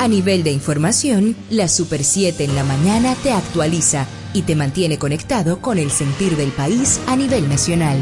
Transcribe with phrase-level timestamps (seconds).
[0.00, 4.98] A nivel de información, la Super 7 en la mañana te actualiza y te mantiene
[4.98, 7.98] conectado con el sentir del país a nivel nacional.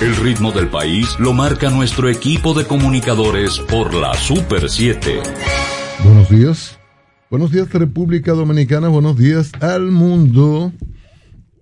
[0.00, 5.20] El ritmo del país lo marca nuestro equipo de comunicadores por la Super 7.
[6.04, 6.78] Buenos días.
[7.28, 10.72] Buenos días República Dominicana, buenos días al mundo.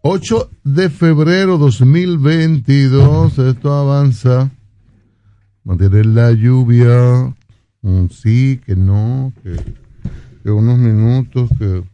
[0.02, 4.50] 8 de febrero 2022, esto avanza.
[5.68, 7.36] Mantener la lluvia,
[7.82, 9.54] un sí, que no, que,
[10.42, 11.84] que unos minutos, que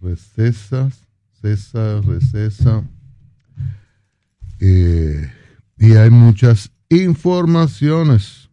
[0.00, 1.02] recesas,
[1.40, 2.84] cesa, recesa.
[4.60, 5.32] Eh,
[5.76, 8.48] y hay muchas informaciones.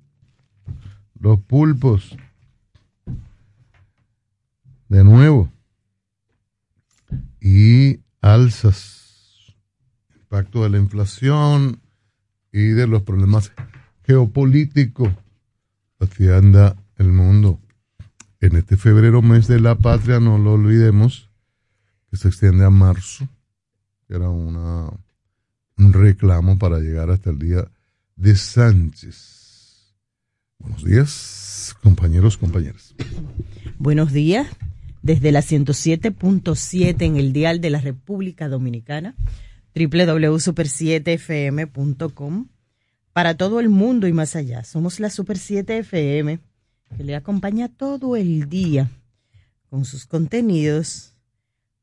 [1.19, 2.17] Los pulpos.
[4.87, 5.47] De nuevo.
[7.39, 9.53] Y alzas.
[10.15, 11.78] Impacto de la inflación
[12.51, 13.51] y de los problemas
[14.03, 15.09] geopolíticos.
[15.99, 17.59] Así anda el mundo.
[18.41, 21.29] En este febrero, mes de la patria, no lo olvidemos,
[22.09, 23.27] que se extiende a marzo.
[24.07, 24.89] Era una
[25.79, 27.71] un reclamo para llegar hasta el día
[28.15, 29.95] de Sánchez.
[30.59, 32.93] Buenos días, compañeros, compañeras.
[33.77, 34.47] Buenos días,
[35.01, 39.15] desde la 107.7 en el dial de la República Dominicana,
[39.87, 42.47] www.super7fm.com,
[43.13, 44.63] para todo el mundo y más allá.
[44.63, 46.39] Somos la Super 7 FM,
[46.95, 48.89] que le acompaña todo el día
[49.69, 51.15] con sus contenidos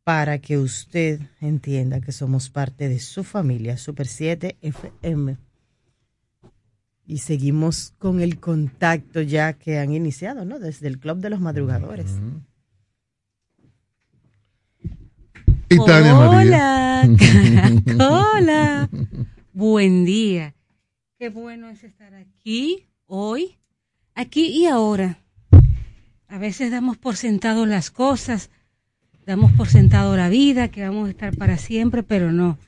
[0.05, 5.37] para que usted entienda que somos parte de su familia, Super 7 FM.
[7.05, 10.59] Y seguimos con el contacto ya que han iniciado, ¿no?
[10.59, 12.19] Desde el Club de los Madrugadores.
[15.69, 17.03] Hola,
[17.99, 18.89] Hola.
[19.53, 20.55] Buen día.
[21.19, 23.57] Qué bueno es estar aquí, hoy,
[24.15, 25.19] aquí y ahora.
[26.29, 28.51] A veces damos por sentado las cosas,
[29.25, 32.59] damos por sentado la vida, que vamos a estar para siempre, pero no.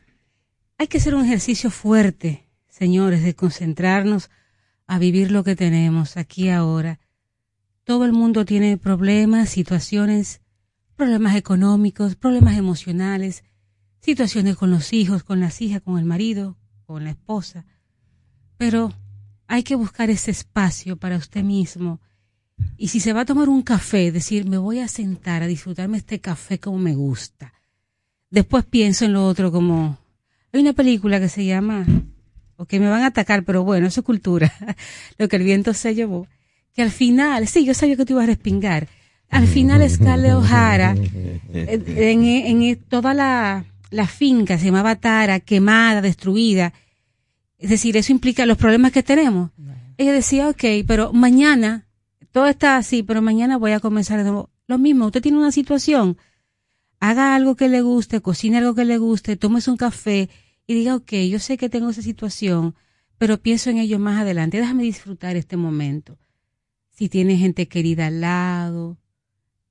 [0.77, 4.29] Hay que hacer un ejercicio fuerte, señores, de concentrarnos
[4.89, 6.99] a vivir lo que tenemos aquí ahora.
[7.85, 10.41] Todo el mundo tiene problemas, situaciones,
[10.99, 13.45] problemas económicos, problemas emocionales,
[14.01, 17.65] situaciones con los hijos, con las hijas, con el marido, con la esposa.
[18.57, 18.93] Pero
[19.47, 22.01] hay que buscar ese espacio para usted mismo
[22.77, 25.99] y si se va a tomar un café, decir, me voy a sentar a disfrutarme
[25.99, 27.53] este café como me gusta.
[28.31, 29.97] Después pienso en lo otro como,
[30.53, 31.87] hay una película que se llama,
[32.57, 34.53] o que me van a atacar, pero bueno, eso es cultura,
[35.19, 36.27] lo que el viento se llevó,
[36.75, 38.89] que al final, sí, yo sabía que te ibas a respingar,
[39.31, 40.95] al final Scarlett O'Hara,
[41.53, 46.73] en, en, toda la, la finca se llamaba Tara, quemada, destruida,
[47.59, 49.51] es decir, eso implica los problemas que tenemos.
[49.97, 51.87] Ella decía, ok, pero mañana
[52.31, 54.51] todo está así, pero mañana voy a comenzar de nuevo.
[54.69, 56.19] Lo mismo, usted tiene una situación,
[57.01, 60.29] haga algo que le guste, cocine algo que le guste, tómese un café
[60.67, 62.75] y diga, ok, yo sé que tengo esa situación,
[63.17, 64.59] pero pienso en ello más adelante.
[64.59, 66.19] Déjame disfrutar este momento.
[66.91, 68.99] Si tiene gente querida al lado,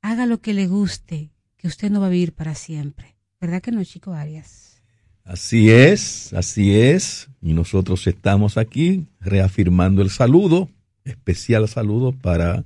[0.02, 3.18] haga lo que le guste, que usted no va a vivir para siempre.
[3.40, 4.81] ¿Verdad que no, chico Arias?
[5.24, 7.30] Así es, así es.
[7.41, 10.69] Y nosotros estamos aquí reafirmando el saludo
[11.09, 12.66] especial saludo para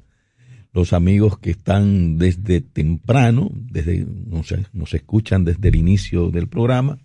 [0.73, 6.97] los amigos que están desde temprano, desde nos, nos escuchan desde el inicio del programa,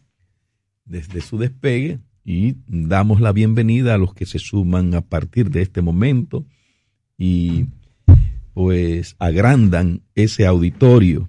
[0.85, 5.63] desde su despegue, y damos la bienvenida a los que se suman a partir de
[5.63, 6.45] este momento
[7.17, 7.67] y
[8.57, 11.29] pues agrandan ese auditorio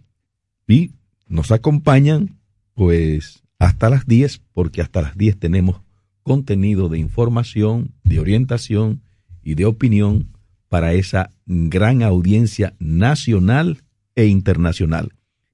[0.66, 0.92] y
[1.28, 2.38] nos acompañan
[2.74, 5.82] pues hasta las 10 porque hasta las 10 tenemos
[6.24, 9.02] contenido de información, de orientación
[9.44, 10.30] y de opinión
[10.70, 13.84] para esa gran audiencia nacional
[14.16, 15.12] e internacional.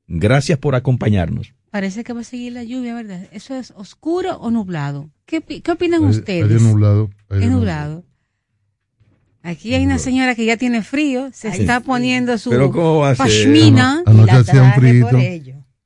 [0.07, 1.55] Gracias por acompañarnos.
[1.71, 3.27] Parece que va a seguir la lluvia, ¿verdad?
[3.31, 5.09] ¿Eso es oscuro o nublado?
[5.25, 6.51] ¿Qué, qué opinan ustedes?
[6.51, 7.09] Es nublado.
[7.31, 8.03] Es nublado.
[9.45, 12.49] Aquí hay una señora que ya tiene frío, se está poniendo su
[13.17, 14.01] pashmina.
[14.05, 15.07] Anoche hacía un frío.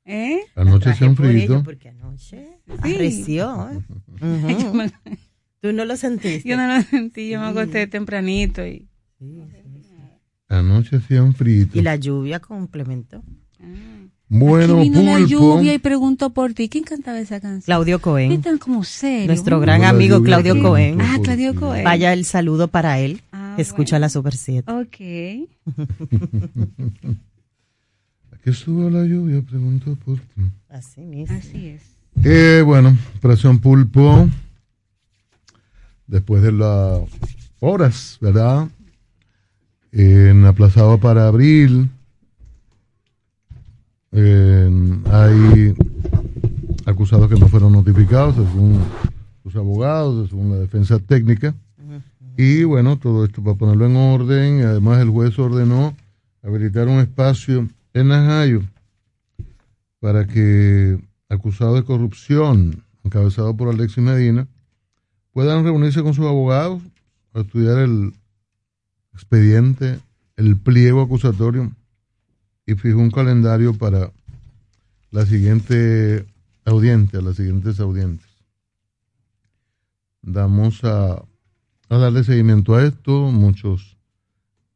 [0.04, 0.40] ¿Eh?
[0.54, 1.62] Anoche hacía un frío.
[1.64, 3.68] Porque anoche arreció.
[3.70, 3.80] ¿eh?
[5.60, 6.48] ¿Tú no lo sentiste?
[6.48, 8.88] Yo no lo sentí, yo me acosté tempranito y...
[10.48, 11.66] Anoche hacía un frío.
[11.74, 13.24] Y la lluvia complementó.
[13.60, 13.98] Ah.
[14.30, 15.18] Bueno, Aquí vino pulpo.
[15.18, 16.68] la lluvia y preguntó por ti.
[16.68, 17.62] ¿Quién cantaba esa canción?
[17.62, 18.32] Claudio Cohen.
[18.32, 19.26] Están como serios.
[19.26, 21.00] Nuestro gran amigo Claudio Cohen.
[21.00, 21.82] Ah, Claudio Cohen.
[21.82, 23.22] Vaya el saludo para él.
[23.58, 24.04] Ah, Escucha bueno.
[24.04, 24.70] la Super 7.
[24.72, 24.96] Ok.
[28.32, 30.42] Aquí estuvo la lluvia, preguntó por ti.
[30.68, 31.36] Así mismo.
[31.36, 31.82] Así es.
[32.24, 34.28] Eh, bueno, Operación Pulpo.
[36.06, 37.00] Después de la
[37.60, 38.68] horas, ¿verdad?
[39.92, 41.90] En aplazado para abril.
[44.12, 45.74] hay
[46.86, 48.80] acusados que no fueron notificados, según
[49.42, 51.54] sus abogados, según la defensa técnica.
[52.40, 54.62] Y bueno, todo esto para ponerlo en orden.
[54.62, 55.96] Además, el juez ordenó
[56.40, 58.62] habilitar un espacio en Najayo
[59.98, 64.46] para que acusados de corrupción, encabezado por Alexis Medina,
[65.32, 66.80] puedan reunirse con sus abogados
[67.34, 68.12] a estudiar el
[69.12, 69.98] expediente,
[70.36, 71.72] el pliego acusatorio
[72.66, 74.12] y fijó un calendario para
[75.10, 76.24] la siguiente
[76.64, 78.30] audiencia, las siguientes audiencias.
[80.22, 81.24] Damos a
[81.88, 83.30] a darle seguimiento a esto.
[83.30, 83.98] Muchos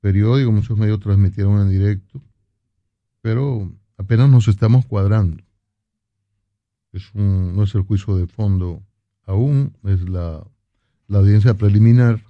[0.01, 2.23] periódicos, muchos medios transmitieron en directo,
[3.21, 5.43] pero apenas nos estamos cuadrando.
[7.15, 8.83] No es el juicio de fondo
[9.25, 10.47] aún, es la,
[11.07, 12.23] la audiencia preliminar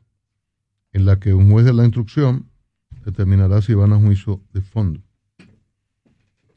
[0.93, 2.49] en la que un juez de la instrucción
[3.05, 5.01] determinará si van a juicio de fondo.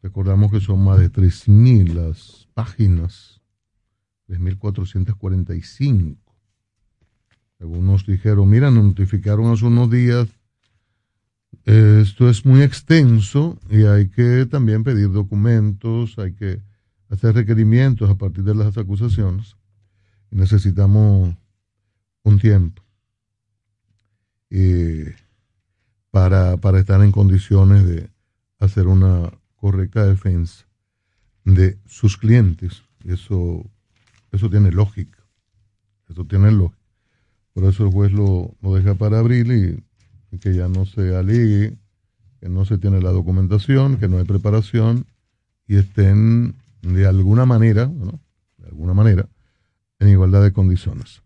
[0.03, 3.41] Recordamos que son más de 3.000 las páginas,
[4.27, 6.24] 3.445
[7.65, 10.27] algunos dijeron, mira, nos notificaron hace unos días,
[11.65, 16.61] esto es muy extenso y hay que también pedir documentos, hay que
[17.09, 19.55] hacer requerimientos a partir de las acusaciones.
[20.29, 21.35] Necesitamos
[22.23, 22.83] un tiempo
[26.11, 28.09] para, para estar en condiciones de
[28.59, 30.65] hacer una correcta defensa
[31.43, 32.83] de sus clientes.
[33.05, 33.65] Eso,
[34.31, 35.25] eso tiene lógica.
[36.09, 36.84] Eso tiene lógica.
[37.55, 39.81] Por eso el juez lo, deja para abril
[40.29, 41.77] y, que ya no se aligue,
[42.41, 45.05] que no se tiene la documentación, que no hay preparación
[45.65, 49.29] y estén de alguna manera, de alguna manera,
[49.99, 51.21] en igualdad de condiciones.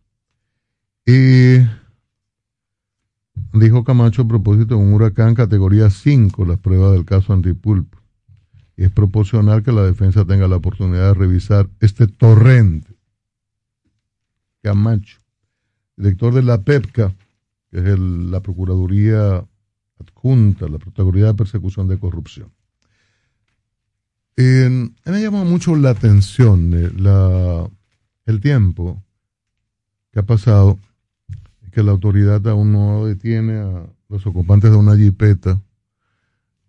[1.04, 1.66] Y
[3.54, 7.98] dijo Camacho a propósito de un huracán categoría 5, las pruebas del caso Antipulpo.
[8.78, 12.94] Y es proporcional que la defensa tenga la oportunidad de revisar este torrente.
[14.62, 15.18] Camacho
[16.00, 17.14] director de la PEPCA,
[17.70, 19.46] que es la Procuraduría
[20.00, 22.52] Adjunta, la Procuraduría de Persecución de Corrupción.
[24.38, 27.70] me me llamado mucho la atención eh,
[28.26, 29.04] el tiempo
[30.12, 30.80] que ha pasado,
[31.74, 35.62] que la autoridad aún no detiene a los ocupantes de una jipeta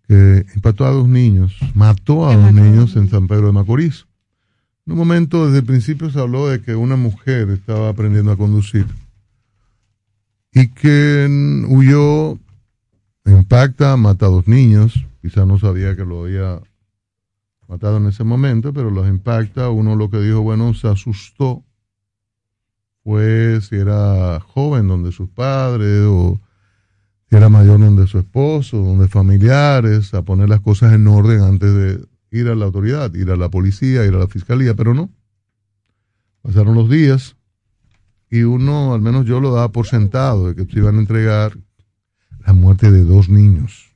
[0.09, 4.07] que impactó a dos niños, mató a dos niños en San Pedro de Macorís.
[4.87, 8.37] En un momento, desde el principio se habló de que una mujer estaba aprendiendo a
[8.37, 8.87] conducir
[10.53, 12.39] y que huyó,
[13.25, 16.61] impacta, mata a dos niños, quizá no sabía que lo había
[17.69, 21.65] matado en ese momento, pero los impacta, uno lo que dijo, bueno, se asustó,
[23.05, 26.41] fue si era joven donde sus padres o
[27.29, 31.73] si era mayor donde su esposo, donde familiares, a poner las cosas en orden antes
[31.73, 35.11] de ir a la autoridad, ir a la policía, ir a la fiscalía, pero no.
[36.43, 37.37] Pasaron los días,
[38.31, 41.59] y uno, al menos yo lo daba por sentado, de que se iban a entregar
[42.47, 43.91] la muerte de dos niños.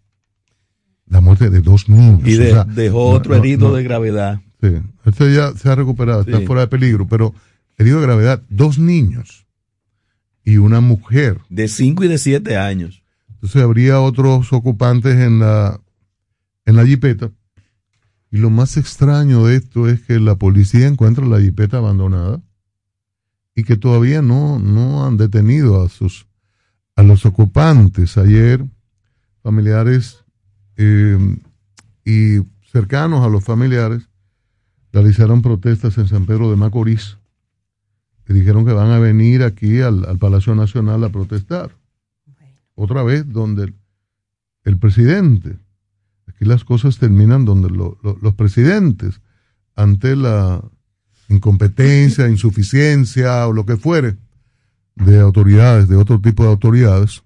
[1.07, 2.27] La muerte de dos niños.
[2.27, 4.41] Y dejó otro herido de gravedad.
[4.61, 4.71] Sí,
[5.05, 7.33] este ya se ha recuperado, está fuera de peligro, pero
[7.79, 9.47] herido de gravedad, dos niños
[10.45, 11.41] y una mujer.
[11.49, 13.03] De cinco y de siete años.
[13.29, 15.81] Entonces habría otros ocupantes en la,
[16.65, 17.31] en la jipeta.
[18.33, 22.43] Y lo más extraño de esto es que la policía encuentra la jipeta abandonada
[23.55, 26.27] y que todavía no, no han detenido a sus
[26.97, 28.17] a los ocupantes.
[28.19, 28.65] Ayer
[29.43, 30.25] familiares
[30.77, 31.19] eh,
[32.05, 32.39] y
[32.71, 34.09] cercanos a los familiares
[34.93, 37.19] realizaron protestas en San Pedro de Macorís
[38.29, 41.77] y dijeron que van a venir aquí al, Palacio Nacional a protestar.
[42.75, 43.75] Otra vez donde
[44.65, 45.59] el, presidente,
[46.27, 49.21] aquí las cosas terminan donde los presidentes,
[49.77, 50.63] ante la
[51.29, 54.17] incompetencia, insuficiencia o lo que fuere
[54.97, 57.23] de autoridades, de otro tipo de autoridades.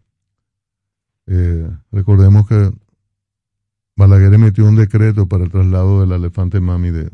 [1.27, 2.73] Eh, recordemos que
[3.97, 7.11] Balaguer emitió un decreto para el traslado del elefante mami de,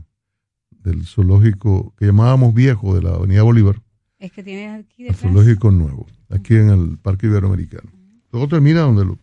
[0.71, 3.81] del zoológico que llamábamos viejo de la Avenida Bolívar.
[4.19, 7.91] Es que tiene aquí zoológico nuevo, aquí en el Parque Iberoamericano.
[8.31, 9.17] Todo termina donde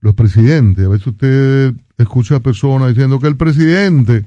[0.00, 4.24] los presidentes, a veces usted escucha a personas diciendo que el presidente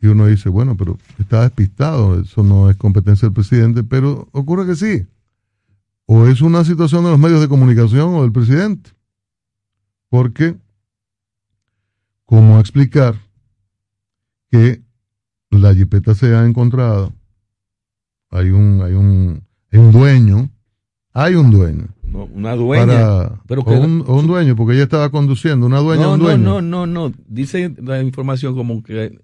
[0.00, 4.66] y uno dice, bueno, pero está despistado, eso no es competencia del presidente, pero ocurre
[4.66, 5.06] que sí.
[6.06, 8.90] O es una situación de los medios de comunicación o del presidente.
[10.08, 10.56] Porque,
[12.24, 13.16] ¿cómo explicar
[14.50, 14.80] que
[15.50, 17.12] la jipeta se ha encontrado?
[18.30, 20.48] Hay un, hay un, hay un dueño,
[21.12, 22.86] hay un dueño, una dueña.
[22.86, 26.20] Para, pero o, un, o, un, dueño, porque ella estaba conduciendo, una dueña no, un
[26.20, 26.38] dueño.
[26.38, 27.14] No, no, no, no.
[27.26, 29.18] Dice la información como que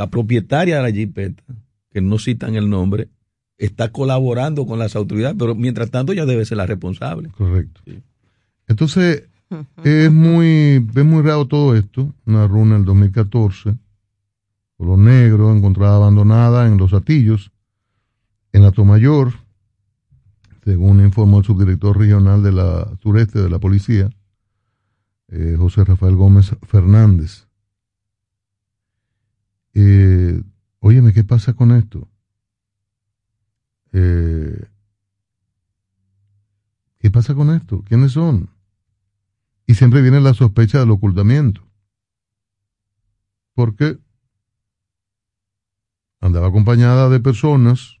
[0.00, 1.42] la propietaria de la jipeta,
[1.90, 3.10] que no citan el nombre,
[3.58, 7.28] está colaborando con las autoridades, pero mientras tanto ella debe ser la responsable.
[7.36, 7.82] Correcto.
[7.84, 8.00] Sí.
[8.66, 9.24] Entonces,
[9.84, 12.14] es muy, es muy raro todo esto.
[12.24, 13.76] Una runa del 2014,
[14.78, 17.52] color negro, encontrada abandonada en los atillos,
[18.54, 19.34] en la Tomayor,
[20.64, 24.08] según informó el subdirector regional de la sureste de la policía,
[25.28, 27.49] eh, José Rafael Gómez Fernández.
[29.74, 30.42] Eh,
[30.80, 32.08] óyeme, ¿qué pasa con esto?
[33.92, 34.66] Eh,
[36.98, 37.82] ¿Qué pasa con esto?
[37.82, 38.50] ¿Quiénes son?
[39.66, 41.62] Y siempre viene la sospecha del ocultamiento.
[43.54, 43.98] Porque
[46.20, 48.00] andaba acompañada de personas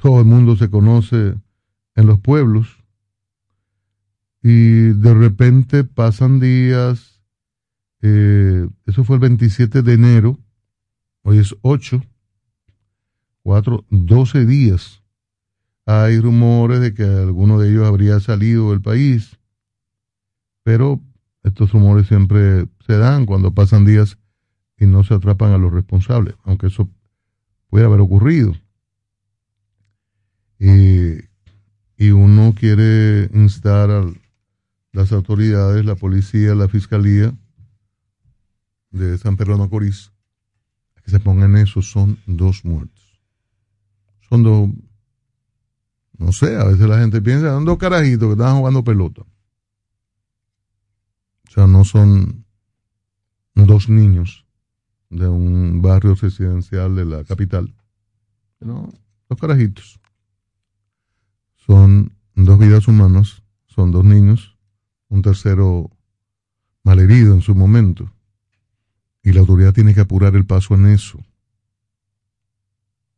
[0.00, 1.34] todo el mundo se conoce
[1.96, 2.84] en los pueblos
[4.42, 7.17] y de repente pasan días,
[8.00, 10.38] eh, eso fue el 27 de enero,
[11.22, 12.02] hoy es 8,
[13.42, 15.02] 4, 12 días.
[15.84, 19.38] Hay rumores de que alguno de ellos habría salido del país,
[20.62, 21.00] pero
[21.42, 24.18] estos rumores siempre se dan cuando pasan días
[24.78, 26.88] y no se atrapan a los responsables, aunque eso
[27.68, 28.54] puede haber ocurrido.
[30.60, 34.04] Y uno quiere instar a
[34.92, 37.34] las autoridades, la policía, la fiscalía
[38.90, 40.12] de San Pedro de Macorís,
[41.02, 43.20] que se pongan eso, son dos muertos.
[44.28, 44.70] Son dos,
[46.18, 49.22] no sé, a veces la gente piensa, son dos carajitos que estaban jugando pelota.
[51.48, 52.44] O sea, no son
[53.54, 54.46] dos niños
[55.10, 57.74] de un barrio residencial de la capital.
[58.60, 58.92] No,
[59.28, 60.00] dos carajitos
[61.68, 64.56] son dos vidas humanas, son dos niños,
[65.08, 65.90] un tercero
[66.82, 68.10] malherido en su momento.
[69.28, 71.18] Y la autoridad tiene que apurar el paso en eso.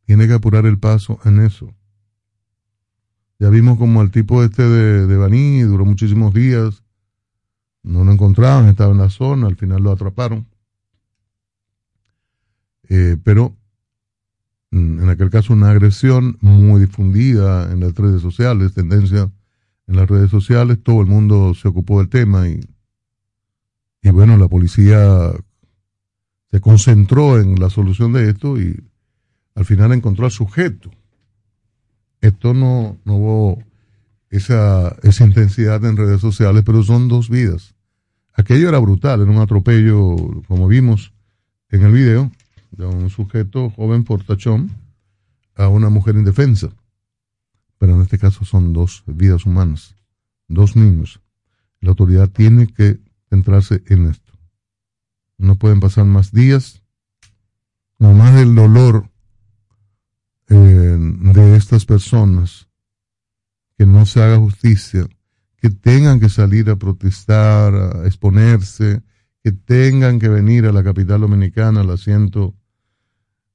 [0.05, 1.73] Tiene que apurar el paso en eso.
[3.39, 6.83] Ya vimos como el tipo este de, de Baní duró muchísimos días.
[7.83, 10.47] No lo encontraban, estaba en la zona, al final lo atraparon.
[12.89, 13.55] Eh, pero
[14.71, 19.29] Mm, en aquel caso una agresión muy difundida en las redes sociales, tendencia
[19.87, 22.61] en las redes sociales, todo el mundo se ocupó del tema y,
[24.01, 25.33] y bueno, la policía
[26.51, 28.83] se concentró en la solución de esto y
[29.55, 30.91] al final encontró al sujeto.
[32.19, 33.63] Esto no, no hubo
[34.29, 37.75] esa, esa intensidad en redes sociales, pero son dos vidas.
[38.33, 40.15] Aquello era brutal, era un atropello,
[40.47, 41.13] como vimos
[41.69, 42.31] en el video,
[42.71, 44.71] de un sujeto joven portachón
[45.55, 46.69] a una mujer indefensa.
[47.77, 49.95] Pero en este caso son dos vidas humanas,
[50.47, 51.21] dos niños.
[51.79, 54.20] La autoridad tiene que centrarse en esto.
[55.41, 56.83] No pueden pasar más días,
[57.97, 59.09] no más del dolor
[60.49, 62.69] eh, de estas personas,
[63.75, 65.07] que no se haga justicia,
[65.57, 69.01] que tengan que salir a protestar, a exponerse,
[69.43, 72.55] que tengan que venir a la capital dominicana al asiento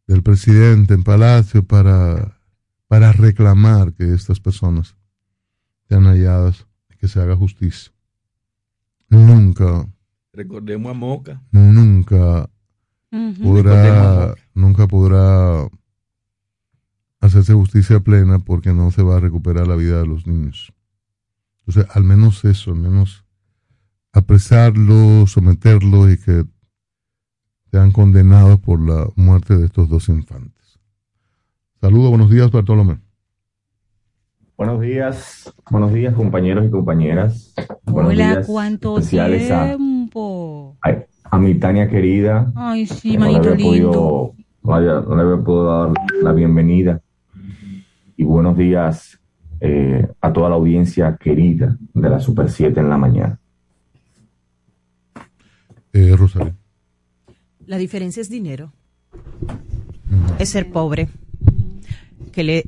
[0.09, 2.40] del presidente en Palacio para,
[2.88, 4.97] para reclamar que estas personas
[5.88, 6.66] sean halladas
[6.99, 7.93] que se haga justicia.
[9.09, 9.87] Nunca.
[10.37, 11.43] Recordemos a Moca.
[11.50, 12.50] Nunca
[13.43, 15.66] podrá, nunca podrá
[17.21, 20.75] hacerse justicia plena porque no se va a recuperar la vida de los niños.
[21.61, 23.25] Entonces, al menos eso, al menos
[24.12, 26.45] apresarlo, someterlo y que
[27.71, 30.78] sean condenados por la muerte de estos dos infantes.
[31.81, 33.05] Saludos, buenos días, Bartolomé.
[34.56, 37.54] Buenos días, buenos días compañeros y compañeras.
[37.84, 40.76] Buenos Hola, días ¿cuánto especiales a- tiempo?
[40.82, 40.96] A,
[41.30, 43.90] a mi Tania querida, Ay, sí, no manito había lindo.
[43.92, 47.00] podido, no había- no le había podido dar la bienvenida.
[48.16, 49.18] Y buenos días
[49.60, 53.38] eh, a toda la audiencia querida de la Super 7 en la mañana.
[55.92, 56.54] Eh, Rosario.
[57.66, 58.72] La diferencia es dinero.
[60.38, 61.08] Es ser pobre.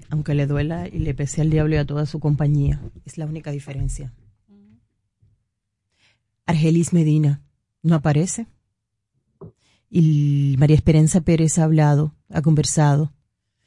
[0.09, 3.27] Aunque le duela y le pese al diablo y a toda su compañía, es la
[3.27, 4.15] única diferencia.
[6.47, 7.43] Argelis Medina
[7.83, 8.47] no aparece.
[9.91, 13.13] Y María Esperanza Pérez ha hablado, ha conversado.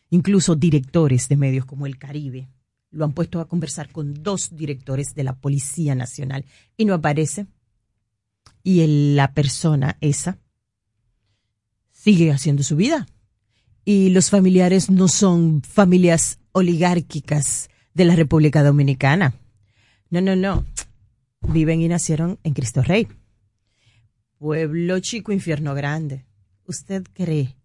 [0.09, 2.49] Incluso directores de medios como El Caribe
[2.89, 6.45] lo han puesto a conversar con dos directores de la Policía Nacional
[6.77, 7.45] y no aparece.
[8.63, 10.39] Y la persona esa
[11.91, 13.05] sigue haciendo su vida.
[13.83, 19.33] Y los familiares no son familias oligárquicas de la República Dominicana.
[20.09, 20.65] No, no, no.
[21.41, 23.07] Viven y nacieron en Cristo Rey.
[24.37, 26.25] Pueblo chico, infierno grande.
[26.65, 27.55] ¿Usted cree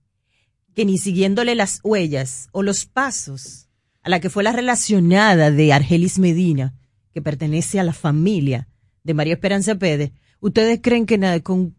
[0.74, 3.68] que ni siguiéndole las huellas o los pasos
[4.02, 6.74] a la que fue la relacionada de Argelis Medina,
[7.12, 8.68] que pertenece a la familia
[9.02, 11.74] de María Esperanza Pérez, ustedes creen que nada, con,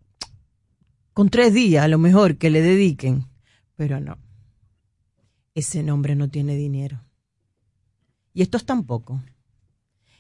[1.14, 3.26] con tres días a lo mejor que le dediquen,
[3.76, 4.18] pero no.
[5.58, 7.02] Ese nombre no tiene dinero.
[8.32, 9.24] Y estos tampoco.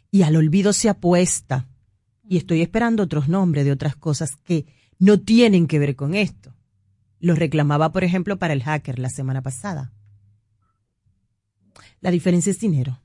[0.09, 1.67] Y al olvido se apuesta.
[2.27, 4.65] Y estoy esperando otros nombres de otras cosas que
[4.97, 6.55] no tienen que ver con esto.
[7.19, 9.93] Lo reclamaba, por ejemplo, para el hacker la semana pasada.
[12.01, 12.99] La diferencia es dinero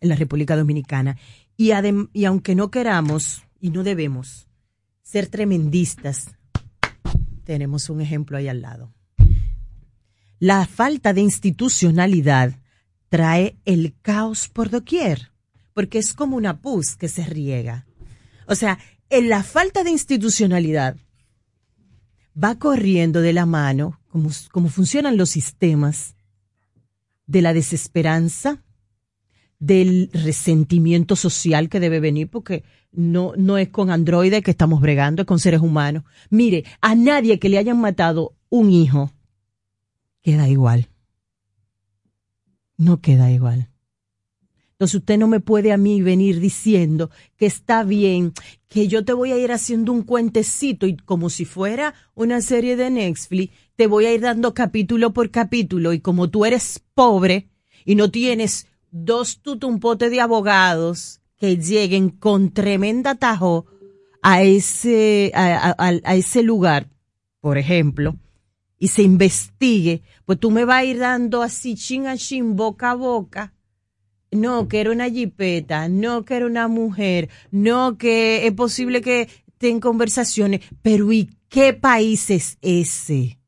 [0.00, 1.18] en la República Dominicana.
[1.54, 1.72] Y,
[2.14, 4.48] y aunque no queramos y no debemos
[5.02, 6.34] ser tremendistas,
[7.44, 8.95] tenemos un ejemplo ahí al lado.
[10.38, 12.54] La falta de institucionalidad
[13.08, 15.32] trae el caos por doquier,
[15.72, 17.86] porque es como una pus que se riega.
[18.46, 18.78] O sea,
[19.08, 20.96] en la falta de institucionalidad
[22.42, 26.16] va corriendo de la mano, como, funcionan los sistemas,
[27.26, 28.62] de la desesperanza,
[29.58, 32.62] del resentimiento social que debe venir, porque
[32.92, 36.04] no, no es con androides que estamos bregando, es con seres humanos.
[36.28, 39.12] Mire, a nadie que le hayan matado un hijo,
[40.26, 40.88] queda igual.
[42.76, 43.70] No queda igual.
[44.72, 48.32] Entonces usted no me puede a mí venir diciendo que está bien,
[48.68, 52.74] que yo te voy a ir haciendo un cuentecito y como si fuera una serie
[52.74, 57.48] de Netflix, te voy a ir dando capítulo por capítulo y como tú eres pobre
[57.84, 63.66] y no tienes dos tutumpotes de abogados que lleguen con tremenda tajo
[64.22, 66.88] a ese, a, ese lugar,
[67.40, 68.16] por ejemplo,
[68.78, 72.90] y se investigue, pues tú me vas a ir dando así chin a chin, boca
[72.90, 73.54] a boca,
[74.32, 79.28] no, que era una jipeta, no, que era una mujer, no, que es posible que
[79.46, 83.38] estén conversaciones, pero ¿y qué país es ese?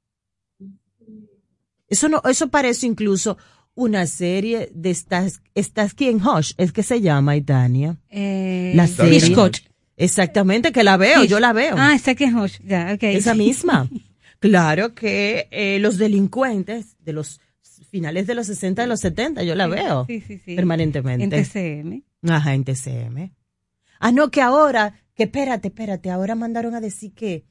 [1.88, 3.36] Eso no, eso parece incluso
[3.74, 7.96] una serie de estas, estas en Hush, es que se llama Itania.
[8.08, 9.20] Eh, la serie.
[9.20, 9.58] Scott.
[9.96, 11.74] Exactamente, que la veo, yo la veo.
[11.76, 13.16] Ah, está en Hush, ya, okay.
[13.16, 13.88] Esa misma.
[14.38, 17.40] claro que eh, los delincuentes de los
[17.90, 20.54] finales de los 60, de los 70, yo la veo sí, sí, sí.
[20.56, 21.24] permanentemente.
[21.24, 22.30] En TCM.
[22.30, 23.32] Ajá, en TCM.
[24.00, 27.44] Ah, no, que ahora, que espérate, espérate, ahora mandaron a decir que,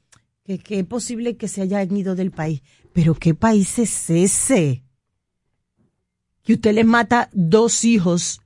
[0.44, 2.62] que, que es posible que se hayan ido del país.
[2.92, 4.84] Pero ¿qué país es ese?
[6.42, 8.40] Que usted le mata dos hijos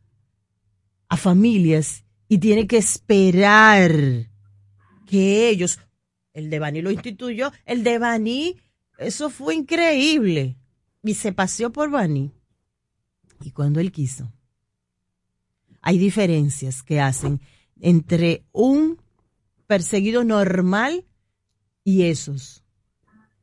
[1.09, 3.93] a familias y tiene que esperar
[5.07, 5.79] que ellos,
[6.35, 8.57] el de Bani lo instituyó, el de Bani,
[8.99, 10.57] eso fue increíble
[11.03, 12.33] y se paseó por Bani.
[13.43, 14.33] Y cuando él quiso.
[15.81, 17.41] Hay diferencias que hacen
[17.81, 19.03] entre un
[19.67, 21.05] perseguido normal
[21.83, 22.65] y esos.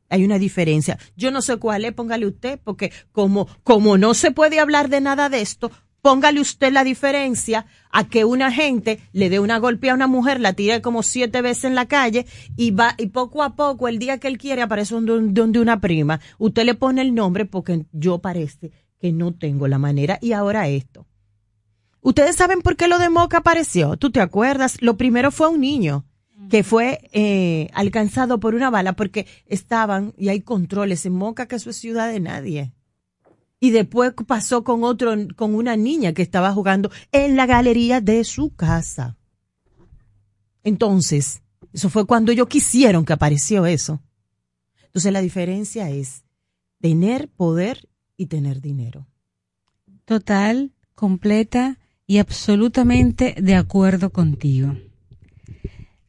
[0.10, 0.98] Hay una diferencia.
[1.16, 5.02] Yo no sé cuál es, póngale usted, porque como, como no se puede hablar de
[5.02, 5.72] nada de esto,
[6.02, 10.40] póngale usted la diferencia a que una gente le dé una golpe a una mujer,
[10.40, 14.00] la tire como siete veces en la calle y va, y poco a poco, el
[14.00, 16.20] día que él quiere, aparece donde una prima.
[16.38, 20.20] Usted le pone el nombre porque yo parece que no tengo la manera.
[20.22, 21.06] Y ahora esto.
[22.02, 23.98] Ustedes saben por qué lo de Moca apareció.
[23.98, 24.82] ¿Tú te acuerdas?
[24.82, 26.06] Lo primero fue un niño
[26.50, 31.58] que fue eh, alcanzado por una bala porque estaban, y hay controles en Moca, que
[31.58, 32.74] eso es ciudad de nadie
[33.60, 38.24] y después pasó con otro, con una niña que estaba jugando en la galería de
[38.24, 39.18] su casa.
[40.64, 41.42] Entonces,
[41.74, 44.02] eso fue cuando ellos quisieron que apareció eso.
[44.86, 46.24] Entonces la diferencia es
[46.80, 49.08] tener poder y tener dinero.
[50.06, 54.76] Total, completa y absolutamente de acuerdo contigo.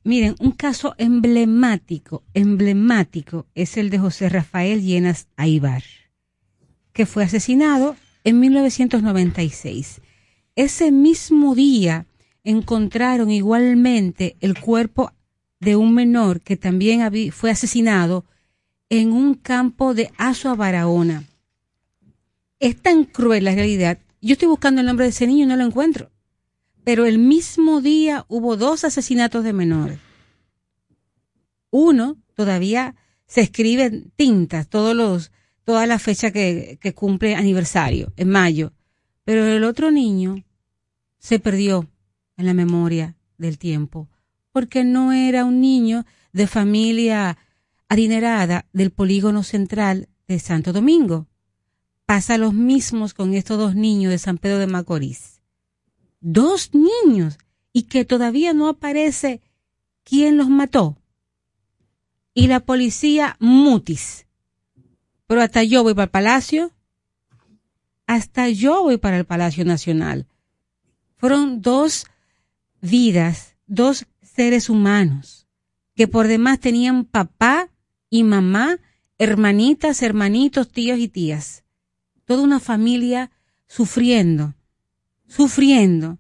[0.03, 5.83] Miren, un caso emblemático, emblemático es el de José Rafael Llenas Aibar
[6.93, 10.01] que fue asesinado en 1996.
[10.57, 12.07] Ese mismo día
[12.45, 15.13] encontraron igualmente el cuerpo
[15.61, 17.01] de un menor que también
[17.33, 18.25] fue asesinado
[18.89, 21.25] en un campo de Azua Barahona.
[22.59, 23.99] Es tan cruel la realidad.
[24.21, 26.11] Yo estoy buscando el nombre de ese niño y no lo encuentro.
[26.85, 29.99] Pero el mismo día hubo dos asesinatos de menores.
[31.71, 35.31] Uno todavía se escribe en tintas, todos los
[35.71, 38.73] toda la fecha que, cumple aniversario, en mayo.
[39.23, 40.43] Pero el otro niño
[41.21, 41.89] se perdió
[42.37, 44.09] en la memoria del tiempo,
[44.51, 47.39] porque no era un niño de familia
[47.89, 51.29] adinerada del polígono central de Santo Domingo.
[52.05, 55.41] Pasa los mismos con estos dos niños de San Pedro de Macorís.
[56.21, 57.39] dos niños
[57.73, 59.41] y que todavía no aparece
[60.03, 60.99] quién los mató.
[62.35, 64.27] Y la policía mutis.
[65.31, 66.73] Pero hasta yo voy para el palacio.
[68.09, 70.27] Hasta yo voy para el Palacio Nacional.
[71.19, 72.07] Fueron dos
[72.81, 75.47] vidas, dos seres humanos
[75.95, 77.71] que por demás tenían papá
[78.09, 78.81] y mamá,
[79.19, 81.63] hermanitas, hermanitos, tíos y tías.
[82.25, 83.31] Toda una familia
[83.69, 84.57] sufriendo,
[85.29, 86.19] sufriendo.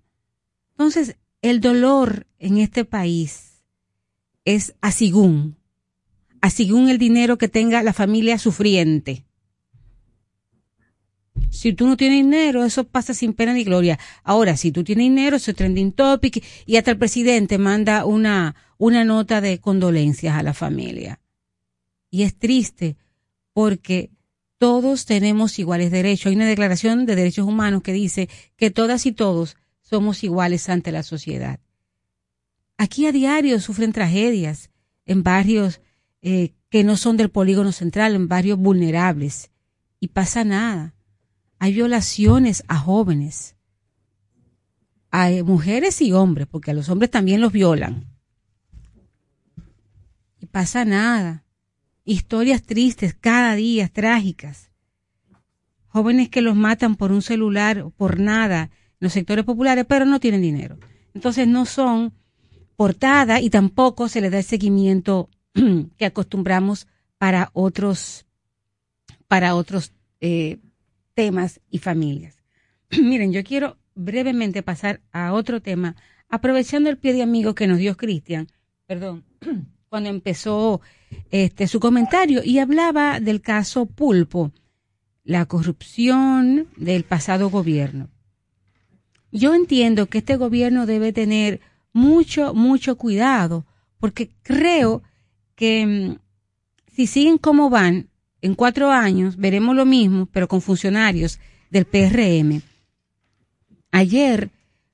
[0.70, 3.64] Entonces, el dolor en este país
[4.44, 5.56] es asigún,
[6.40, 9.24] asigún el dinero que tenga la familia sufriente.
[11.50, 13.98] Si tú no tienes dinero, eso pasa sin pena ni gloria.
[14.22, 18.55] Ahora, si tú tienes dinero, eso es trending topic y hasta el presidente manda una,
[18.79, 21.20] una nota de condolencias a la familia.
[22.11, 22.96] Y es triste
[23.53, 24.11] porque
[24.59, 26.26] todos tenemos iguales derechos.
[26.26, 30.92] Hay una declaración de derechos humanos que dice que todas y todos somos iguales ante
[30.92, 31.61] la sociedad.
[32.79, 34.70] Aquí a diario sufren tragedias
[35.05, 35.81] en barrios
[36.22, 39.50] eh, que no son del polígono central, en barrios vulnerables,
[39.98, 40.94] y pasa nada.
[41.59, 43.56] Hay violaciones a jóvenes,
[45.11, 48.06] a mujeres y hombres, porque a los hombres también los violan.
[50.38, 51.44] Y pasa nada.
[52.04, 54.70] Historias tristes cada día, trágicas.
[55.88, 60.20] Jóvenes que los matan por un celular o por nada los sectores populares, pero no
[60.20, 60.78] tienen dinero.
[61.14, 62.14] Entonces no son
[62.76, 65.28] portada y tampoco se les da el seguimiento
[65.96, 66.86] que acostumbramos
[67.18, 68.26] para otros,
[69.28, 70.58] para otros eh,
[71.14, 72.36] temas y familias.
[72.90, 75.96] Miren, yo quiero brevemente pasar a otro tema,
[76.28, 78.48] aprovechando el pie de amigo que nos dio Cristian,
[78.86, 79.24] perdón,
[79.88, 80.80] cuando empezó
[81.30, 84.52] este su comentario y hablaba del caso Pulpo,
[85.24, 88.08] la corrupción del pasado gobierno.
[89.32, 91.60] Yo entiendo que este gobierno debe tener
[91.92, 93.66] mucho, mucho cuidado,
[93.98, 95.02] porque creo
[95.60, 96.18] que mm,
[96.90, 98.08] si siguen como van,
[98.40, 101.38] en cuatro años veremos lo mismo, pero con funcionarios
[101.70, 102.62] del PRM.
[103.90, 104.48] Ayer,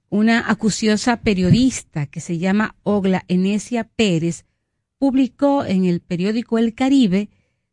[0.08, 4.44] una acuciosa periodista que se llama Ogla Enesia Pérez
[4.98, 7.28] publicó en el periódico El Caribe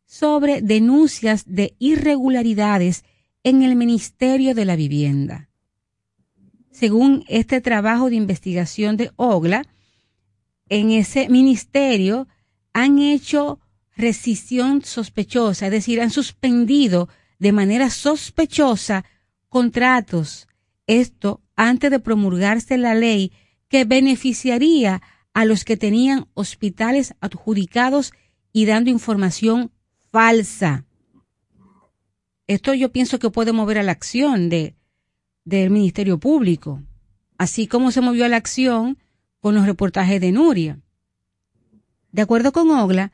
[0.06, 3.04] sobre denuncias de irregularidades
[3.42, 5.48] en el Ministerio de la Vivienda.
[6.70, 9.66] Según este trabajo de investigación de Ogla,
[10.68, 12.28] en ese ministerio
[12.74, 13.60] han hecho
[13.96, 17.08] rescisión sospechosa, es decir, han suspendido
[17.38, 19.04] de manera sospechosa
[19.48, 20.48] contratos.
[20.86, 23.32] Esto antes de promulgarse la ley
[23.68, 25.00] que beneficiaría
[25.32, 28.12] a los que tenían hospitales adjudicados
[28.52, 29.72] y dando información
[30.10, 30.84] falsa.
[32.46, 34.76] Esto yo pienso que puede mover a la acción de,
[35.44, 36.82] del Ministerio Público,
[37.38, 38.98] así como se movió a la acción
[39.40, 40.83] con los reportajes de Nuria.
[42.14, 43.10] De acuerdo con Ogla,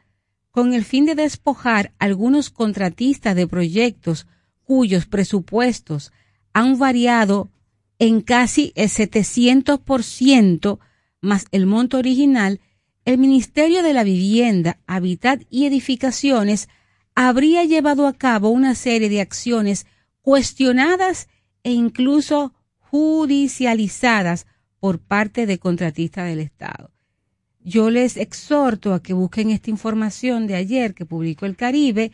[0.50, 4.26] con el fin de despojar algunos contratistas de proyectos
[4.62, 6.12] cuyos presupuestos
[6.52, 7.50] han variado
[7.98, 10.80] en casi el 700%
[11.22, 12.60] más el monto original,
[13.06, 16.68] el Ministerio de la Vivienda, Habitat y Edificaciones
[17.14, 19.86] habría llevado a cabo una serie de acciones
[20.20, 21.30] cuestionadas
[21.62, 24.46] e incluso judicializadas
[24.78, 26.90] por parte de contratistas del Estado
[27.70, 32.10] yo les exhorto a que busquen esta información de ayer que publicó el Caribe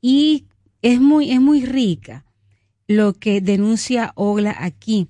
[0.00, 0.46] y
[0.82, 2.24] es muy, es muy rica
[2.88, 5.08] lo que denuncia Ogla aquí.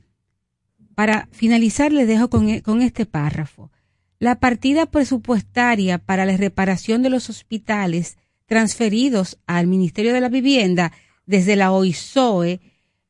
[0.94, 3.70] Para finalizar, les dejo con, e, con este párrafo.
[4.18, 10.92] La partida presupuestaria para la reparación de los hospitales transferidos al Ministerio de la Vivienda
[11.24, 12.61] desde la OISOE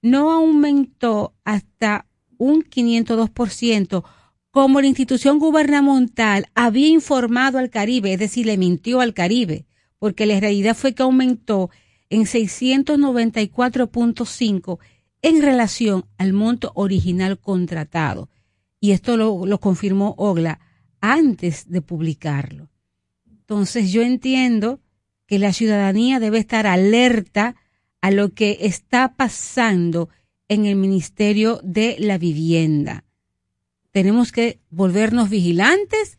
[0.01, 4.05] no aumentó hasta un 502%
[4.61, 9.67] como la institución gubernamental había informado al Caribe, es decir, le mintió al Caribe,
[10.01, 11.71] porque la realidad fue que aumentó
[12.11, 14.81] en 694.5
[15.23, 18.31] en relación al monto original contratado.
[18.81, 20.59] Y esto lo, lo confirmó Ogla
[21.01, 22.69] antes de publicarlo.
[23.31, 24.81] Entonces yo entiendo
[25.29, 27.55] que la ciudadanía debe estar alerta
[28.01, 30.09] a lo que está pasando
[30.49, 33.05] en el Ministerio de la Vivienda
[33.99, 36.19] tenemos que volvernos vigilantes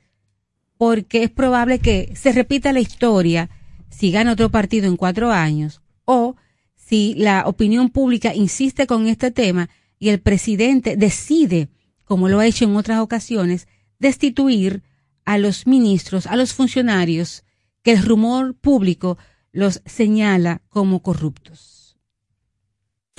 [0.78, 3.50] porque es probable que se repita la historia
[3.90, 6.36] si gana otro partido en cuatro años o
[6.76, 11.70] si la opinión pública insiste con este tema y el presidente decide,
[12.04, 14.84] como lo ha hecho en otras ocasiones, destituir
[15.24, 17.46] a los ministros, a los funcionarios
[17.82, 19.18] que el rumor público
[19.54, 21.69] los señala como corruptos.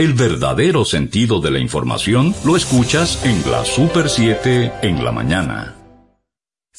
[0.00, 5.79] El verdadero sentido de la información lo escuchas en la Super 7 en la mañana.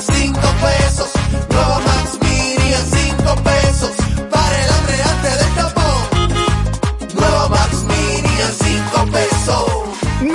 [0.00, 1.10] 5 pesos.
[1.50, 4.33] Nueva Max Mini a 5 pesos.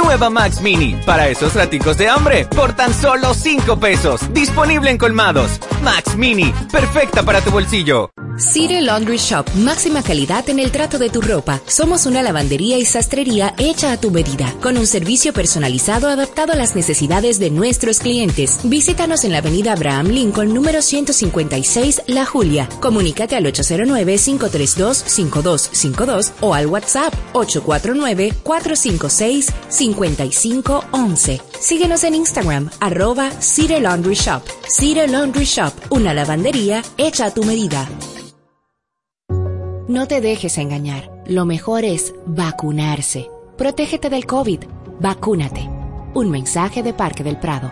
[0.09, 4.21] Nueva Max Mini, para esos raticos de hambre, por tan solo 5 pesos.
[4.33, 5.59] Disponible en colmados.
[5.83, 8.09] Max Mini, perfecta para tu bolsillo.
[8.39, 11.59] City Laundry Shop, máxima calidad en el trato de tu ropa.
[11.67, 16.55] Somos una lavandería y sastrería hecha a tu medida, con un servicio personalizado adaptado a
[16.55, 18.61] las necesidades de nuestros clientes.
[18.63, 22.69] Visítanos en la avenida Abraham Lincoln, número 156, La Julia.
[22.79, 27.13] Comunícate al 809-532-5252 o al WhatsApp
[29.99, 31.41] 849-456-5511.
[31.59, 34.41] Síguenos en Instagram, arroba City Laundry Shop.
[34.67, 37.87] City Laundry Shop, una lavandería hecha a tu medida.
[39.87, 41.09] No te dejes engañar.
[41.25, 43.29] Lo mejor es vacunarse.
[43.57, 44.59] Protégete del COVID.
[44.99, 45.67] Vacúnate.
[46.13, 47.71] Un mensaje de Parque del Prado.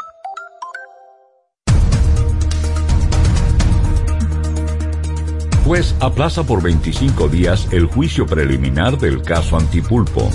[5.71, 10.29] Juez aplaza por 25 días el juicio preliminar del caso Antipulpo.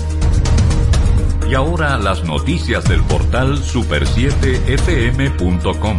[1.47, 5.97] Y ahora las noticias del portal super7fm.com.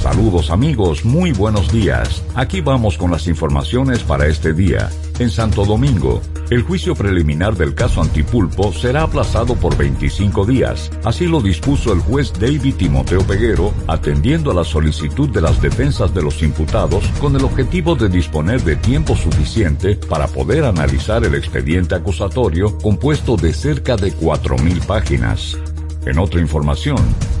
[0.00, 2.24] Saludos amigos, muy buenos días.
[2.34, 4.88] Aquí vamos con las informaciones para este día.
[5.18, 10.90] En Santo Domingo, el juicio preliminar del caso Antipulpo será aplazado por 25 días.
[11.04, 16.14] Así lo dispuso el juez David Timoteo Peguero, atendiendo a la solicitud de las defensas
[16.14, 21.34] de los imputados con el objetivo de disponer de tiempo suficiente para poder analizar el
[21.34, 25.58] expediente acusatorio compuesto de cerca de 4.000 páginas.
[26.06, 26.96] En otra información,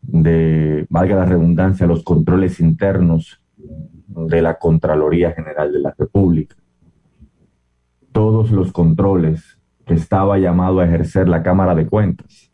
[0.00, 6.56] de, valga la redundancia, los controles internos de la Contraloría General de la República,
[8.12, 12.45] todos los controles que estaba llamado a ejercer la Cámara de Cuentas,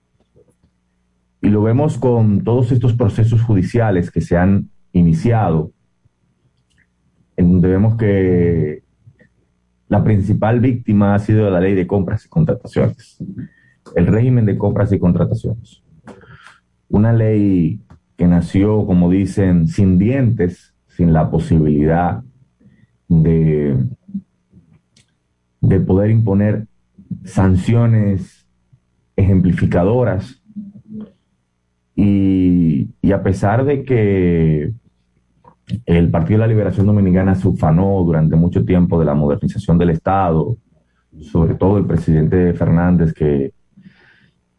[1.42, 5.72] Y lo vemos con todos estos procesos judiciales que se han iniciado,
[7.36, 8.82] en donde vemos que
[9.88, 13.18] la principal víctima ha sido la ley de compras y contrataciones,
[13.96, 15.82] el régimen de compras y contrataciones.
[16.88, 17.80] Una ley
[18.16, 22.22] que nació, como dicen, sin dientes, sin la posibilidad
[23.08, 23.76] de,
[25.60, 26.66] de poder imponer
[27.24, 28.46] sanciones
[29.16, 30.41] ejemplificadoras.
[31.94, 34.72] Y, a pesar de que
[35.86, 39.90] el Partido de la Liberación Dominicana se ufanó durante mucho tiempo de la modernización del
[39.90, 40.56] Estado,
[41.20, 43.52] sobre todo el presidente Fernández, que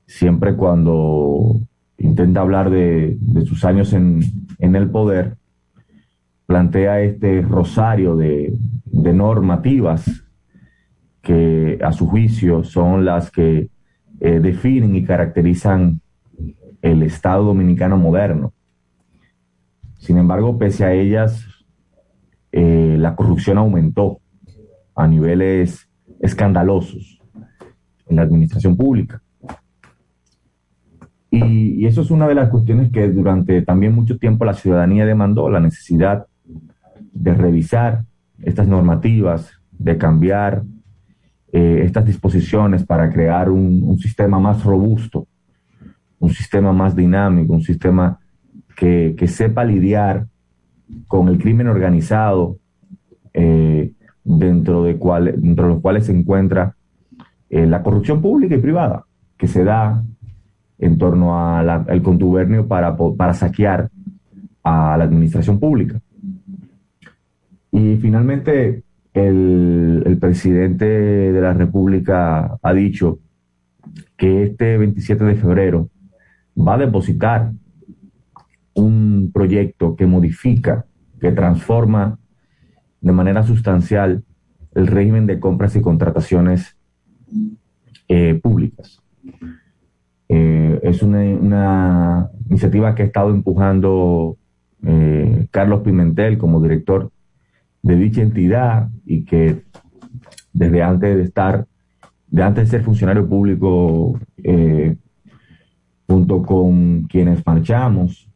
[0.05, 1.59] siempre cuando
[1.97, 4.21] intenta hablar de, sus años en,
[4.59, 5.37] en, el poder,
[6.45, 8.53] plantea este rosario de,
[8.85, 10.23] de, normativas
[11.21, 13.69] que a su juicio son las que
[14.19, 16.01] eh, definen y caracterizan
[16.83, 18.53] el Estado dominicano moderno.
[19.97, 21.43] Sin embargo, pese a ellas,
[22.51, 24.19] eh, la corrupción aumentó
[24.93, 27.19] a niveles escandalosos
[28.07, 29.23] en la administración pública.
[31.31, 35.49] Y, eso es una de las cuestiones que durante también mucho tiempo la ciudadanía demandó,
[35.49, 36.27] la necesidad
[37.11, 38.05] de revisar
[38.43, 40.63] estas normativas, de cambiar
[41.51, 45.27] eh, estas disposiciones para crear un, sistema más robusto,
[46.23, 48.17] un sistema más dinámico, un sistema
[48.77, 50.25] que, que sepa lidiar
[51.05, 52.59] con el crimen organizado,
[53.33, 53.91] eh,
[54.23, 56.77] dentro, de cual, dentro de los cuales se encuentra
[57.49, 59.03] eh, la corrupción pública y privada,
[59.37, 60.01] que se da
[60.79, 63.89] en torno al contubernio para, para saquear
[64.63, 65.99] a la administración pública.
[67.69, 68.83] Y finalmente,
[69.13, 73.19] el, el, presidente de la República ha dicho
[74.15, 75.89] que este 27 de febrero
[76.55, 77.51] va a depositar
[78.73, 80.85] un proyecto que modifica,
[81.19, 82.19] que transforma
[83.01, 84.23] de manera sustancial
[84.73, 86.75] el régimen de compras y contrataciones
[88.07, 88.99] eh, públicas.
[90.29, 94.37] Eh, es una, iniciativa que ha estado empujando
[94.83, 97.11] eh, Carlos Pimentel como director
[97.83, 99.61] de dicha entidad y que
[100.53, 101.67] desde antes de estar,
[102.27, 104.95] de antes de ser funcionario público, eh,
[106.07, 108.29] junto con quienes marchamos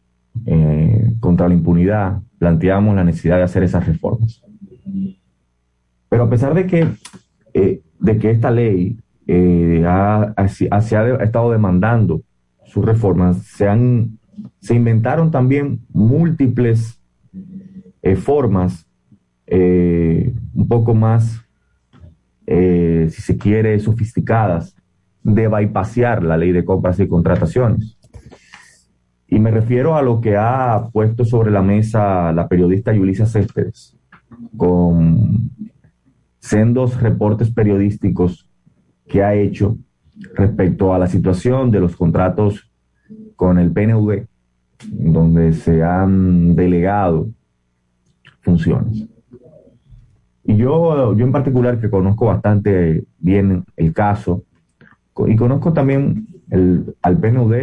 [0.46, 4.42] eh, contra la impunidad, planteamos la necesidad de hacer esas reformas.
[6.10, 6.88] Pero a pesar de que,
[7.54, 12.22] eh, de que esta ley eh, ha, ha, se ha, estado demandando
[12.66, 14.18] sus reformas, se, han,
[14.60, 17.02] se inventaron también múltiples
[18.02, 18.86] eh, formas
[19.50, 21.42] un poco más,
[22.46, 24.77] si se quiere, sofisticadas
[25.28, 27.98] de bypasear la ley de compras y contrataciones.
[29.28, 33.98] Y me refiero a lo que ha puesto sobre la mesa la periodista Yulisa Céspedes,
[34.56, 35.52] con
[36.40, 38.50] sendos reportes periodísticos
[39.06, 39.78] que ha hecho
[40.34, 42.72] respecto a la situación de los contratos
[43.36, 44.28] con el PNV,
[44.90, 47.28] donde se han delegado
[48.40, 49.10] funciones.
[50.46, 54.46] Y yo, yo en particular, que conozco bastante bien el caso,
[55.28, 57.56] y conozco también el, al PNUD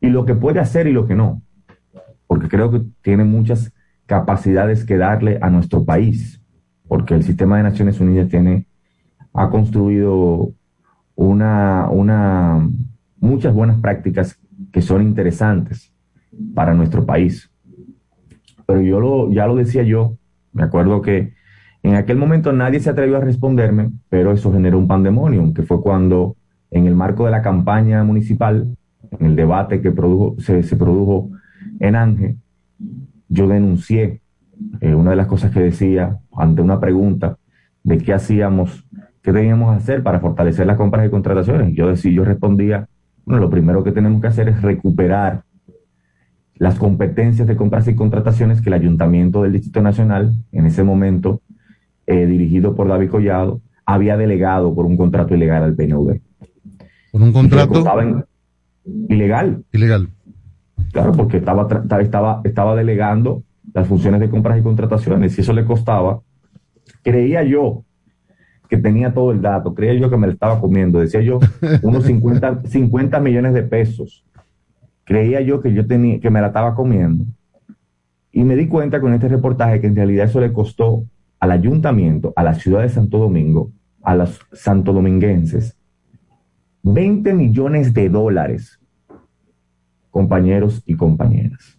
[0.00, 1.42] y lo que puede hacer y lo que no,
[2.26, 3.72] porque creo que tiene muchas
[4.06, 6.40] capacidades que darle a nuestro país,
[6.86, 8.66] porque el sistema de Naciones Unidas tiene,
[9.32, 10.52] ha construido
[11.14, 12.68] una, una,
[13.18, 14.38] muchas buenas prácticas
[14.72, 15.92] que son interesantes
[16.54, 17.50] para nuestro país.
[18.66, 20.16] Pero yo lo, ya lo decía yo,
[20.52, 21.34] me acuerdo que
[21.82, 25.80] en aquel momento nadie se atrevió a responderme, pero eso generó un pandemonium, que fue
[25.80, 26.36] cuando
[26.70, 28.76] en el marco de la campaña municipal,
[29.18, 31.30] en el debate que produjo, se, produjo
[31.80, 32.36] en Ángel,
[33.28, 34.20] yo denuncié
[34.80, 37.38] eh, una de las cosas que decía ante una pregunta
[37.82, 38.84] de qué hacíamos,
[39.22, 41.74] qué teníamos que hacer para fortalecer las compras y contrataciones.
[41.74, 42.88] Yo decía, yo respondía,
[43.24, 45.42] bueno, lo primero que tenemos que hacer es recuperar
[46.54, 51.40] las competencias de compras y contrataciones que el Ayuntamiento del Distrito Nacional, en ese momento
[52.06, 56.20] eh, dirigido por David Collado, había delegado por un contrato ilegal al PNV.
[57.12, 57.84] ¿Por un contrato?
[59.08, 59.64] Ilegal.
[59.72, 60.08] Ilegal.
[60.92, 61.68] Claro, porque estaba,
[62.00, 63.42] estaba, estaba delegando
[63.72, 65.34] las funciones de compras y contrataciones.
[65.34, 66.20] Si eso le costaba,
[67.02, 67.84] creía yo
[68.68, 71.40] que tenía todo el dato, creía yo que me lo estaba comiendo, decía yo,
[71.82, 74.24] unos 50, 50 millones de pesos.
[75.04, 77.24] Creía yo que yo tenía, que me la estaba comiendo.
[78.32, 81.04] Y me di cuenta con este reportaje que en realidad eso le costó
[81.40, 85.76] al ayuntamiento, a la ciudad de Santo Domingo, a los santodominguenses,
[86.82, 88.80] 20 millones de dólares
[90.10, 91.76] compañeros y compañeras.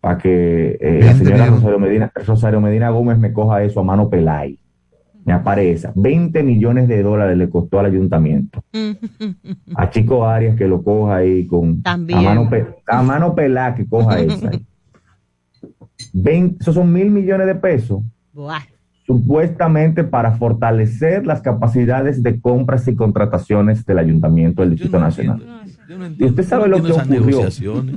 [0.00, 1.46] Para que eh, la 20 señora.
[1.46, 4.58] Rosario Medina, Rosario Medina Gómez me coja eso a mano pelay.
[5.24, 5.90] Me aparece.
[5.94, 8.62] 20 millones de dólares le costó al ayuntamiento.
[9.74, 12.20] A Chico Arias que lo coja ahí con También.
[12.20, 12.48] a mano,
[12.86, 14.48] a mano pelá que coja esa.
[14.52, 14.64] ahí.
[16.14, 18.62] 20 esos son mil millones de pesos Buah.
[19.08, 25.42] Supuestamente para fortalecer las capacidades de compras y contrataciones del Ayuntamiento del Distrito Nacional.
[25.88, 27.26] Yo no ¿Y usted sabe yo no lo que entiendo esas ocurrió?
[27.38, 27.94] negociaciones.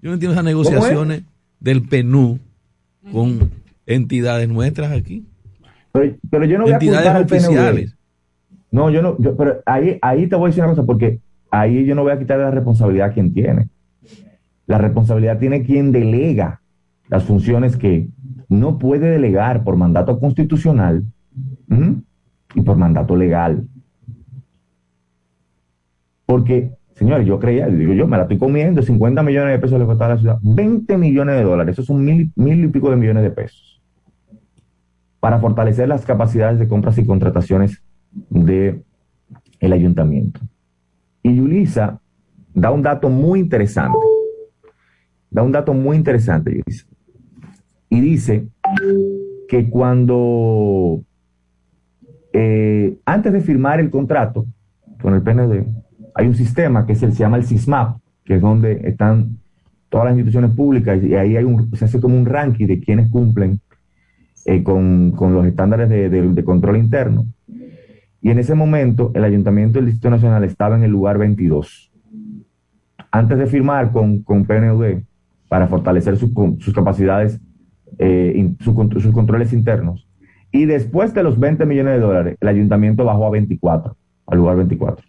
[0.00, 0.44] Yo no entiendo esas es?
[0.46, 1.22] negociaciones
[1.60, 2.38] del PNU
[3.12, 3.50] con
[3.84, 5.26] entidades nuestras aquí.
[5.92, 7.44] Pero, pero yo no voy a entidades culpar al PNV.
[7.44, 7.96] oficiales.
[8.70, 11.84] No, yo no, yo- pero ahí, ahí te voy a decir una cosa, porque ahí
[11.84, 13.68] yo no voy a quitar la responsabilidad a quien tiene.
[14.66, 16.62] La responsabilidad tiene quien delega
[17.10, 18.08] las funciones que
[18.48, 21.04] no puede delegar por mandato constitucional
[22.54, 23.66] y por mandato legal.
[26.24, 29.86] Porque, señores, yo creía, digo yo, me la estoy comiendo, 50 millones de pesos le
[29.86, 32.96] costaba a la ciudad, 20 millones de dólares, esos son mil, mil y pico de
[32.96, 33.80] millones de pesos,
[35.20, 37.82] para fortalecer las capacidades de compras y contrataciones
[38.30, 38.82] de
[39.60, 40.40] el ayuntamiento.
[41.22, 42.00] Y Yulisa
[42.54, 43.98] da un dato muy interesante,
[45.30, 46.86] da un dato muy interesante, Yulisa,
[47.88, 48.48] y dice
[49.48, 51.02] que cuando,
[52.32, 54.46] eh, antes de firmar el contrato
[55.00, 55.66] con el PND,
[56.14, 59.38] hay un sistema que se llama el SISMAP, que es donde están
[59.88, 63.10] todas las instituciones públicas y ahí hay un, se hace como un ranking de quienes
[63.10, 63.60] cumplen
[64.44, 67.26] eh, con, con los estándares de, control interno.
[68.20, 71.92] Y en ese momento el Ayuntamiento del Distrito Nacional estaba en el lugar 22.
[73.10, 75.02] Antes de firmar con, con PNUD
[75.48, 77.40] para fortalecer con- sus capacidades,
[77.98, 80.06] eh, in- su sus controles internos.
[80.52, 84.56] Y después de los 20 millones de dólares, el Ayuntamiento bajó a 24, al lugar
[84.56, 85.04] 24.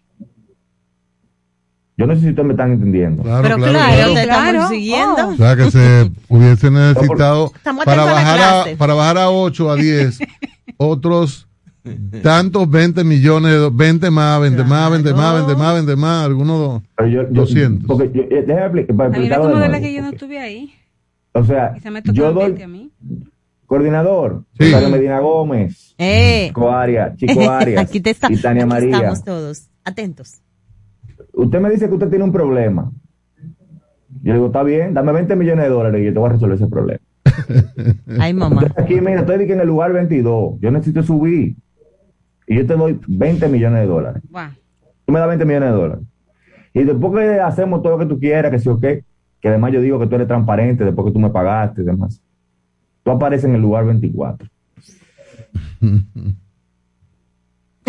[1.96, 3.22] Yo no sé si ustedes me están entendiendo.
[3.24, 4.14] Claro, Pero claro, claro, claro.
[4.14, 4.68] te Claro.
[4.68, 5.28] siguiendo.
[5.30, 7.52] O sea, que se hubiese necesitado
[7.84, 10.18] para bajar, a, para bajar a 8 a 10
[10.76, 11.48] otros
[12.22, 16.24] tantos 20 millones, de do- 20 más, 20 más, 20 más, 20 más, 20 más,
[16.26, 17.86] algunos Pero yo, yo- 200.
[17.88, 20.38] Porque yo, eh, déjame expli- para A mí me explicarlo de que yo no estuve
[20.38, 20.72] ahí.
[21.32, 22.90] O sea, me yo doy 20 a mí.
[23.66, 24.64] coordinador, Sí.
[24.64, 26.46] Rosario Medina Gómez, Eh.
[26.48, 28.96] Chico Arias, Chico Arias Aquí te está, y Tania aquí María.
[28.96, 30.40] estamos todos atentos.
[31.34, 32.90] Usted me dice que usted tiene un problema.
[34.22, 36.32] Yo le digo, está bien, dame 20 millones de dólares y yo te voy a
[36.32, 37.00] resolver ese problema.
[38.18, 38.62] Ay, mamá.
[38.62, 40.54] Usted aquí, mira, estoy en el lugar 22.
[40.60, 41.54] Yo necesito subir.
[42.46, 44.22] Y yo te doy 20 millones de dólares.
[44.30, 44.50] Guau.
[45.04, 46.04] Tú me das 20 millones de dólares.
[46.74, 49.04] Y después que hacemos todo lo que tú quieras, que sí o qué,
[49.40, 52.20] que además yo digo que tú eres transparente después que tú me pagaste y demás.
[53.02, 54.48] Tú apareces en el lugar 24.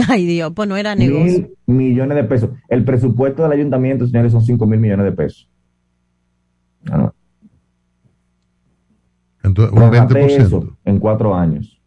[0.08, 1.50] Ay, Dios, pues no era negocio.
[1.66, 2.50] Mil millones de pesos.
[2.68, 5.50] El presupuesto del ayuntamiento, señores, son 5 mil millones de pesos.
[6.90, 7.12] Ah.
[9.44, 10.46] Entonces, un Prorrate 20%.
[10.46, 11.82] eso en cuatro años.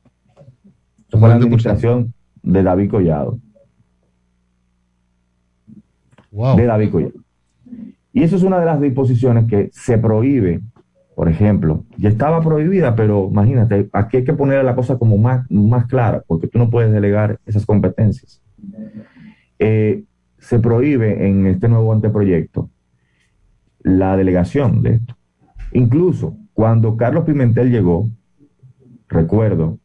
[1.09, 1.43] Eso fue la 20%.
[1.43, 3.39] administración de David Collado.
[6.31, 6.57] Wow.
[6.57, 7.22] de David Collado.
[8.13, 10.61] Y eso es una de las disposiciones que se prohíbe,
[11.15, 15.51] por ejemplo, ya estaba prohibida, pero imagínate, aquí hay que poner la cosa como más,
[15.51, 18.43] más clara, porque tú no puedes delegar esas competencias.
[19.59, 20.05] Eh,
[20.39, 22.69] se prohíbe en este nuevo anteproyecto
[23.83, 25.17] la delegación de esto.
[25.73, 28.09] Incluso cuando Carlos Pimentel llegó,
[29.09, 29.79] recuerdo,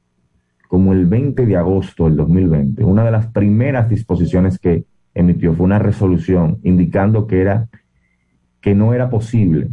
[0.67, 5.65] como el 20 de agosto del 2020, una de las primeras disposiciones que emitió fue
[5.65, 7.69] una resolución indicando que era
[8.61, 9.69] que no era posible,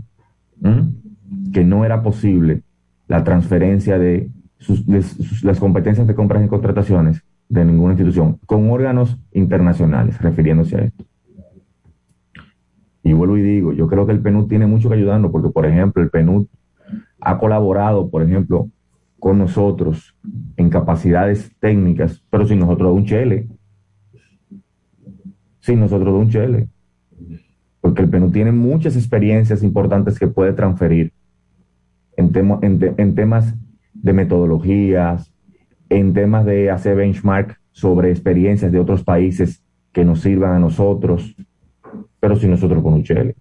[1.53, 2.63] que no era posible
[3.09, 4.85] la transferencia de sus-
[5.45, 11.05] las competencias de compras y contrataciones de ninguna institución con órganos internacionales, refiriéndose a esto.
[13.03, 15.67] Y vuelvo y digo, yo creo que el PNUD tiene mucho que ayudarnos, porque, por
[15.67, 16.47] ejemplo, el PNUD
[17.21, 18.71] ha colaborado, por ejemplo,
[19.19, 20.17] con nosotros
[20.57, 23.49] en capacidades técnicas, pero sin nosotros de un chele.
[25.61, 26.69] Sin nosotros de un chele.
[27.85, 31.13] Porque el PNUD tiene muchas experiencias importantes que puede transferir
[32.17, 32.33] en,
[33.15, 33.55] temas
[33.93, 35.31] de metodologías,
[35.91, 39.63] en temas de hacer benchmark sobre experiencias de otros países
[39.93, 41.37] que nos sirvan a nosotros,
[42.21, 43.35] pero sin nosotros con un chele.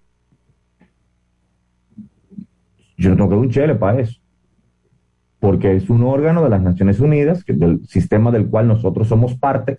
[2.98, 4.20] Yo no tengo que dar un chele para eso
[5.40, 9.78] porque es un órgano de las Naciones Unidas, del sistema del cual nosotros somos parte.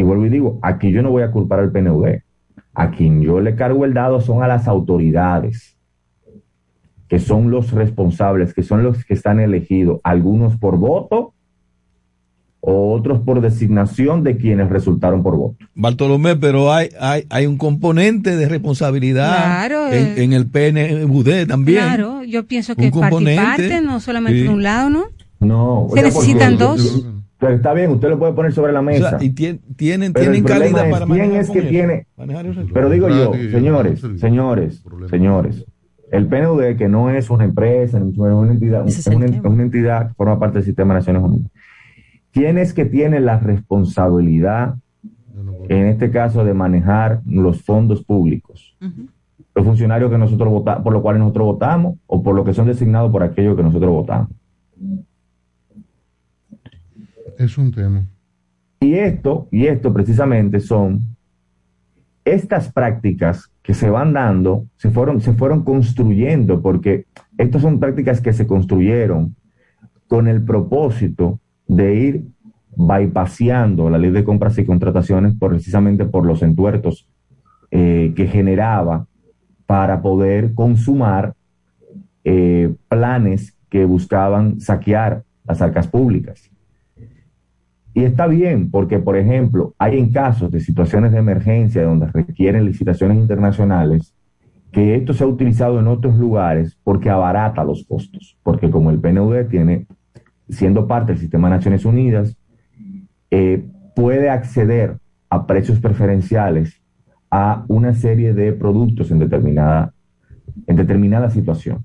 [0.00, 2.06] Y vuelvo y digo, aquí yo no voy a culpar al PNUD.
[2.72, 5.76] A quien yo le cargo el dado son a las autoridades,
[7.06, 11.34] que son los responsables, que son los que están elegidos, algunos por voto
[12.60, 15.66] o otros por designación de quienes resultaron por voto.
[15.74, 20.24] Bartolomé, pero hay, hay, hay un componente de responsabilidad Claro, en, eh.
[20.24, 21.84] en el PNUD también.
[21.84, 24.44] Claro, yo pienso que parte y parte, no solamente sí.
[24.44, 25.04] de un lado, ¿no?
[25.40, 25.88] No.
[25.92, 27.04] Se necesitan dos.
[27.40, 29.10] Pero está bien, usted lo puede poner sobre la O mesa.
[29.10, 31.68] sea, y tien- tienen, Pero tienen calidad es para quién manejar es que eso.
[31.68, 32.46] tiene- Manejar.
[32.72, 35.64] Pero digo yo, señores, señores, señores,
[36.12, 39.62] el PNUD, que no es una empresa, ni mucho menos una entidad, es es una
[39.62, 41.50] entidad que forma parte del sistema de Naciones Unidas.
[42.32, 44.74] ¿Quién es que tiene la responsabilidad,
[45.68, 48.76] en este caso, de manejar los fondos públicos?
[49.54, 52.66] Los funcionarios que nosotros votamos, por los cuales nosotros votamos, o por los que son
[52.66, 54.28] designados por aquellos que nosotros votamos.
[57.40, 58.04] Es un tema.
[58.80, 61.00] Y esto, y esto precisamente son
[62.22, 67.06] estas prácticas que se van dando, se fueron, se fueron construyendo, porque
[67.38, 69.36] estas son prácticas que se construyeron
[70.06, 72.24] con el propósito de ir
[72.76, 77.08] bypaseando la ley de compras y contrataciones por, precisamente por los entuertos
[77.70, 79.06] eh, que generaba
[79.64, 81.32] para poder consumar
[82.22, 86.50] eh, planes que buscaban saquear las arcas públicas.
[88.00, 92.64] Y está bien, porque, por ejemplo, hay en casos de situaciones de emergencia donde requieren
[92.64, 94.14] licitaciones internacionales,
[94.72, 98.38] que esto se ha utilizado en otros lugares porque abarata los costos.
[98.42, 99.86] Porque como el PNUD tiene,
[100.48, 102.38] siendo parte del sistema de Naciones Unidas,
[103.30, 104.96] eh, puede acceder
[105.28, 106.80] a precios preferenciales
[107.30, 109.92] a una serie de productos en determinada,
[110.66, 111.84] en determinada situación.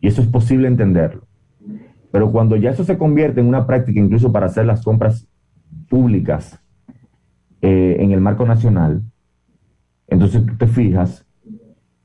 [0.00, 1.27] Y eso es posible entenderlo.
[2.10, 5.26] Pero cuando ya eso se convierte en una práctica incluso para hacer las compras
[5.88, 6.58] públicas
[7.60, 9.02] eh, en el marco nacional,
[10.06, 11.26] entonces tú te fijas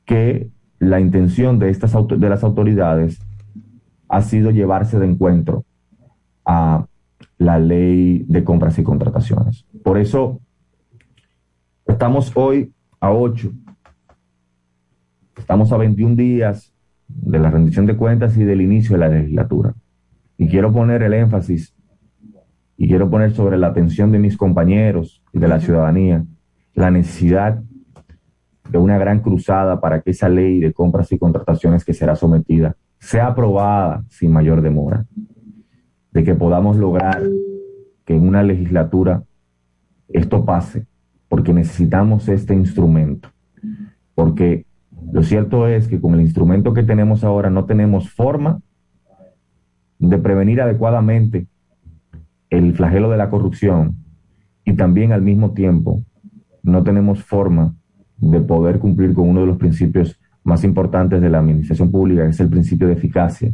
[0.06, 0.49] que
[0.80, 3.20] la intención de, estas de las autoridades
[4.10, 5.66] ha sido llevarse de encuentro
[6.45, 6.86] a
[7.38, 9.66] la ley de compras y contrataciones.
[9.84, 10.41] Por eso
[11.88, 13.51] estamos hoy a 8,
[15.38, 16.74] estamos a 21 días
[17.08, 19.74] de la rendición de cuentas y del inicio de la legislatura.
[20.38, 21.75] Y quiero poner el énfasis
[22.77, 26.25] y quiero poner sobre la atención de mis compañeros y de la ciudadanía
[26.73, 27.61] la necesidad
[28.69, 32.75] de una gran cruzada para que esa ley de compras y contrataciones que será sometida
[32.99, 35.05] sea aprobada sin mayor demora,
[36.11, 37.21] de que podamos lograr
[38.05, 39.23] que en una legislatura
[40.07, 40.88] esto pase,
[41.27, 43.29] porque necesitamos este instrumento,
[44.15, 44.65] porque
[45.11, 48.61] lo cierto es que con el instrumento que tenemos ahora no tenemos forma
[50.10, 51.47] de prevenir adecuadamente
[52.49, 53.97] el flagelo de la corrupción
[54.66, 56.04] y también al mismo tiempo
[56.62, 57.76] no tenemos forma
[58.18, 62.30] de poder cumplir con uno de los principios más importantes de la administración pública, que
[62.30, 63.54] es el principio de eficacia,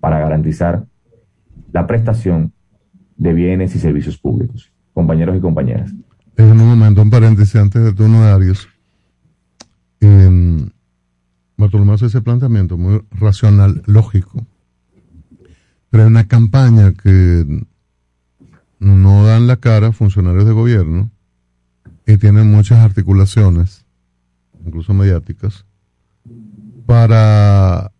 [0.00, 0.84] para garantizar
[1.72, 2.52] la prestación
[3.16, 4.72] de bienes y servicios públicos.
[4.92, 5.92] Compañeros y compañeras.
[6.36, 8.68] En un momento, un paréntesis antes de turno de Arias.
[12.00, 14.46] Hace ese planteamiento muy racional, lógico.
[15.90, 17.64] Pero hay una campaña que
[18.78, 21.10] no dan la cara funcionarios de gobierno
[22.06, 23.84] y tienen muchas articulaciones,
[24.64, 25.66] incluso mediáticas,
[26.86, 27.92] para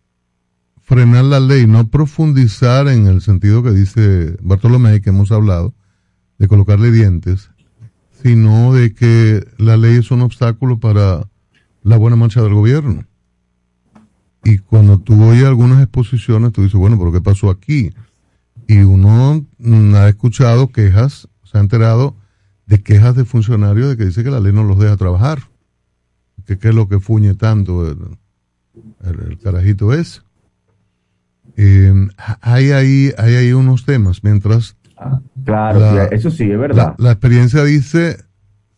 [0.81, 5.73] frenar la ley, no profundizar en el sentido que dice Bartolomé, que hemos hablado,
[6.37, 7.51] de colocarle dientes,
[8.23, 11.27] sino de que la ley es un obstáculo para
[11.83, 13.05] la buena marcha del gobierno.
[14.43, 17.91] Y cuando tú oyes algunas exposiciones, tú dices, bueno, pero ¿qué pasó aquí?
[18.67, 22.15] Y uno mm, ha escuchado quejas, se ha enterado
[22.65, 25.39] de quejas de funcionarios de que dice que la ley no los deja trabajar.
[26.45, 27.97] Que qué es lo que fuñe tanto el,
[29.03, 30.23] el- el carajito es.
[31.57, 31.93] Eh,
[32.41, 34.75] hay ahí, hay ahí unos temas, mientras
[35.45, 36.95] Claro, La- sí, eso sí, es verdad.
[36.97, 38.17] la, la experiencia dice,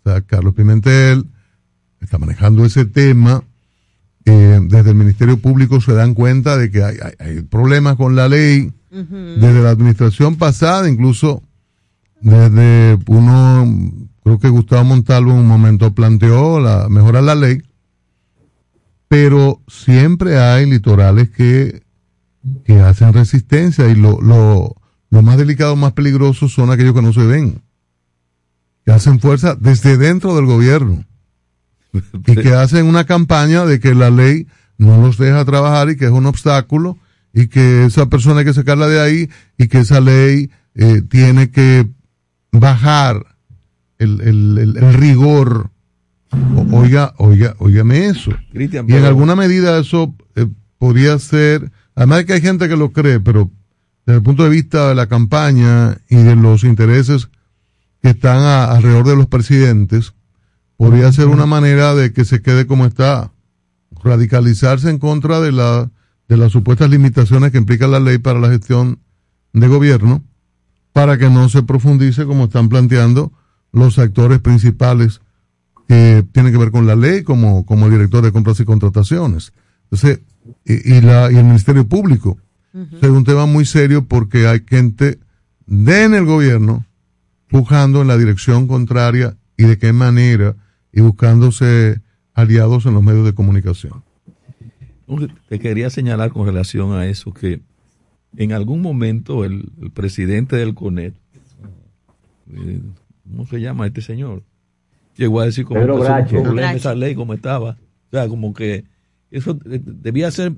[0.06, 1.26] o sea, Carlos Pimentel
[2.00, 3.44] está manejando ese tema.
[4.26, 8.16] Eh, desde el Ministerio Público se dan cuenta de que hay, hay- hay problemas con
[8.16, 8.72] la ley.
[9.40, 11.42] Desde la administración pasada, incluso
[12.22, 13.66] desde uno,
[14.24, 17.62] creo que Gustavo Montalvo en un momento planteó la mejorar la ley,
[19.08, 21.84] pero siempre hay litorales que,
[22.66, 24.76] que hacen resistencia y lo, lo,
[25.10, 27.62] lo más delicado, más peligroso son aquellos que no se ven,
[28.86, 31.04] que hacen fuerza desde dentro del gobierno
[32.28, 36.06] y que hacen una campaña de que la ley no los deja trabajar y que
[36.06, 36.98] es un obstáculo
[37.34, 41.50] y que esa persona hay que sacarla de ahí y que esa ley eh, tiene
[41.52, 41.88] que
[42.52, 43.26] bajar
[44.00, 45.70] el, el, el- el rigor.
[46.32, 48.32] O- oiga, oiga, óigame eso.
[48.90, 50.48] Y en alguna medida eso eh,
[50.80, 53.52] podría ser, además de que hay gente que lo cree, pero
[54.06, 57.30] desde el punto de vista de la campaña y de los intereses
[58.02, 60.14] que están a- alrededor de los presidentes,
[60.84, 63.32] podría ser una manera de que se quede como está,
[64.04, 65.90] radicalizarse en contra de, la,
[66.28, 69.00] de las supuestas limitaciones que implica la ley para la gestión
[69.54, 70.22] de gobierno,
[70.92, 73.32] para que no se profundice como están planteando
[73.72, 75.22] los actores principales
[75.88, 79.54] que tienen que ver con la ley, como, como el director de compras y contrataciones.
[79.84, 80.20] Entonces,
[80.66, 82.38] y, y la, y el Ministerio Público.
[83.02, 85.20] Es un tema muy serio porque hay gente
[85.66, 86.86] de en el gobierno
[87.48, 90.58] pujando en la dirección contraria y de qué manera
[90.94, 92.00] y buscándose
[92.34, 94.04] aliados en los medios de comunicación.
[95.50, 97.62] Te quería señalar con relación a eso que
[98.38, 101.14] en algún momento el, el presidente del CONET,
[102.52, 102.82] eh,
[103.30, 104.44] ¿cómo se llama este señor?
[105.18, 106.30] Llegó a decir como Pedro que un Brache.
[106.30, 106.78] problema Brache.
[106.78, 107.72] esa ley como estaba.
[108.08, 108.86] O sea, como que
[109.30, 110.54] eso eh, debía ser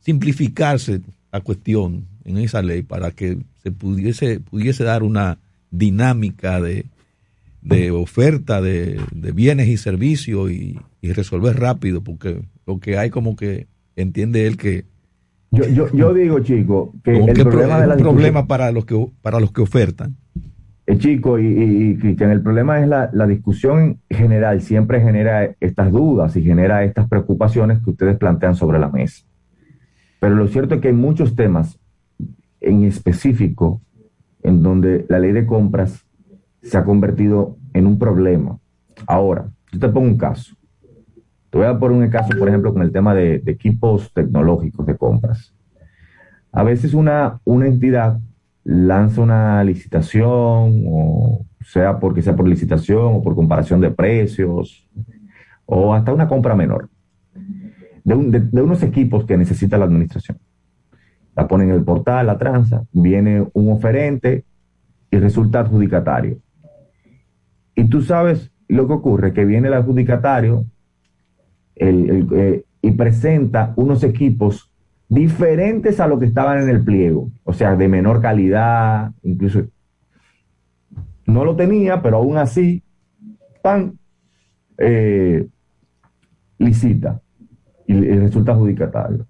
[0.00, 1.00] simplificarse
[1.32, 5.38] la cuestión en esa ley para que se pudiese, pudiese dar una
[5.70, 6.86] dinámica de,
[7.66, 13.10] de oferta de, de bienes y servicios y, y resolver rápido, porque lo que hay
[13.10, 14.84] como que entiende él que
[15.50, 18.94] Yo, yo, yo digo, chico, que el que problema es un problema para los que
[19.20, 20.16] para los que ofertan.
[20.86, 25.50] Eh, chico, y, y, y, Cristian, el problema es la, la discusión general, siempre genera
[25.58, 29.24] estas dudas y genera estas preocupaciones que ustedes plantean sobre la mesa.
[30.20, 31.80] Pero lo cierto es que hay muchos temas
[32.60, 33.80] en específico
[34.44, 36.05] en donde la ley de compras
[36.68, 38.58] se ha convertido en un problema.
[39.06, 40.54] Ahora, yo te pongo un caso.
[41.50, 44.96] Te voy a poner un caso, por ejemplo, con el tema de, equipos tecnológicos de
[44.96, 45.54] compras.
[46.52, 48.18] A veces una, una entidad
[48.64, 54.88] lanza una licitación, o sea porque sea por licitación o por comparación de precios,
[55.66, 56.88] o hasta una compra menor,
[58.04, 60.38] de unos equipos que necesita la administración.
[61.36, 64.44] La ponen en el portal, la tranza, viene un oferente
[65.10, 66.38] y resulta adjudicatario.
[67.76, 70.64] Y tú sabes lo que ocurre, que viene el adjudicatario
[71.76, 74.70] el- el, eh, y presenta unos equipos
[75.08, 79.62] diferentes a lo que estaban en el pliego, o sea, de menor calidad, incluso
[81.26, 82.82] no lo tenía, pero aún así,
[83.62, 83.98] pan,
[84.78, 85.46] eh,
[86.58, 87.20] licita
[87.86, 89.26] y, resulta adjudicatario.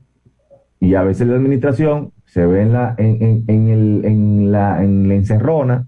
[0.79, 5.09] Y a veces la administración se ve en la, en, en- en el- la, en
[5.09, 5.87] la encerrona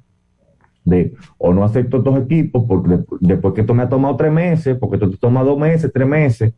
[0.88, 4.32] de o no acepto estos equipos porque de- después que esto me ha tomado tres
[4.32, 6.52] meses, porque esto te toma dos meses, tres meses,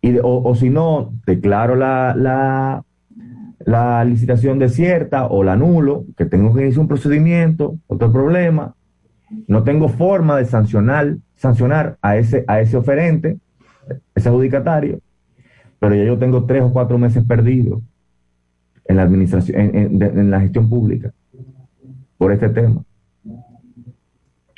[0.00, 2.82] y de- o, o si no, declaro la, la,
[3.64, 8.74] la licitación desierta o la anulo, que tengo que iniciar un procedimiento, otro problema,
[9.46, 13.38] no tengo forma de sancionar, sancionar a ese, a ese oferente,
[14.14, 15.00] ese adjudicatario,
[15.78, 17.80] pero ya yo tengo tres o cuatro meses perdidos
[18.86, 21.12] en la administración, en la gestión pública
[22.16, 22.82] por este tema.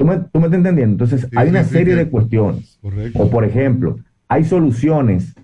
[0.01, 1.05] ¿Tú me, tú me estás entendiendo?
[1.05, 1.99] Entonces, hay una sí, serie sí.
[1.99, 2.79] de cuestiones.
[2.81, 3.23] Correcto.
[3.23, 3.99] O, por ejemplo,
[4.29, 5.35] hay soluciones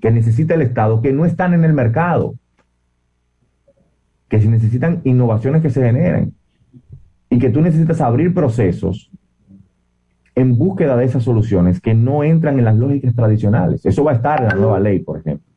[0.00, 2.36] que necesita el Estado que no están en el mercado,
[4.28, 6.32] que se necesitan innovaciones que se generen
[7.28, 9.10] y que tú necesitas abrir procesos
[10.36, 13.84] en búsqueda de esas soluciones que no entran en las lógicas tradicionales.
[13.84, 15.52] Eso va a estar en la nueva ley, por ejemplo.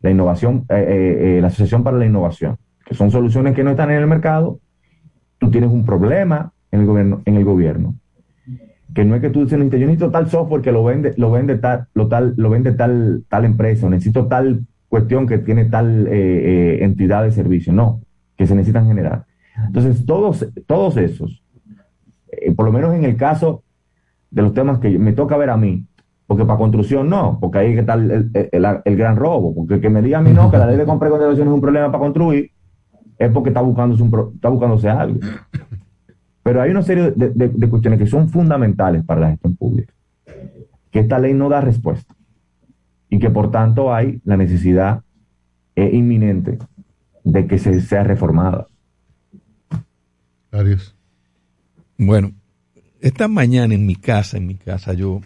[0.00, 3.70] La innovación, eh, eh, eh, la Asociación para la Innovación, que son soluciones que no
[3.70, 4.60] están en el mercado.
[5.38, 7.94] Tú tienes un problema en el gobierno, en el gobierno
[8.94, 11.56] que no es que tú dices, yo necesito tal software que lo vende, lo vende
[11.58, 16.10] tal, lo tal, lo vende tal, tal empresa, necesito tal cuestión que tiene tal eh,
[16.10, 17.72] eh, entidad de servicio.
[17.72, 18.00] No,
[18.36, 19.26] que se necesitan generar.
[19.66, 21.40] Entonces, todos, todos esos,
[22.32, 23.62] eh, por lo menos en el caso
[24.30, 25.84] de los temas que me toca ver a mí,
[26.26, 29.90] porque para construcción no, porque ahí que está el, el- gran robo, porque el que
[29.90, 31.86] me diga a mí no, que la ley de compra y contratación es un problema
[31.92, 32.50] para construir,
[33.18, 34.02] es porque está buscándose,
[34.34, 35.20] está buscándose algo.
[36.42, 39.92] Pero hay una serie de, de- de cuestiones que son fundamentales para la gestión pública,
[40.90, 42.14] que esta ley no da respuesta
[43.08, 45.02] y que por tanto hay la necesidad
[45.76, 46.58] eh, inminente
[47.24, 48.68] de que se sea reformada.
[50.50, 50.94] Arias.
[51.98, 52.32] Bueno,
[53.00, 55.20] esta mañana en mi casa, en mi casa, yo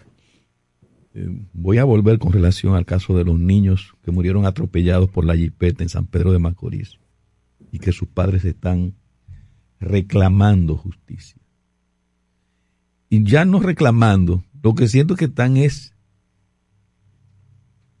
[1.13, 5.25] eh, voy a volver con relación al caso de los niños que murieron atropellados por
[5.25, 6.99] la jipeta en San Pedro de Macorís
[7.71, 8.93] y que sus padres están
[9.85, 11.37] reclamando justicia.
[13.09, 15.93] Y ya no reclamando, lo que siento que están es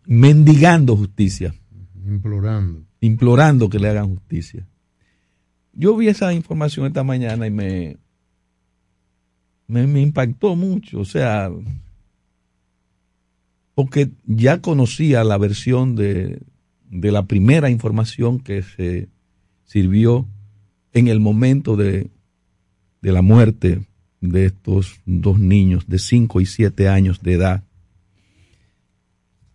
[0.05, 1.53] mendigando justicia,
[2.05, 2.83] Implorando.
[3.01, 4.67] implorando que le hagan justicia.
[5.73, 7.97] Yo vi esa información esta mañana y me,
[9.67, 11.51] me, me impactó mucho, o sea,
[13.75, 16.41] porque ya conocía la versión de,
[16.89, 19.09] de la primera información que se
[19.65, 20.27] sirvió
[20.95, 22.09] en el momento de,
[23.01, 23.85] de la muerte
[24.21, 27.63] de estos dos niños de 5 y 7 años de edad.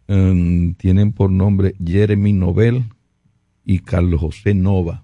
[0.07, 2.85] Um, tienen por nombre Jeremy Nobel
[3.65, 5.03] y Carlos José Nova.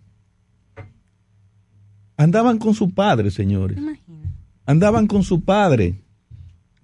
[2.18, 3.78] Andaban con su padre, señores.
[4.66, 6.02] Andaban con su padre.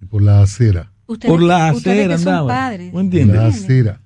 [0.09, 0.91] Por la acera.
[1.05, 2.91] por la acera andaban.
[2.91, 3.35] ¿No entiendes?
[3.35, 4.01] La acera.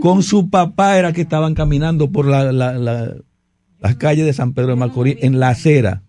[0.00, 3.16] Con su papá era que estaban caminando por la, la, la,
[3.82, 6.04] las calles de San Pedro de Macorís en la acera.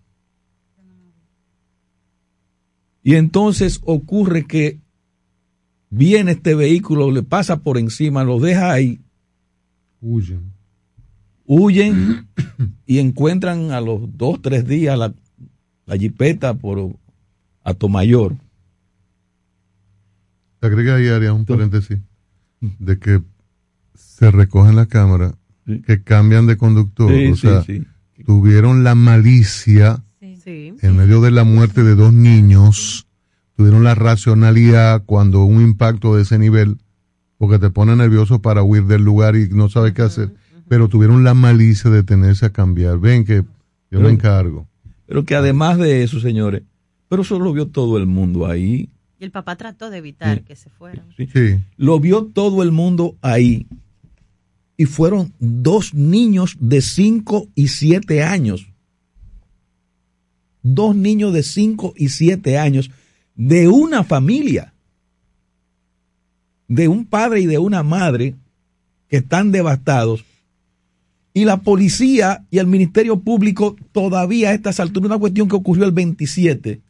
[3.01, 4.79] Y entonces ocurre que
[5.89, 9.01] viene este vehículo, le pasa por encima, lo deja ahí.
[10.01, 10.53] Huyen.
[11.45, 12.27] Huyen
[12.85, 15.13] y encuentran a los dos, tres días la,
[15.87, 16.95] la jipeta por
[17.63, 18.37] Atomayor.
[20.61, 21.99] Agrega ahí, Arias, un paréntesis,
[22.61, 23.21] de que
[23.95, 24.85] se recogen la
[25.85, 27.11] que cambian de conductor.
[27.11, 27.83] Sí, o sí, sea, sí.
[28.25, 33.07] tuvieron la malicia en medio de la muerte de dos niños,
[33.55, 36.77] tuvieron la racionalidad cuando un impacto de ese nivel,
[37.37, 40.33] porque te pone nervioso para huir del lugar y no sabes qué hacer,
[40.67, 42.99] pero tuvieron la malicia de tenerse a cambiar.
[42.99, 43.45] Ven que yo
[43.89, 44.67] Pero- me encargo.
[45.05, 46.63] Pero que además de eso, señores,
[47.09, 48.89] pero eso lo vio todo el mundo ahí.
[49.19, 50.43] Y el papá trató de evitar Sí.
[50.45, 51.05] que se fueran.
[51.15, 51.27] ¿sí?
[51.77, 53.67] Lo vio todo el mundo ahí.
[54.75, 58.67] Y fueron dos niños de 5 y 7 años.
[60.63, 62.89] Dos niños de 5 y 7 años
[63.35, 64.73] de una familia.
[66.67, 68.35] De un padre y de una madre
[69.07, 70.25] que están devastados.
[71.33, 75.85] Y la policía y el Ministerio Público todavía a estas alturas, una cuestión que ocurrió
[75.85, 76.81] el 27,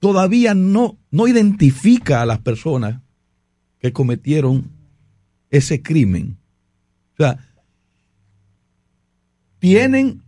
[0.00, 3.00] todavía no, no identifica a las personas
[3.78, 4.70] que cometieron
[5.50, 6.36] ese crimen.
[7.14, 7.38] O sea,
[9.58, 10.22] tienen,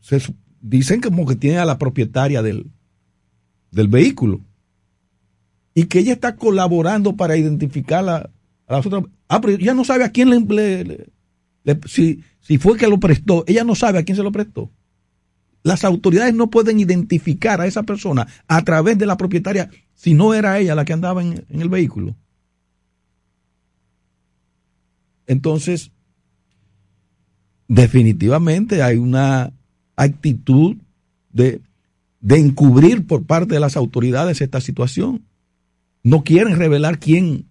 [0.00, 0.22] se
[0.60, 2.70] dicen como que tienen a la propietaria del,
[3.70, 4.40] del vehículo
[5.74, 8.30] y que ella está colaborando para identificar a,
[8.68, 9.04] las otras.
[9.28, 11.10] Ah, pero ella no sabe a quién le,
[11.86, 14.70] si, si fue que lo prestó, ella no sabe a quién se lo prestó.
[15.62, 20.32] Las autoridades no pueden identificar a esa persona a través de la propietaria si no
[20.32, 22.14] era ella la que andaba en el vehículo.
[25.26, 25.90] Entonces,
[27.68, 29.52] definitivamente hay una
[29.96, 30.76] actitud
[31.32, 31.60] de,
[32.28, 35.24] encubrir por parte de las autoridades esta situación.
[36.02, 37.46] No quieren revelar quién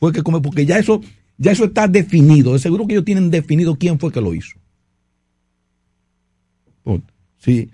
[0.00, 1.00] fue que come, porque ya eso,
[1.36, 2.52] ya eso está definido.
[2.52, 4.58] De seguro que ellos tienen definido quién fue que lo hizo.
[7.36, 7.70] Si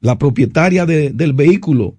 [0.00, 1.96] la propietaria de- del vehículo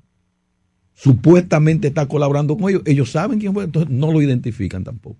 [0.93, 5.19] supuestamente está colaborando con ellos, ellos saben quién fue, entonces no lo identifican tampoco.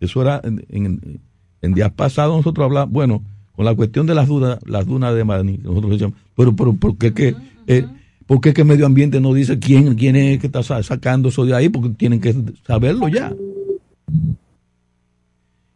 [0.00, 1.20] Eso era en, en-
[1.60, 3.22] en días pasados nosotros hablamos, bueno,
[3.56, 6.96] con la cuestión de las dudas, las dunas de Madrid, nosotros decíamos, pero, pero ¿por
[6.96, 7.34] qué que,
[7.66, 7.84] eh,
[8.26, 11.44] por qué que medio ambiente no dice quién, quién es que está sa- sacando eso
[11.44, 11.68] de ahí?
[11.68, 12.32] Porque tienen que
[12.64, 13.34] saberlo ya.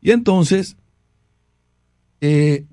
[0.00, 0.76] Y entonces,
[2.20, 2.64] eh,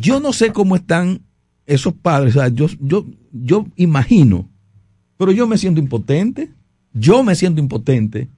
[0.00, 1.20] yo no sé cómo están
[1.66, 4.48] esos padres, o sea, yo, yo, yo imagino,
[5.18, 6.50] pero yo me siento impotente,
[6.94, 8.28] yo me siento impotente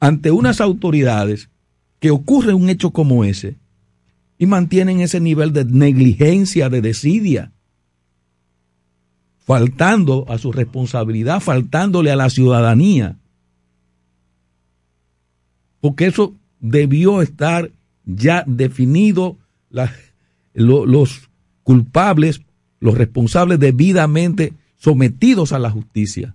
[0.00, 1.48] ante unas autoridades
[1.98, 3.56] que ocurre un hecho como ese
[4.38, 7.52] y mantienen ese nivel de negligencia, de desidia,
[9.38, 13.16] faltando a su responsabilidad, faltándole a la ciudadanía.
[15.80, 17.70] Porque eso debió estar
[18.04, 19.36] ya definido,
[20.52, 21.30] los
[21.62, 22.42] culpables,
[22.80, 26.34] los responsables debidamente sometidos a la justicia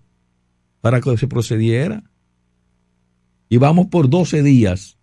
[0.81, 2.03] para que se procediera.
[3.51, 4.97] Y vamos por 12 días.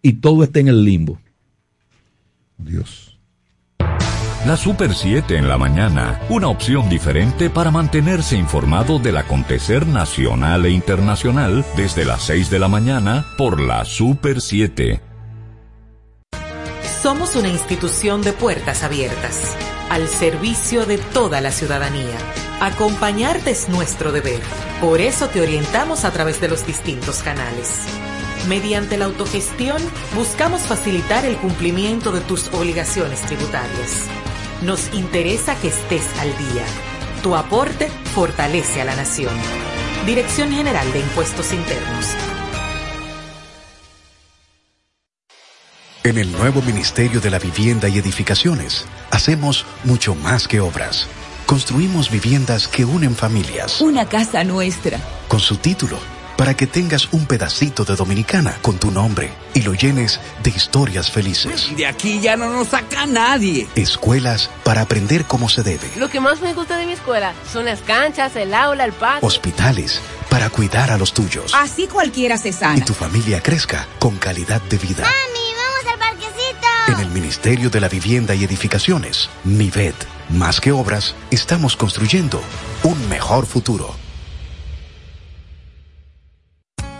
[0.00, 1.18] Y todo está en el limbo.
[2.56, 3.18] Dios.
[4.46, 10.66] La Super 7 en la mañana, una opción diferente para mantenerse informado del acontecer nacional
[10.66, 15.00] e internacional desde las 6 de la mañana por la Super 7.
[17.02, 19.56] Somos una institución de puertas abiertas,
[19.90, 22.18] al servicio de toda la ciudadanía.
[22.60, 24.42] Acompañarte es nuestro deber.
[24.82, 27.86] Por eso te orientamos a través de los distintos canales.
[28.48, 29.80] Mediante la autogestión,
[30.14, 34.04] buscamos facilitar el cumplimiento de tus obligaciones tributarias.
[34.60, 36.66] Nos interesa que estés al día.
[37.22, 39.32] Tu aporte fortalece a la nación.
[40.04, 42.14] Dirección General de Impuestos Internos.
[46.04, 51.08] En el nuevo Ministerio de la Vivienda y Edificaciones, hacemos mucho más que obras.
[51.50, 53.80] Construimos viviendas que unen familias.
[53.80, 55.00] Una casa nuestra.
[55.26, 55.98] Con su título,
[56.36, 61.10] para que tengas un pedacito de Dominicana con tu nombre y lo llenes de historias
[61.10, 61.74] felices.
[61.76, 63.66] De aquí ya no nos saca nadie.
[63.74, 65.90] Escuelas para aprender cómo se debe.
[65.96, 69.26] Lo que más me gusta de mi escuela son las canchas, el aula, el patio.
[69.26, 71.52] Hospitales para cuidar a los tuyos.
[71.52, 72.78] Así cualquiera se sana.
[72.78, 75.02] Y tu familia crezca con calidad de vida.
[75.02, 76.92] ¡Mami, vamos al parquecito!
[76.92, 80.19] En el Ministerio de la Vivienda y Edificaciones, MIVED.
[80.32, 82.40] Más que obras, estamos construyendo
[82.84, 83.99] un mejor futuro.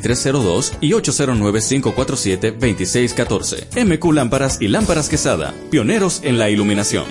[0.00, 3.84] 809-687-2302 y 809-547-2614.
[3.84, 7.04] MQ Lámparas y Lámparas Quesada, pioneros en la iluminación.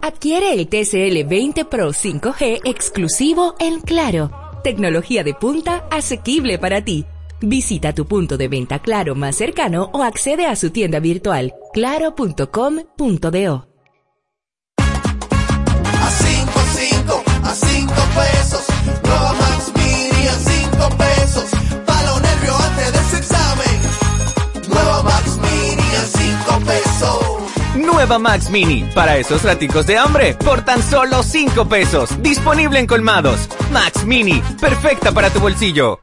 [0.00, 4.30] Adquiere el TCL 20 Pro 5G exclusivo en Claro.
[4.62, 7.04] Tecnología de punta asequible para ti.
[7.40, 13.73] Visita tu punto de venta Claro más cercano o accede a su tienda virtual claro.com.do.
[27.84, 32.10] Nueva Max Mini, para esos raticos de hambre, por tan solo 5 pesos.
[32.22, 33.48] Disponible en colmados.
[33.72, 36.00] Max Mini, perfecta para tu bolsillo.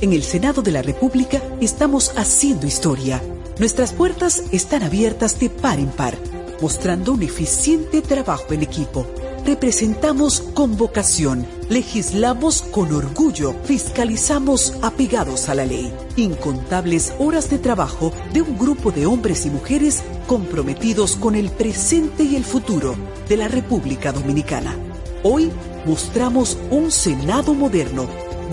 [0.00, 3.20] En el Senado de la República estamos haciendo historia.
[3.58, 6.16] Nuestras puertas están abiertas de par en par,
[6.62, 9.06] mostrando un eficiente trabajo en equipo.
[9.44, 15.92] Representamos con vocación, legislamos con orgullo, fiscalizamos apegados a la ley.
[16.16, 22.22] Incontables horas de trabajo de un grupo de hombres y mujeres comprometidos con el presente
[22.22, 22.94] y el futuro
[23.28, 24.76] de la República Dominicana.
[25.22, 25.50] Hoy
[25.86, 28.06] mostramos un Senado moderno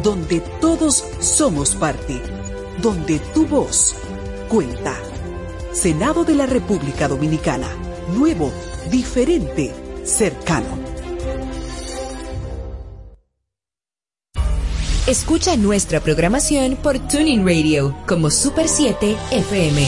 [0.04, 2.22] donde todos somos parte,
[2.82, 3.94] donde tu voz
[4.48, 4.96] cuenta.
[5.74, 7.68] Senado de la República Dominicana,
[8.16, 8.52] nuevo,
[8.90, 10.68] diferente, cercano.
[15.08, 19.88] Escucha nuestra programación por Tuning Radio como Super 7 FM.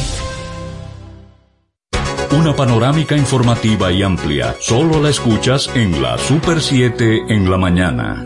[2.40, 4.56] Una panorámica informativa y amplia.
[4.60, 8.24] Solo la escuchas en la Super 7 en la mañana.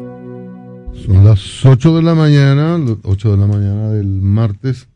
[1.05, 4.87] Son las 8 de la mañana, 8 de la mañana del martes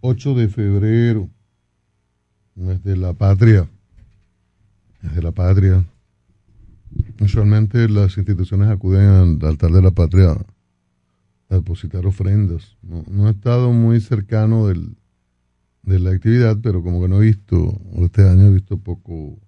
[0.00, 1.28] 8 de febrero.
[2.54, 3.68] Mes de la patria.
[5.02, 5.84] Mes de la patria.
[7.20, 10.30] Usualmente las instituciones acuden al altar de la patria
[11.50, 12.78] a depositar ofrendas.
[12.82, 14.96] No, no he estado muy cercano del,
[15.82, 19.38] de la actividad, pero como que no he visto, este año he visto poco,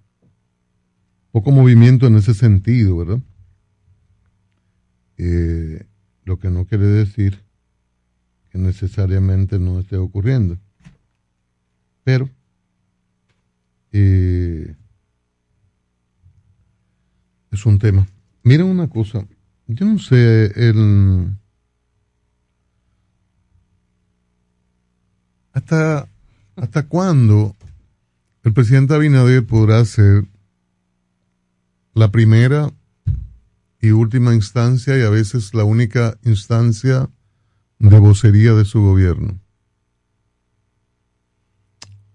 [1.31, 3.21] poco movimiento en ese sentido, ¿verdad?
[5.17, 5.87] Eh,
[6.25, 7.43] lo que no quiere decir
[8.51, 10.59] que necesariamente no esté ocurriendo.
[12.05, 12.29] Pero
[13.93, 14.75] eh,
[17.53, 18.09] es un tema.
[18.43, 19.25] Miren una cosa,
[19.69, 21.37] yo no sé, el,
[25.53, 26.09] hasta,
[26.57, 27.55] hasta cuándo
[28.43, 30.27] el presidente Abinader podrá ser
[31.95, 32.73] la primera
[33.81, 37.09] y última instancia y a veces la única instancia
[37.79, 39.39] de vocería de su gobierno.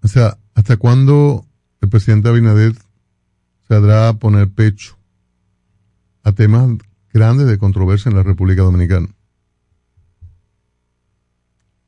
[0.01, 1.45] O sea, ¿hasta cuándo
[1.81, 2.73] el presidente Abinader
[3.67, 4.96] se a poner pecho
[6.27, 6.69] a temas
[7.13, 9.07] grandes de controversia en la República Dominicana?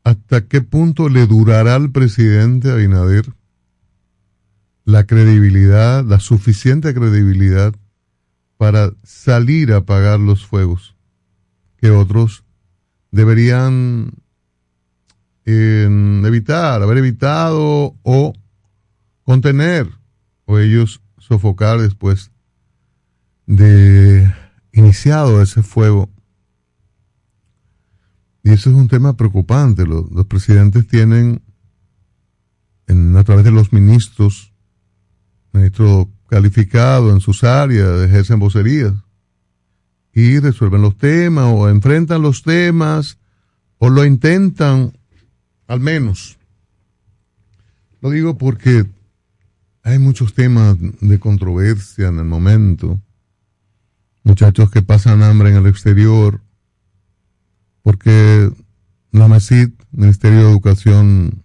[0.06, 3.34] ¿Hasta qué punto le durará al presidente Abinader
[4.86, 7.76] la credibilidad, la suficiente credibilidad
[8.56, 10.96] para salir a apagar los fuegos
[11.76, 12.46] que otros
[13.12, 14.14] deberían
[15.46, 18.34] eh, evitar, haber evitado o
[19.24, 19.90] contener
[20.46, 22.32] o ellos sofocar después
[23.50, 24.32] de
[24.72, 26.08] iniciado ese fuego.
[28.44, 29.88] Y eso es un tema preocupante.
[29.88, 31.42] Los, presidentes tienen,
[32.86, 34.54] en, a través de los ministros,
[35.52, 38.94] ministros calificados en sus áreas, ejercen vocerías
[40.14, 43.18] y resuelven los temas o enfrentan los temas
[43.80, 44.94] o lo intentan
[45.66, 46.38] al menos.
[48.00, 48.86] Lo digo porque
[49.82, 53.00] hay muchos temas de controversia en el momento
[54.24, 56.42] muchachos que pasan hambre en el exterior,
[57.82, 58.52] porque
[59.12, 61.44] la MESID, Ministerio de Educación,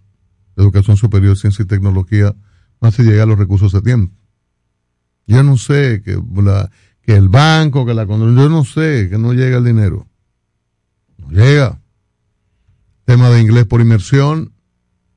[0.55, 2.35] Educación Superior, Ciencia y Tecnología,
[2.81, 4.15] no se llega a los recursos a tiempo.
[5.27, 6.69] Yo no sé que, la,
[7.01, 10.07] que el banco, que la yo no sé que no llega el dinero.
[11.17, 11.79] No llega.
[13.05, 14.53] Tema de inglés por inmersión,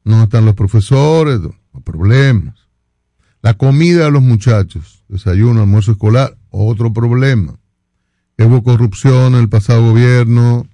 [0.05, 1.41] no están los profesores,
[1.85, 2.55] problemas.
[3.43, 7.59] La comida de los muchachos, desayuno, almuerzo escolar, otro problema.
[8.39, 10.67] Hubo corrupción en el pasado gobierno,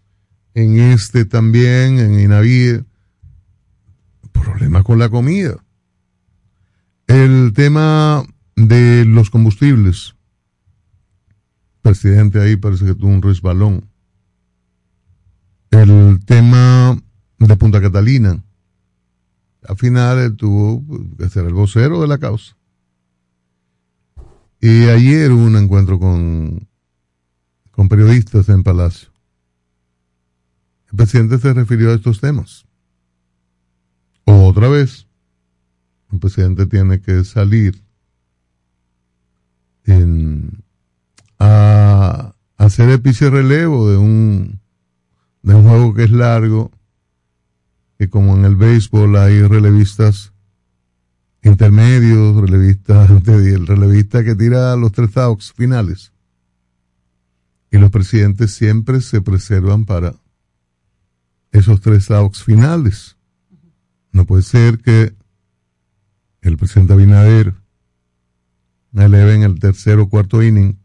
[0.55, 2.85] en este también, en Inaví.
[4.33, 5.57] Problema con la comida.
[7.07, 8.25] El tema
[8.57, 10.15] de los combustibles.
[11.83, 13.89] presidente ahí parece que tuvo un resbalón.
[15.71, 16.97] El tema
[17.39, 18.43] de Punta Catalina.
[19.67, 20.83] Al final él tuvo
[21.19, 22.54] que ser el vocero de la causa.
[24.67, 26.67] Y ayer hubo un encuentro con,
[27.71, 29.11] con periodistas en Palacio.
[30.91, 32.65] El presidente se refirió a estos temas.
[34.25, 35.07] Otra vez,
[36.11, 37.85] el presidente tiene que salir
[39.85, 40.65] en,
[41.39, 44.61] a, hacer el relevo de un,
[45.43, 46.71] de un juego que es largo,
[47.99, 50.34] que como en el béisbol hay relevistas
[51.45, 56.13] intermedios, relevistas, el relevista que tira los tres outs finales.
[57.71, 60.15] Y los presidentes siempre se preservan para
[61.53, 63.17] esos tres outs finales.
[64.13, 65.15] No puede ser que
[66.41, 67.55] el presidente Abinader
[68.93, 70.79] eleve en el tercer o cuarto inning,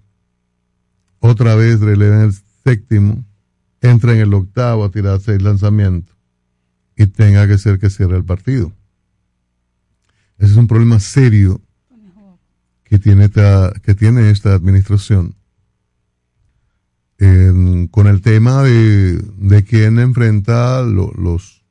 [1.19, 2.33] otra vez releve en el
[2.63, 3.25] séptimo,
[3.81, 6.15] entra en el octavo a tirar seis lanzamientos
[6.95, 8.73] y tenga que ser que cierre el partido.
[10.39, 11.61] Ese es un problema serio
[12.83, 15.35] que tiene esta, que tiene esta administración
[17.91, 21.65] con el tema de, de quién enfrenta los,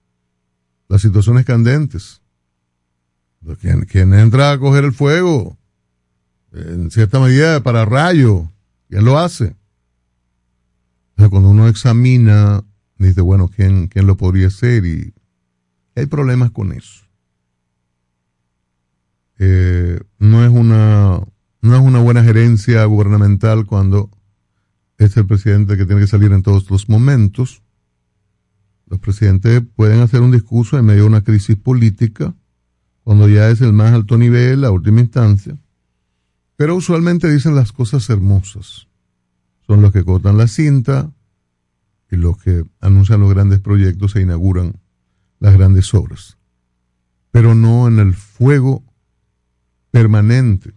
[0.88, 2.20] las situaciones candentes.
[3.60, 5.56] ¿Quién, quién entra a coger el fuego?
[6.52, 8.50] En cierta medida para rayo.
[8.88, 9.56] ¿Quién lo hace?
[11.30, 12.62] cuando uno examina,
[12.96, 14.86] dice, bueno, ¿quién, quién lo podría hacer?
[14.86, 15.14] Y
[15.96, 17.07] hay problemas con eso.
[19.39, 21.22] Eh, no es una
[21.61, 24.11] no es una buena gerencia gubernamental cuando
[24.97, 27.62] es el presidente que tiene que salir en todos los momentos.
[28.86, 32.34] Los presidentes pueden hacer un discurso en medio de una crisis política,
[33.05, 35.57] cuando ya es el más alto nivel, la última instancia,
[36.57, 38.89] pero usualmente dicen las cosas hermosas.
[39.66, 41.12] Son los que cortan la cinta
[42.11, 44.80] y los que anuncian los grandes proyectos e inauguran
[45.39, 46.39] las grandes obras,
[47.30, 48.82] pero no en el fuego
[49.99, 50.72] permanente.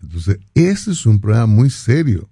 [0.00, 2.28] Entonces, ese es un problema muy serio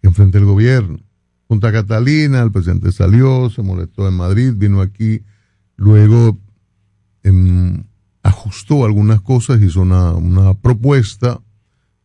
[0.00, 1.00] que enfrenta el gobierno.
[1.48, 5.22] Punta Catalina, el presidente salió, se molestó en Madrid, vino aquí,
[5.74, 6.38] luego
[7.24, 7.82] em,
[8.22, 11.40] ajustó algunas cosas, hizo una, una propuesta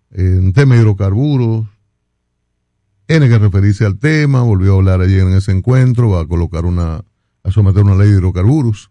[0.10, 1.68] en tema de hidrocarburos,
[3.06, 6.66] tiene que referirse al tema, volvió a hablar ayer en ese encuentro, va a colocar
[6.66, 7.04] una,
[7.44, 8.90] a someter una ley de hidrocarburos.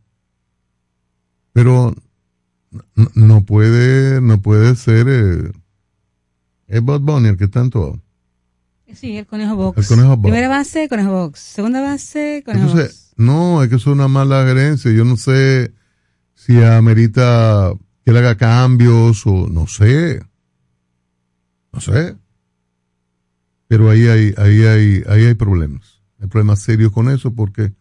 [1.52, 1.94] Pero
[3.14, 5.52] no, puede, no puede ser eh,
[6.70, 8.00] es Bot Bunny el que está en todo.
[8.94, 9.78] Sí, el conejo box.
[9.78, 10.22] El conejo box.
[10.22, 11.40] Primera base, conejo box.
[11.40, 14.90] Segunda base, conejo Entonces, No, es que es una mala gerencia.
[14.90, 15.72] Yo no sé
[16.34, 17.72] si amerita
[18.04, 20.22] que le haga cambios o no sé.
[21.72, 22.16] No sé.
[23.68, 26.02] Pero ahí hay, ahí hay, ahí hay problemas.
[26.20, 27.72] Hay problemas serios con eso porque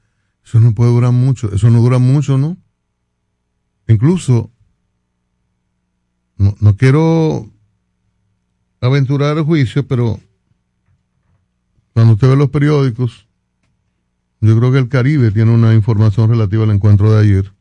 [0.43, 1.53] eso no puede durar mucho.
[1.53, 2.57] Eso no dura mucho, ¿no?
[3.87, 4.51] Incluso,
[6.39, 7.47] no, no quiero
[8.81, 10.19] aventurar el juicio, pero
[11.93, 13.27] cuando usted ve los periódicos,
[14.39, 17.53] yo creo que el Caribe tiene una información relativa al encuentro de ayer,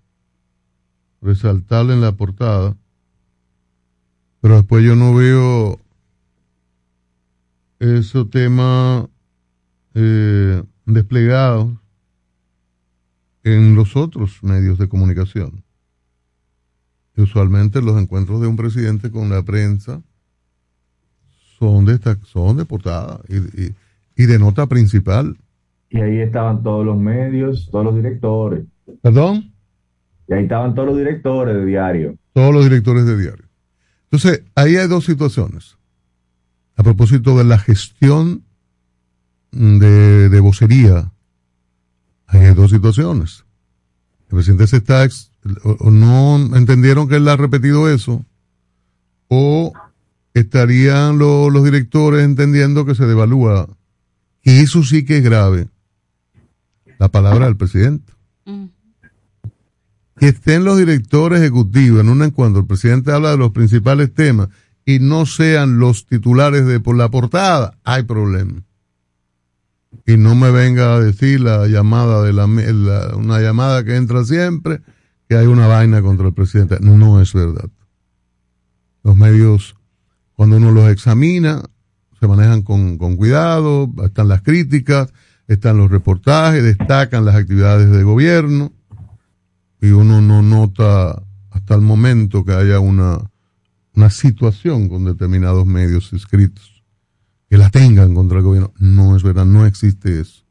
[1.20, 2.76] resaltarle en la portada,
[4.40, 5.80] pero después yo no veo
[7.80, 9.08] ese tema
[9.94, 11.80] eh, desplegado
[13.42, 15.64] en los otros medios de comunicación.
[17.22, 20.02] Usualmente los encuentros de un presidente con la prensa
[21.58, 23.72] son de, esta, son de portada y,
[24.22, 25.36] y, de nota principal.
[25.90, 28.64] Y ahí estaban todos los medios, todos los directores.
[29.02, 29.52] ¿Perdón?
[30.28, 32.16] Y ahí estaban todos los directores de diario.
[32.32, 33.44] Todos los directores de diario.
[34.04, 35.76] Entonces, ahí hay dos situaciones.
[36.76, 38.44] A propósito de la gestión
[39.50, 41.10] de, de vocería,
[42.26, 43.44] hay dos situaciones.
[44.30, 45.06] El presidente se está,
[45.64, 48.24] o no entendieron que él ha repetido eso,
[49.28, 49.72] o
[50.34, 53.68] estarían lo- los directores entendiendo que se devalúa.
[54.42, 55.68] Y eso sí que es grave.
[56.98, 58.12] La palabra del presidente.
[60.18, 64.48] Que estén los directores ejecutivos en una cuando el presidente habla de los principales temas
[64.84, 68.62] y no sean los titulares de por la portada, hay problema.
[70.06, 74.80] Y no me venga a decir la llamada de la, una llamada que entra siempre
[75.28, 76.78] que hay una vaina contra el presidente.
[76.80, 77.68] No es verdad.
[79.02, 79.76] Los medios,
[80.34, 81.62] cuando uno los examina,
[82.18, 85.12] se manejan con, con cuidado, están las críticas,
[85.46, 88.72] están los reportajes, destacan las actividades de gobierno
[89.80, 93.30] y uno no nota hasta el momento que haya una,
[93.94, 96.77] una situación con determinados medios escritos
[97.48, 98.72] que la tengan contra el gobierno.
[98.78, 100.42] No es verdad, no existe eso.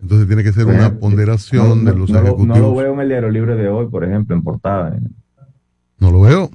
[0.00, 2.46] Entonces tiene que ser una ponderación No, de los no ejecutivos.
[2.58, 4.98] No lo veo en el diario libre de hoy, por ejemplo, en portada.
[5.98, 6.50] No lo veo.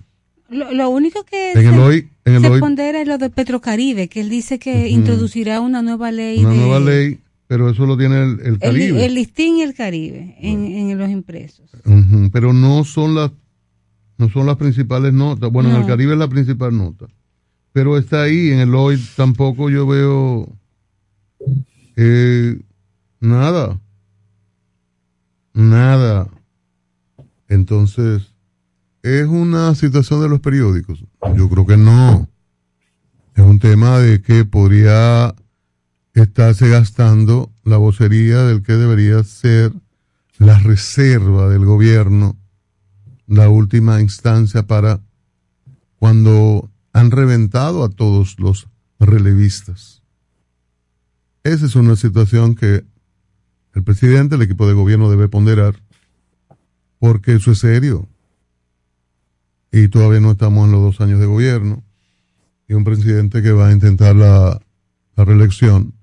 [0.50, 3.18] Lo, lo único que En el se, hoy- en el se hoy- pondera es lo
[3.18, 7.70] de Petrocaribe, que él dice que introducirá una nueva ley Una de nueva ley, pero
[7.70, 9.06] eso lo tiene el, el el, Caribe.
[9.06, 11.70] el listín y el Caribe en, en los impresos.
[12.32, 13.32] Pero no son las
[14.18, 15.50] no son las principales notas.
[15.52, 15.88] Bueno, en el.
[15.88, 17.08] Caribe es la principal nota.
[17.74, 20.48] Pero está ahí, en el hoy tampoco yo veo
[21.96, 22.60] eh,
[23.20, 23.80] nada.
[25.54, 26.28] Nada.
[27.48, 28.34] Entonces,
[29.04, 31.04] ¿es una situación de los periódicos?
[31.36, 32.28] Yo creo que no.
[33.36, 35.34] Es un tema de que podría
[36.14, 39.72] estarse gastando la vocería del que debería ser
[40.38, 42.38] la reserva del gobierno,
[43.28, 45.00] la última instancia para
[45.98, 48.68] cuando han reventado a todos los
[49.00, 50.02] relevistas.
[51.44, 52.86] Esa es una situación que
[53.74, 55.76] el presidente, el equipo de gobierno debe ponderar,
[57.00, 58.08] porque eso es serio.
[59.72, 61.84] Y todavía no estamos en los dos años de gobierno.
[62.68, 64.62] Y un presidente que va a intentar la,
[65.18, 65.94] reelección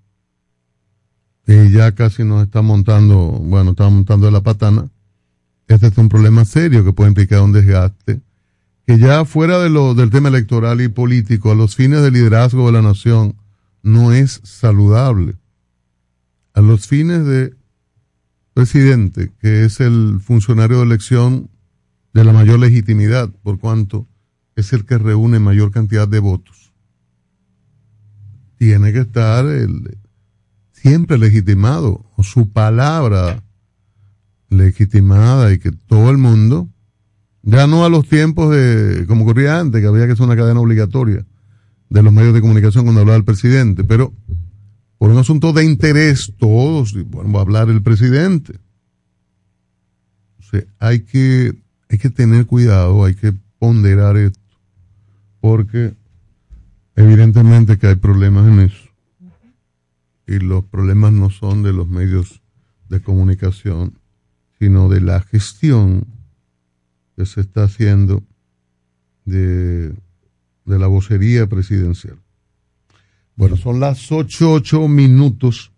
[1.45, 4.89] y ya casi nos está montando, bueno, está montando de la patana.
[5.67, 8.21] Este es un problema serio que puede implicar un desgaste,
[8.89, 12.65] que ya fuera de lo, del tema electoral y político, a los fines del liderazgo
[12.65, 13.37] de la nación,
[13.83, 15.37] no es saludable.
[16.55, 17.55] A los fines de
[18.55, 21.51] presidente, que es el funcionario de elección
[22.15, 24.09] de la mayor legitimidad, por cuanto
[24.57, 26.73] es el que reúne mayor cantidad de votos.
[28.57, 29.99] Tiene que estar el,
[30.73, 33.45] siempre legitimado, su palabra
[34.49, 36.71] legitimada y que todo el mundo,
[37.51, 40.61] ya no a los tiempos de, como ocurría antes, que había que hacer una cadena
[40.61, 41.25] obligatoria
[41.89, 44.13] de los medios de comunicación cuando hablaba el presidente, pero
[44.99, 48.59] por un asunto de interés, todos, y bueno, va a hablar el presidente.
[50.41, 51.55] O sea, hay que,
[51.89, 54.41] hay que tener cuidado, hay que ponderar esto,
[55.41, 55.95] porque
[56.97, 58.89] evidentemente que hay problemas en eso
[60.27, 62.43] y los problemas no son de los medios
[62.91, 63.95] de comunicación,
[64.59, 66.18] sino de la gestión
[67.19, 68.23] que se está haciendo
[69.25, 72.17] de, de la vocería presidencial.
[73.35, 75.73] Bueno, son las ocho, ocho minutos.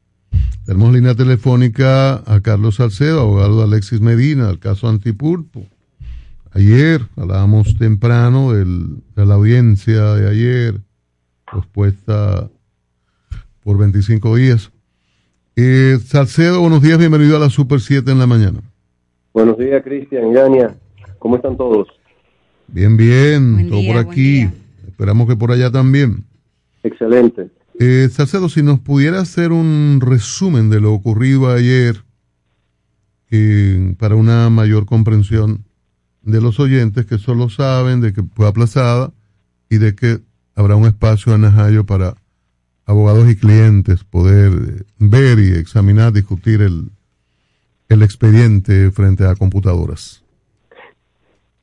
[0.67, 5.67] Tenemos línea telefónica a Carlos Salcedo, abogado de Alexis Medina, del caso Antipulpo.
[6.53, 10.81] Ayer hablábamos temprano del- de la audiencia de ayer,
[11.51, 12.51] pospuesta
[13.65, 14.71] por 25 días.
[15.57, 18.61] Eh, Salcedo, buenos días, bienvenido a la Super 7 en la mañana.
[19.33, 20.77] Buenos días, Cristian, Yania.
[21.21, 21.87] ¿Cómo están todos?
[22.67, 24.49] Bien, bien, Buen todo día, por aquí.
[24.89, 26.25] Esperamos que por allá también.
[26.83, 27.51] Excelente.
[27.79, 32.03] Eh, Salcedo, si nos pudiera hacer un resumen de lo ocurrido ayer
[33.31, 35.65] eh, para una mayor comprensión
[36.23, 39.13] de los oyentes que solo saben de que fue aplazada
[39.69, 40.21] y de que
[40.55, 42.15] habrá un espacio en Najayo para
[42.87, 46.91] abogados y clientes poder eh, ver y examinar, discutir el,
[47.91, 50.23] el expediente frente a computadoras.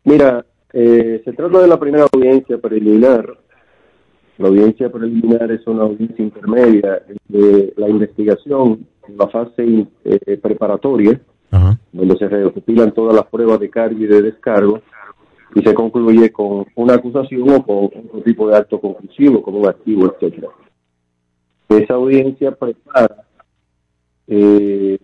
[0.07, 3.27] Mira, eh, se trata de la primera audiencia preliminar.
[4.38, 11.19] La audiencia preliminar es una audiencia intermedia de la investigación, la fase eh, preparatoria,
[11.91, 14.79] donde se recopilan todas las pruebas de cargo y de descargo,
[15.53, 19.67] y se concluye con una acusación o con otro tipo de acto conclusivo, como un
[19.67, 20.47] activo, etcétera.
[21.67, 23.25] Esa audiencia prepara,
[24.25, 24.97] eh,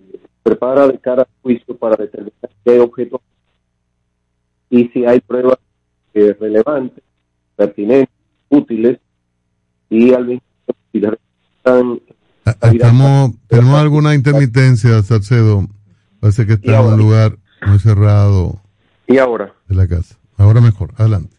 [0.43, 3.19] prepara de cara al juicio para determinar si hay objetos
[4.73, 5.59] y si hay pruebas
[6.15, 7.03] eh, relevantes,
[7.55, 8.09] pertinentes,
[8.49, 8.99] útiles
[9.87, 12.01] y al mismo tiempo si le resultan
[12.73, 15.65] Estamos, tenemos alguna intermitencia, Salcedo.
[16.19, 18.59] Parece que está en un lugar muy cerrado
[19.07, 20.17] y ahora de la casa.
[20.37, 21.35] Ahora mejor, adelante.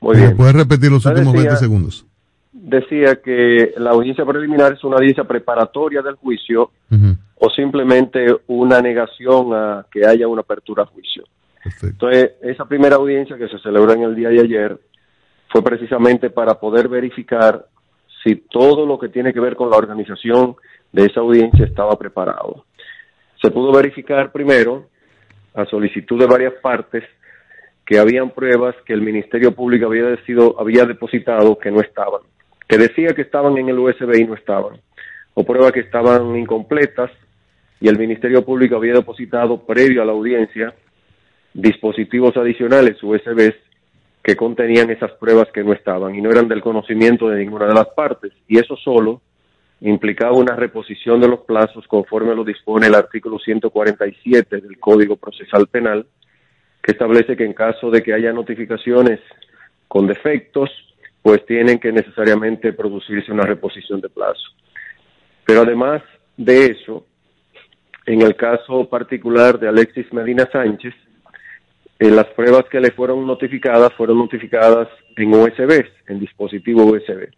[0.00, 0.36] Muy bien.
[0.36, 2.06] ¿Puedes repetir los últimos decía- 20 segundos?
[2.52, 6.70] decía que la audiencia preliminar es una audiencia preparatoria del juicio
[7.36, 11.24] o simplemente una negación a que haya una apertura a juicio.
[11.82, 14.78] Entonces, esa primera audiencia que se celebró en el día de ayer
[15.48, 17.66] fue precisamente para poder verificar
[18.22, 20.56] si todo lo que tiene que ver con la organización
[20.92, 22.64] de esa audiencia estaba preparado.
[23.40, 24.86] Se pudo verificar primero,
[25.54, 27.04] a solicitud de varias partes,
[27.84, 30.16] que habían pruebas que el Ministerio Público había,
[30.58, 32.20] había depositado que no estaban,
[32.68, 34.78] que decía que estaban en el USB y no estaban,
[35.34, 37.10] o pruebas que estaban incompletas
[37.80, 40.74] y el Ministerio Público había depositado previo a la audiencia
[41.58, 43.54] dispositivos adicionales USBs
[44.22, 47.74] que contenían esas pruebas que no estaban y no eran del conocimiento de ninguna de
[47.74, 48.32] las partes.
[48.46, 49.20] Y eso solo
[49.80, 55.66] implicaba una reposición de los plazos conforme lo dispone el artículo 147 del Código Procesal
[55.66, 56.06] Penal,
[56.80, 59.18] que establece que en caso de que haya notificaciones
[59.88, 60.70] con defectos,
[61.22, 64.48] pues tienen que necesariamente producirse una reposición de plazo.
[65.44, 66.02] Pero además
[66.36, 67.04] de eso,
[68.06, 70.94] en el caso particular de Alexis Medina Sánchez,
[71.98, 77.28] eh, las pruebas que le fueron notificadas fueron notificadas en USB, en dispositivo USB.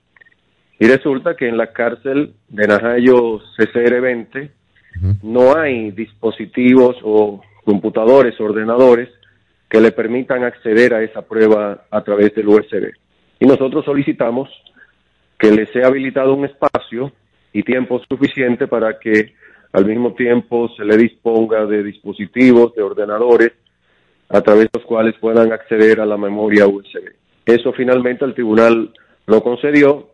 [0.79, 4.51] Y resulta que en la cárcel de Najayo CCR20
[5.23, 9.09] no hay dispositivos o computadores, ordenadores
[9.69, 12.93] que le permitan acceder a esa prueba a través del USB.
[13.39, 14.49] Y nosotros solicitamos
[15.39, 17.13] que le sea habilitado un espacio
[17.53, 19.35] y tiempo suficiente para que
[19.73, 23.53] al mismo tiempo se le disponga de dispositivos, de ordenadores,
[24.31, 27.13] a través de los cuales puedan acceder a la memoria USB.
[27.45, 28.93] Eso finalmente el tribunal
[29.27, 30.09] lo concedió,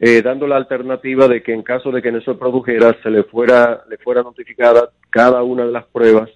[0.00, 3.22] eh, dando la alternativa de que en caso de que no se produjera, se le
[3.24, 6.28] fuera, le fuera notificada cada una de las pruebas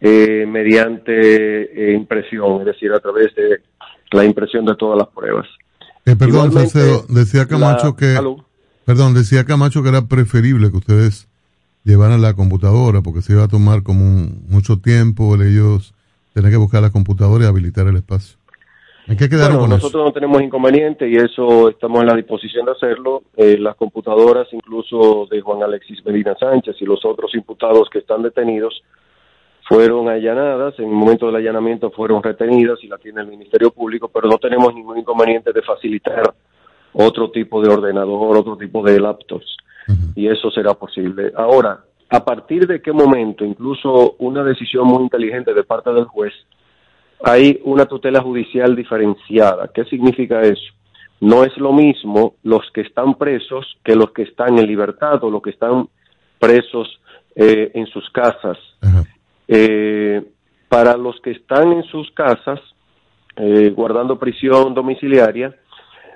[0.00, 3.60] eh, mediante eh, impresión, es decir, a través de
[4.12, 5.46] la impresión de todas las pruebas.
[6.04, 8.16] perdón, Salcedo, decía Camacho que,
[8.84, 11.28] perdón, decía Camacho que era preferible que ustedes
[11.84, 14.04] llevaran la computadora porque se iba a tomar como
[14.48, 15.94] mucho tiempo ellos
[16.38, 18.38] tener que buscar la computadora y habilitar el espacio.
[19.08, 23.22] ¿En qué bueno, nosotros no tenemos inconveniente y eso estamos en la disposición de hacerlo.
[23.36, 28.22] Eh, las computadoras, incluso de Juan Alexis Medina Sánchez y los otros imputados que están
[28.22, 28.82] detenidos,
[29.66, 30.78] fueron allanadas.
[30.78, 34.36] En el momento del allanamiento fueron retenidas y la tiene el Ministerio Público, pero no
[34.36, 36.34] tenemos ningún inconveniente de facilitar
[36.92, 39.56] otro tipo de ordenador, otro tipo de laptops.
[40.14, 41.32] Y eso será posible.
[41.34, 46.32] Ahora, a partir de qué momento, incluso una decisión muy inteligente de parte del juez,
[47.22, 49.68] hay una tutela judicial diferenciada.
[49.74, 50.72] ¿Qué significa eso?
[51.20, 55.30] No es lo mismo los que están presos que los que están en libertad o
[55.30, 55.88] los que están
[56.38, 57.00] presos
[57.34, 58.56] eh, en sus casas.
[59.48, 60.22] Eh,
[60.68, 62.60] para los que están en sus casas,
[63.36, 65.54] eh, guardando prisión domiciliaria,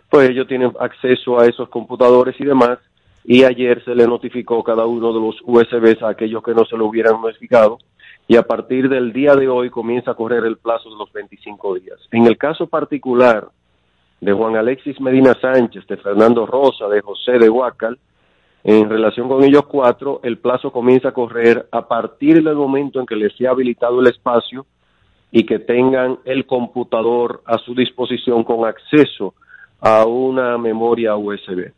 [0.09, 2.79] pues ellos tienen acceso a esos computadores y demás
[3.25, 6.77] y ayer se le notificó cada uno de los USBs a aquellos que no se
[6.77, 7.79] lo hubieran notificado
[8.27, 11.75] y a partir del día de hoy comienza a correr el plazo de los 25
[11.75, 11.99] días.
[12.11, 13.49] En el caso particular
[14.21, 17.99] de Juan Alexis Medina Sánchez, de Fernando Rosa, de José de Huacal,
[18.65, 23.07] en relación con ellos cuatro, el plazo comienza a correr a partir del momento en
[23.07, 24.67] que les sea habilitado el espacio
[25.33, 29.35] y que tengan el computador a su disposición con acceso
[29.81, 31.73] a una memoria USB.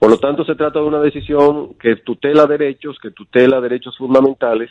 [0.00, 4.70] Por lo tanto, se trata de una decisión que tutela derechos, que tutela derechos fundamentales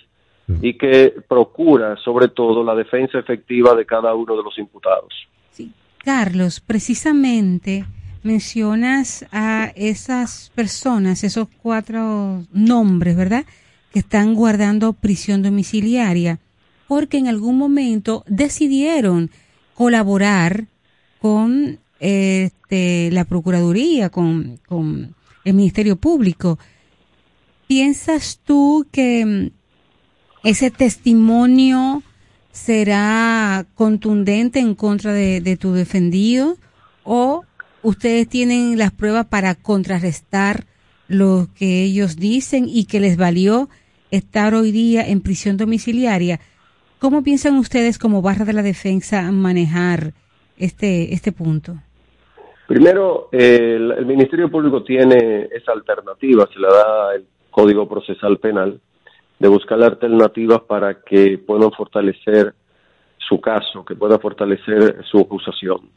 [0.60, 5.14] y que procura, sobre todo, la defensa efectiva de cada uno de los imputados.
[5.52, 5.72] Sí.
[6.04, 7.86] Carlos, precisamente
[8.24, 13.46] mencionas a esas personas, esos cuatro nombres, ¿verdad?
[13.94, 16.40] Que están guardando prisión domiciliaria,
[16.88, 19.30] porque en algún momento decidieron
[19.76, 20.64] colaborar
[21.22, 25.14] con este, la Procuraduría, con, con
[25.50, 26.58] el Ministerio Público.
[27.68, 32.04] ¿Piensas tú que mm, ese testimonio
[32.52, 36.58] será contundente en contra de, tu defendido
[37.04, 37.44] o
[37.84, 40.66] ustedes tienen las pruebas para contrarrestar
[41.08, 43.70] lo que ellos dicen y que les valió
[44.12, 46.40] estar hoy día en prisión domiciliaria?
[47.00, 50.14] ¿Cómo piensan ustedes como barra de la defensa manejar
[50.58, 51.82] este, este punto?
[52.70, 58.80] Primero, el, Ministerio Público tiene esa alternativa, se la da el Código Procesal Penal,
[59.40, 62.54] de buscar alternativas para que puedan fortalecer
[63.18, 65.90] su caso, que pueda fortalecer su acusación.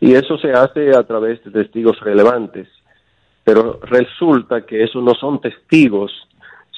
[0.00, 2.66] Y eso se hace a través de testigos relevantes.
[3.44, 6.10] Pero resulta que esos no son testigos,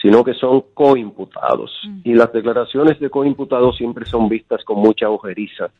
[0.03, 1.71] sino que son coimputados.
[2.03, 5.71] Y las declaraciones de coimputados siempre son vistas con mucha ojeriza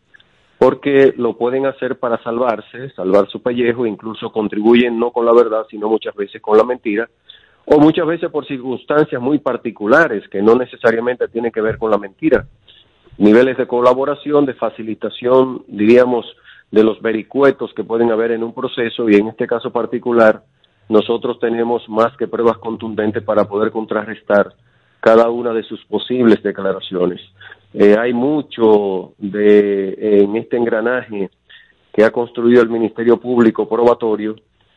[0.59, 5.65] porque lo pueden hacer para salvarse, salvar su pellejo, incluso contribuyen no con la verdad,
[5.71, 7.09] sino muchas veces con la mentira,
[7.65, 11.99] o muchas veces por circunstancias muy particulares que no necesariamente tienen que ver con la
[11.99, 12.47] mentira.
[13.19, 16.27] Niveles de colaboración, de facilitación, diríamos,
[16.71, 20.43] de los vericuetos que pueden haber en un proceso y en este caso particular,
[20.89, 24.55] nosotros tenemos más que pruebas contundentes para poder contrarrestar
[25.01, 27.21] cada una de sus posibles declaraciones.
[27.75, 31.31] Eh, hay mucho de en este engranaje
[31.93, 34.37] que ha construido el Ministerio Público probatorio,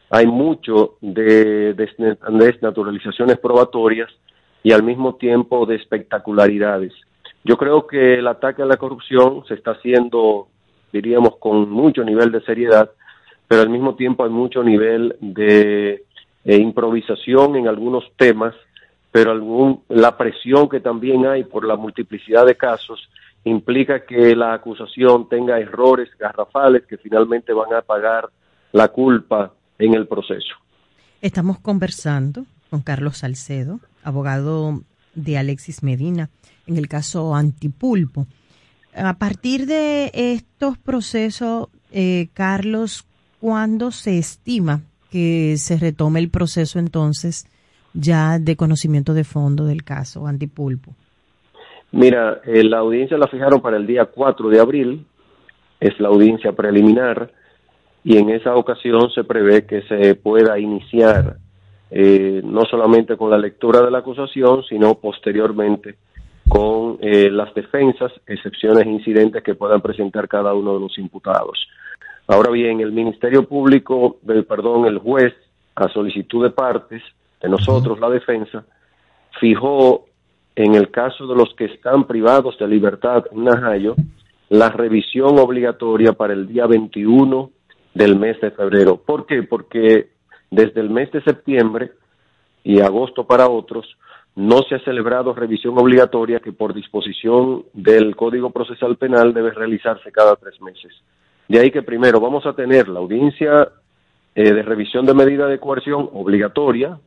[0.10, 4.10] hay mucho de desnaturalizaciones probatorias
[4.64, 6.94] y al mismo tiempo de espectacularidades.
[7.44, 10.48] Yo creo que el ataque a la corrupción se está haciendo,
[10.92, 12.92] diríamos, con mucho nivel de seriedad,
[13.48, 16.04] pero al mismo tiempo hay mucho nivel de
[16.44, 18.54] eh, improvisación en algunos temas
[19.12, 23.10] pero algún, la presión que también hay por la multiplicidad de casos
[23.44, 28.30] implica que la acusación tenga errores garrafales que finalmente van a pagar
[28.72, 30.56] la culpa en el proceso.
[31.22, 34.82] Estamos conversando con Carlos Salcedo, abogado
[35.14, 36.30] de Alexis Medina,
[36.68, 38.28] en el caso Antipulpo.
[38.96, 43.06] A partir de estos procesos, eh, Carlos,
[43.40, 47.46] ¿cuándo se estima que se retome el proceso entonces
[47.94, 50.94] ya de conocimiento de fondo del caso Antipulpo?
[51.92, 55.06] Mira, eh, la audiencia la fijaron para el día 4 de abril,
[55.80, 57.32] es la audiencia preliminar,
[58.04, 61.38] y en esa ocasión se prevé que se pueda iniciar
[61.90, 65.98] eh, no solamente con la lectura de la acusación, sino posteriormente
[66.48, 71.68] con eh, las defensas, excepciones e incidentes que puedan presentar cada uno de los imputados.
[72.28, 75.34] Ahora bien, el Ministerio Público, del perdón, el juez,
[75.76, 77.02] a solicitud de partes,
[77.42, 78.66] de nosotros, la defensa,
[79.40, 80.06] fijó
[80.56, 83.96] en el caso de los que están privados de libertad en Najayo,
[84.50, 87.50] la revisión obligatoria para el día 21
[87.94, 88.98] del mes de febrero.
[88.98, 89.44] ¿Por qué?
[89.44, 90.10] Porque
[90.50, 91.92] desde el mes de septiembre
[92.64, 93.86] y agosto para otros,
[94.36, 100.12] no se ha celebrado revisión obligatoria que por disposición del Código Procesal Penal debe realizarse
[100.12, 100.94] cada tres meses.
[101.48, 103.70] De ahí que primero vamos a tener la audiencia
[104.36, 106.98] eh, de revisión de medida de coerción obligatoria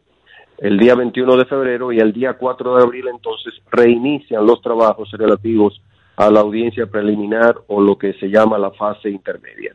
[0.58, 5.10] el día 21 de febrero y el día 4 de abril entonces reinician los trabajos
[5.12, 5.80] relativos
[6.16, 9.74] a la audiencia preliminar o lo que se llama la fase intermedia.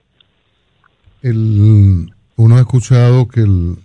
[1.21, 3.75] El, uno ha escuchado que el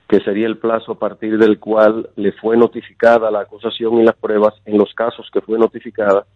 [0.08, 4.16] que sería el plazo a partir del cual le fue notificada la acusación y las
[4.18, 6.28] pruebas en los casos que fue notificada.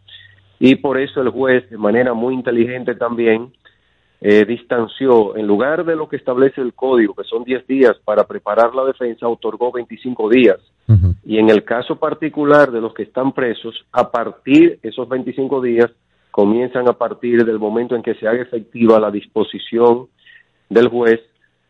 [0.57, 3.53] Y por eso el juez, de manera muy inteligente también,
[4.21, 8.23] eh, distanció, en lugar de lo que establece el código, que son 10 días para
[8.23, 10.57] preparar la defensa, otorgó 25 días.
[11.25, 15.59] Y en el caso particular de los que están presos, a partir de esos 25
[15.61, 15.91] días,
[16.29, 20.07] comienzan a partir del momento en que se haga efectiva la disposición
[20.69, 21.21] del juez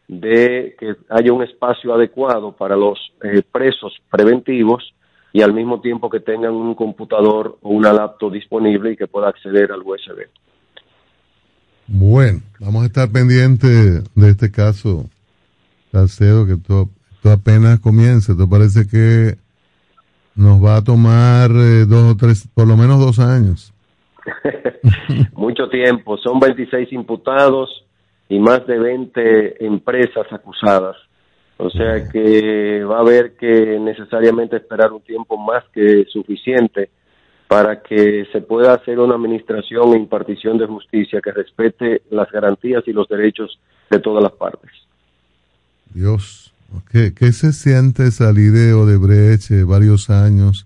[0.08, 4.94] de que haya un espacio adecuado para los eh, presos preventivos
[5.34, 9.30] y al mismo tiempo que tengan un computador o una laptop disponible y que pueda
[9.30, 10.28] acceder al USB.
[11.88, 15.06] Bueno, vamos a estar pendientes de este caso,
[15.92, 16.90] Salcedo, que esto,
[17.24, 18.32] apenas comienza.
[18.32, 19.38] Esto parece que
[20.36, 23.72] nos va a tomar eh, dos o tres, por lo menos dos años.
[25.34, 27.86] Mucho tiempo, son 26 imputados
[28.30, 30.96] y más de 20 empresas acusadas.
[31.58, 36.90] O sea que va a haber que necesariamente esperar un tiempo más que suficiente
[37.48, 42.84] para que se pueda hacer una administración e impartición de justicia que respete las garantías
[42.88, 43.60] y los derechos
[43.90, 44.72] de todas las partes.
[45.94, 46.54] Dios,
[46.92, 50.66] ¿qué, qué se siente salir de Odebrecht eh, varios años,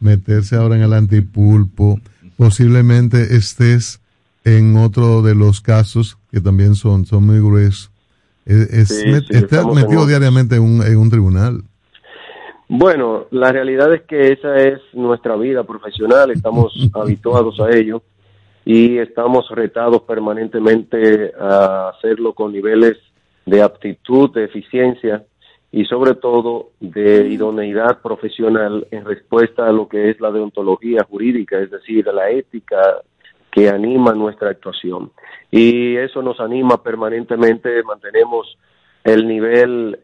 [0.00, 1.98] meterse ahora en el antipulpo?
[2.36, 4.00] Posiblemente estés
[4.44, 7.90] en otro de los casos que también son, son muy gruesos.
[8.44, 11.64] Es, estás metido diariamente en un, en un tribunal.
[12.68, 18.02] Bueno, la realidad es que esa es nuestra vida profesional, estamos habituados a ello
[18.66, 22.98] y estamos retados permanentemente a hacerlo con niveles
[23.46, 25.24] de aptitud, de eficiencia
[25.72, 31.58] y sobre todo de idoneidad profesional en respuesta a lo que es la deontología jurídica,
[31.58, 33.00] es decir, la ética
[33.50, 35.10] que anima nuestra actuación.
[35.50, 38.58] Y eso nos anima permanentemente, mantenemos
[39.04, 39.98] el nivel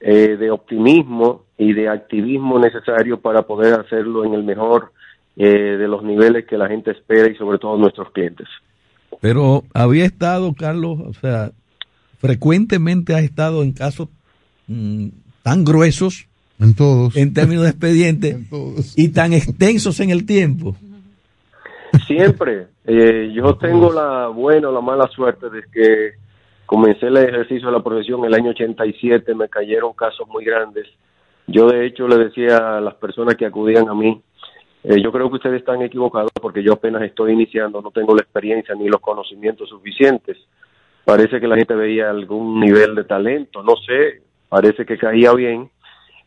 [0.00, 4.92] eh, de optimismo y de activismo necesario para poder hacerlo en el mejor
[5.36, 8.48] eh, de los niveles que la gente espera y sobre todo nuestros clientes.
[9.20, 11.50] Pero había estado, Carlos, o sea,
[12.18, 14.08] frecuentemente ha estado en casos
[14.68, 15.08] mm,
[15.42, 16.28] tan gruesos
[16.58, 18.38] en todos en términos de expediente
[18.96, 20.74] y tan extensos en el tiempo.
[22.06, 22.68] Siempre.
[22.86, 26.12] Eh, yo tengo la buena o la mala suerte de que
[26.64, 30.86] comencé el ejercicio de la profesión en el año 87, me cayeron casos muy grandes.
[31.50, 34.22] Yo de hecho le decía a las personas que acudían a mí,
[34.84, 38.22] eh, yo creo que ustedes están equivocados porque yo apenas estoy iniciando, no tengo la
[38.22, 40.38] experiencia ni los conocimientos suficientes.
[41.04, 45.70] Parece que la gente veía algún nivel de talento, no sé, parece que caía bien.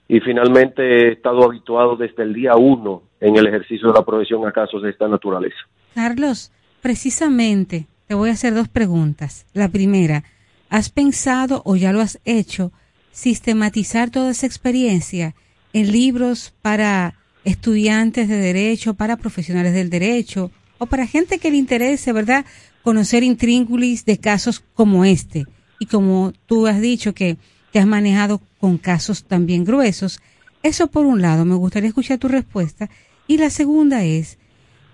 [0.10, 4.46] Y finalmente he estado habituado desde el día uno en el ejercicio de la profesión
[4.46, 5.56] a casos de esta naturaleza.
[5.96, 6.52] Carlos,
[6.82, 9.46] precisamente te voy a hacer dos preguntas.
[9.54, 10.24] La primera,
[10.70, 12.74] ¿has pensado o ya lo has hecho
[13.14, 15.36] sistematizar toda esa experiencia
[15.72, 17.16] en libros para
[17.46, 22.46] estudiantes de derecho, para profesionales del derecho o para gente que le interese, ¿verdad?
[22.82, 25.46] Conocer intríngulis de casos como este.
[25.80, 27.38] Y como tú has dicho que
[27.72, 30.20] te has manejado con casos también gruesos.
[30.62, 32.90] Eso por un lado, me gustaría escuchar tu respuesta.
[33.28, 34.38] Y la segunda es,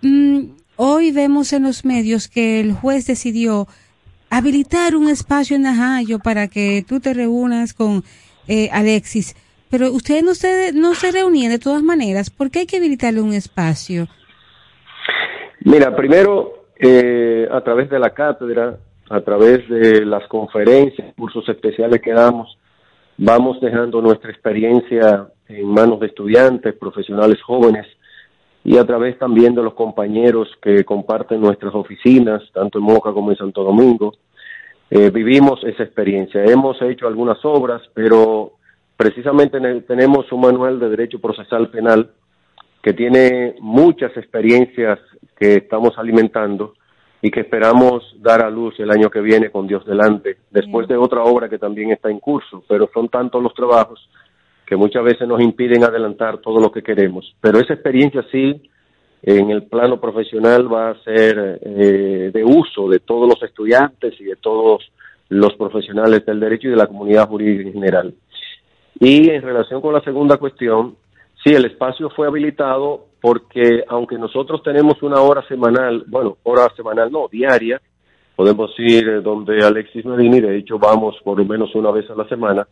[0.02, 0.40] mm,
[0.76, 3.68] hoy vemos en los medios que el juez decidió
[4.30, 8.04] habilitar un espacio en Najayo para que tú te reúnas con
[8.48, 9.36] eh, Alexis.
[9.70, 12.30] Pero ustedes no se, no se reunían de todas maneras.
[12.30, 14.08] ¿Por qué hay que habilitarle un espacio?
[15.62, 18.78] Mira, primero, eh, a través de la cátedra,
[19.10, 22.58] a través de las conferencias, cursos especiales que damos,
[23.18, 27.86] vamos dejando nuestra experiencia en manos de estudiantes, profesionales jóvenes
[28.64, 33.31] y a través también de los compañeros que comparten nuestras oficinas, tanto en Moca como
[33.31, 34.14] en Santo Domingo.
[34.90, 36.44] Eh, vivimos esa experiencia.
[36.44, 38.53] Hemos hecho algunas obras, pero
[38.98, 42.11] precisamente tenemos un manual de derecho procesal penal
[42.81, 44.99] que tiene muchas experiencias
[45.38, 46.73] que estamos alimentando
[47.22, 50.95] y que esperamos dar a luz el año que viene con Dios delante, después de
[50.95, 54.10] otra obra que también está en curso, pero son tantos los trabajos
[54.70, 57.36] que muchas veces nos impiden adelantar todo lo que queremos.
[57.41, 58.62] Pero esa experiencia sí,
[59.24, 64.26] en el plano profesional va a ser eh, de uso de todos los estudiantes y
[64.26, 64.84] de todos
[65.30, 68.14] los profesionales del derecho y de la comunidad jurídica en general.
[69.00, 70.98] Y en relación con la segunda cuestión,
[71.44, 77.12] sí, el espacio fue habilitado porque aunque nosotros tenemos una hora semanal, bueno, hora semanal
[77.12, 77.82] no, diaria,
[78.36, 82.28] podemos ir donde Alexis Medini, de hecho vamos por lo menos una vez a la
[82.28, 82.68] semana,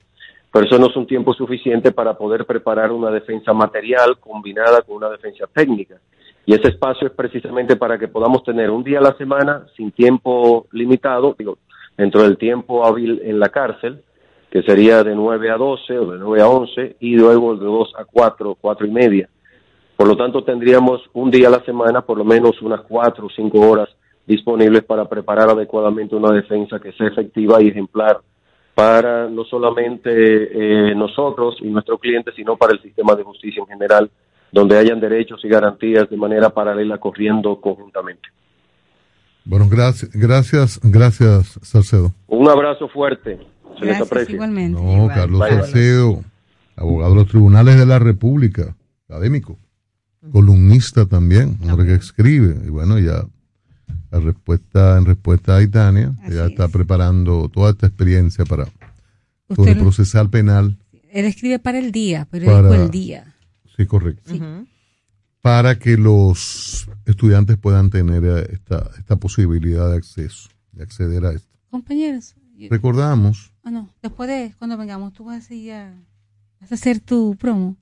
[0.52, 4.98] pero eso no es un tiempo suficiente para poder preparar una defensa material combinada con
[4.98, 5.95] una defensa técnica.
[6.45, 9.91] Y ese espacio es precisamente para que podamos tener un día a la semana sin
[9.91, 11.57] tiempo limitado, digo,
[11.98, 14.02] dentro del tiempo hábil en la cárcel,
[14.49, 17.94] que sería de 9 a 12 o de 9 a 11, y luego de 2
[17.98, 19.30] a 4, 4 y media.
[19.98, 23.30] Por lo tanto, tendríamos un día a la semana, por lo menos unas cuatro o
[23.30, 23.90] cinco horas
[24.28, 28.19] disponibles para preparar adecuadamente una defensa que sea efectiva y ejemplar
[28.78, 33.66] para no solamente eh, nosotros y nuestros clientes, sino para el sistema de justicia en
[33.66, 34.12] general,
[34.52, 38.30] donde hayan derechos y garantías de manera paralela corriendo conjuntamente.
[39.45, 42.12] Bueno, gracias, gracias, gracias, Salcedo.
[42.28, 43.40] Un abrazo fuerte.
[43.80, 44.36] Se les aprecia.
[44.36, 44.80] Igualmente.
[44.80, 46.20] No, Carlos Salcedo,
[46.76, 48.76] abogado de los tribunales de la República,
[49.10, 49.58] académico
[50.32, 52.58] columnista también, hombre que escribe.
[52.64, 53.26] Y bueno, ya
[54.12, 58.68] la respuesta, en respuesta a Itania, ya está preparando toda esta experiencia para
[59.56, 60.78] sobre procesal penal.
[61.10, 63.36] Él escribe para el día, pero el día.
[63.76, 64.34] Sí, correcto.
[65.42, 71.58] Para que los estudiantes puedan tener esta, esta posibilidad de acceso, de acceder a esto.
[71.70, 72.36] Compañeros.
[72.70, 73.54] Recordamos.
[73.64, 75.94] Ah, no, después de cuando vengamos, tú vas a, ir a,
[76.60, 77.78] vas a hacer tu promo.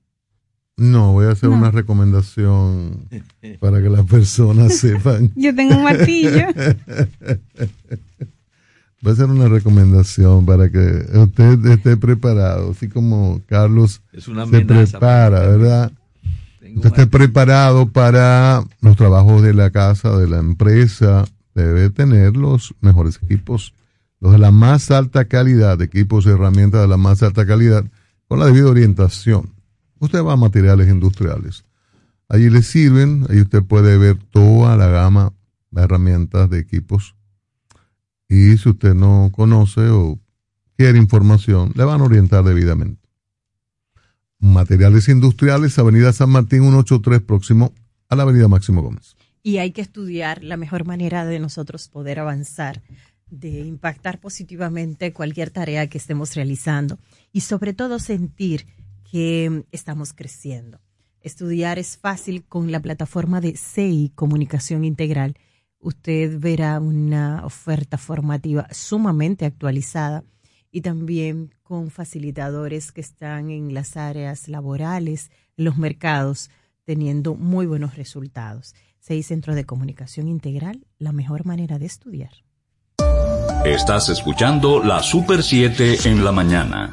[0.78, 3.08] No, voy a hacer una recomendación
[3.60, 5.32] para que las personas sepan.
[5.34, 6.48] Yo tengo un martillo.
[9.02, 15.40] Voy a hacer una recomendación para que usted esté preparado, así como Carlos se prepara,
[15.46, 15.92] ¿verdad?
[16.74, 21.24] Usted esté preparado para los trabajos de la casa, de la empresa,
[21.54, 23.74] debe tener los mejores equipos,
[24.18, 27.84] los de la más alta calidad, equipos y herramientas de la más alta calidad,
[28.28, 29.55] con la debida orientación
[29.98, 31.64] usted va a materiales industriales.
[32.28, 35.32] Allí le sirven, ahí usted puede ver toda la gama
[35.70, 37.14] de herramientas, de equipos.
[38.28, 40.18] Y si usted no conoce o
[40.76, 43.08] quiere información, le van a orientar debidamente.
[44.38, 47.72] Materiales Industriales, Avenida San Martín 183, próximo
[48.08, 49.16] a la Avenida Máximo Gómez.
[49.42, 52.82] Y hay que estudiar la mejor manera de nosotros poder avanzar,
[53.30, 56.98] de impactar positivamente cualquier tarea que estemos realizando
[57.32, 58.66] y sobre todo sentir
[59.10, 60.80] que estamos creciendo.
[61.20, 65.36] Estudiar es fácil con la plataforma de CI Comunicación Integral.
[65.78, 70.24] Usted verá una oferta formativa sumamente actualizada
[70.70, 76.50] y también con facilitadores que están en las áreas laborales, los mercados,
[76.84, 78.74] teniendo muy buenos resultados.
[79.00, 82.32] Seis Centros de Comunicación Integral, la mejor manera de estudiar.
[83.64, 86.92] Estás escuchando la Super 7 en la mañana.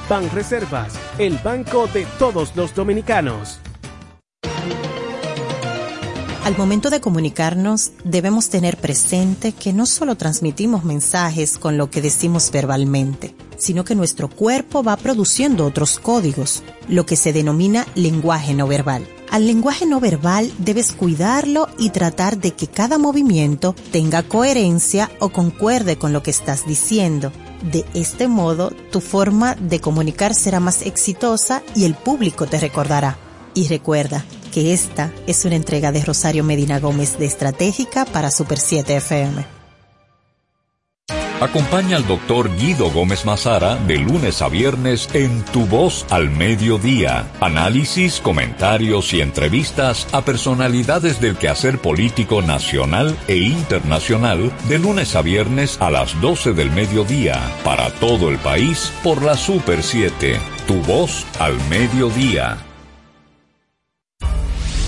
[0.09, 3.59] Banreservas, el banco de todos los dominicanos.
[6.43, 12.01] Al momento de comunicarnos, debemos tener presente que no solo transmitimos mensajes con lo que
[12.01, 18.55] decimos verbalmente, sino que nuestro cuerpo va produciendo otros códigos, lo que se denomina lenguaje
[18.55, 19.07] no verbal.
[19.29, 25.29] Al lenguaje no verbal debes cuidarlo y tratar de que cada movimiento tenga coherencia o
[25.29, 27.31] concuerde con lo que estás diciendo.
[27.61, 33.17] De este modo, tu forma de comunicar será más exitosa y el público te recordará.
[33.53, 38.57] Y recuerda que esta es una entrega de Rosario Medina Gómez de Estratégica para Super
[38.57, 39.60] 7 FM.
[41.41, 47.31] Acompaña al doctor Guido Gómez Mazara de lunes a viernes en Tu Voz al Mediodía.
[47.39, 55.23] Análisis, comentarios y entrevistas a personalidades del quehacer político nacional e internacional de lunes a
[55.23, 60.39] viernes a las 12 del mediodía para todo el país por la Super 7.
[60.67, 62.59] Tu Voz al Mediodía.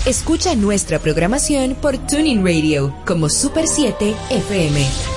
[0.06, 5.13] Escucha nuestra programación por Tuning Radio como Super 7 FM.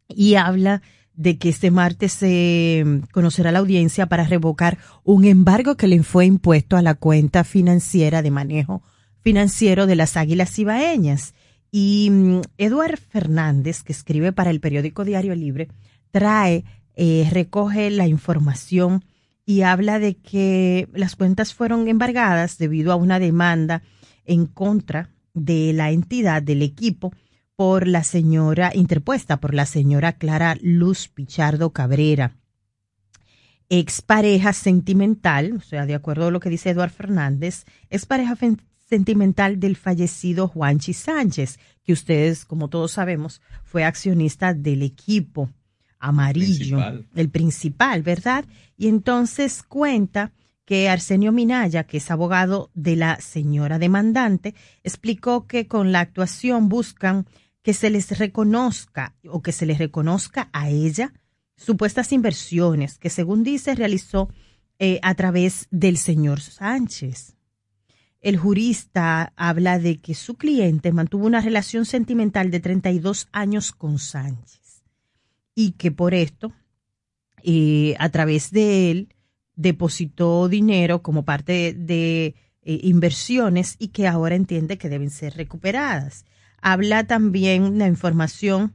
[0.09, 0.83] Y habla
[1.17, 6.27] de que este martes se conocerá la audiencia para revocar un embargo que le fue
[6.27, 8.83] impuesto a la cuenta financiera de manejo
[9.27, 11.35] financiero de las Águilas Ibaeñas.
[11.73, 15.67] Y mm, Eduard Fernández, que escribe para el periódico Diario Libre,
[16.13, 16.65] trae,
[16.95, 19.05] eh, recoge la información
[19.45, 23.83] y habla de que las cuentas fueron embargadas debido a una demanda
[24.27, 27.13] en contra de la entidad del equipo
[27.57, 32.37] por la señora, interpuesta por la señora Clara Luz Pichardo Cabrera,
[33.71, 38.37] expareja sentimental, o sea, de acuerdo a lo que dice Eduardo Fernández, es pareja
[38.89, 45.51] sentimental del fallecido Juanchi Sánchez, que ustedes, como todos sabemos, fue accionista del equipo
[45.99, 46.79] amarillo,
[47.15, 48.45] el principal, ¿verdad?
[48.77, 50.33] Y entonces cuenta
[50.67, 56.69] que Arsenio Minaya, que es abogado de la señora demandante, explicó que con la actuación
[56.69, 57.27] buscan
[57.67, 61.13] que se les reconozca o que se les reconozca a ella
[61.57, 64.29] supuestas inversiones que según dice realizó
[64.79, 67.35] eh, a través del señor Sánchez.
[68.21, 73.99] El jurista habla de que su cliente mantuvo una relación sentimental de 32 años con
[73.99, 74.85] Sánchez
[75.57, 76.53] y que por esto,
[77.43, 79.09] eh, a través de él,
[79.57, 86.25] depositó dinero como parte de, eh, inversiones y que ahora entiende que deben ser recuperadas
[86.67, 88.75] habla también la información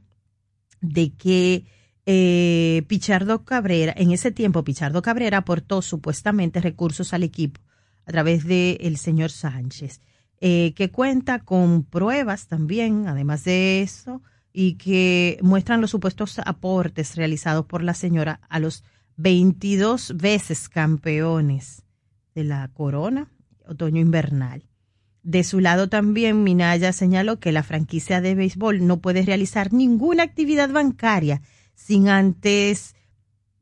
[0.80, 1.66] de que
[2.06, 7.60] eh, Pichardo Cabrera, en ese tiempo Pichardo Cabrera aportó supuestamente recursos al equipo
[8.06, 10.00] a través del señor Sánchez,
[10.40, 14.22] eh, que cuenta con pruebas también, además de eso,
[14.54, 18.84] y que muestran los supuestos aportes realizados por la señora a los
[19.18, 21.82] 22 veces campeones
[22.34, 23.30] de la corona
[23.66, 24.71] otoño invernal.
[25.22, 30.24] De su lado también Minaya señaló que la franquicia de béisbol no puede realizar ninguna
[30.24, 31.42] actividad bancaria
[31.74, 32.96] sin antes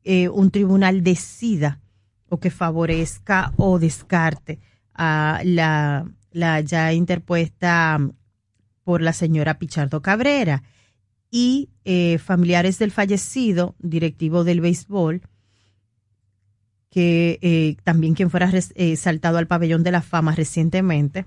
[0.03, 1.79] eh, un tribunal decida
[2.29, 4.59] o que favorezca o descarte
[4.95, 6.07] a la,
[6.61, 7.99] ya interpuesta
[8.83, 10.63] por la señora Pichardo Cabrera.
[11.29, 15.21] Y eh, familiares del fallecido directivo del béisbol
[16.89, 18.51] que eh, también quien fuera
[18.97, 21.25] saltado al pabellón de la fama recientemente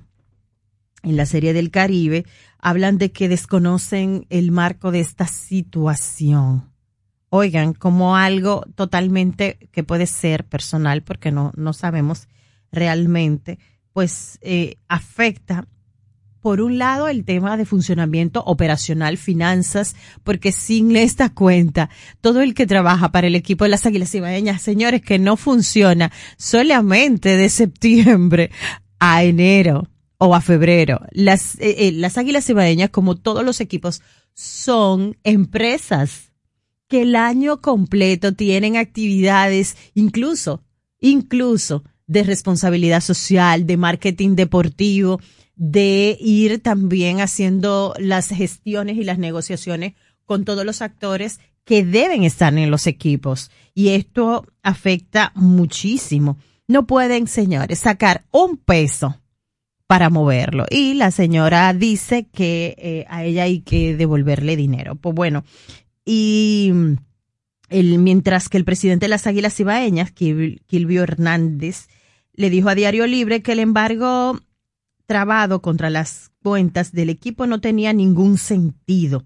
[1.04, 2.24] en la serie del Caribe,
[2.58, 6.70] hablan de que desconocen el marco de esta situación.
[7.28, 12.28] Oigan, como algo totalmente que puede ser personal, porque no, no sabemos
[12.72, 13.58] realmente,
[13.92, 15.66] pues eh, afecta,
[16.40, 21.90] por un lado, el tema de funcionamiento operacional, finanzas, porque sin esta cuenta,
[22.20, 26.12] todo el que trabaja para el equipo de las Águilas Ibaeñas, señores, que no funciona
[26.36, 28.50] solamente de septiembre
[29.00, 29.88] a enero
[30.26, 31.00] o a febrero.
[31.10, 34.02] Las, eh, eh, las Águilas Cibaeñas, como todos los equipos,
[34.34, 36.32] son empresas
[36.88, 40.62] que el año completo tienen actividades, incluso,
[41.00, 45.20] incluso de responsabilidad social, de marketing deportivo,
[45.56, 49.94] de ir también haciendo las gestiones y las negociaciones
[50.26, 53.50] con todos los actores que deben estar en los equipos.
[53.74, 56.38] Y esto afecta muchísimo.
[56.66, 59.20] No pueden, señores, sacar un peso
[59.86, 60.66] para moverlo.
[60.70, 64.96] Y la señora dice que eh, a ella hay que devolverle dinero.
[64.96, 65.44] Pues bueno,
[66.04, 66.72] y
[67.68, 71.88] el, mientras que el presidente de las Águilas Ibaeñas, Kilvio Hernández,
[72.32, 74.40] le dijo a Diario Libre que el embargo
[75.06, 79.24] trabado contra las cuentas del equipo no tenía ningún sentido.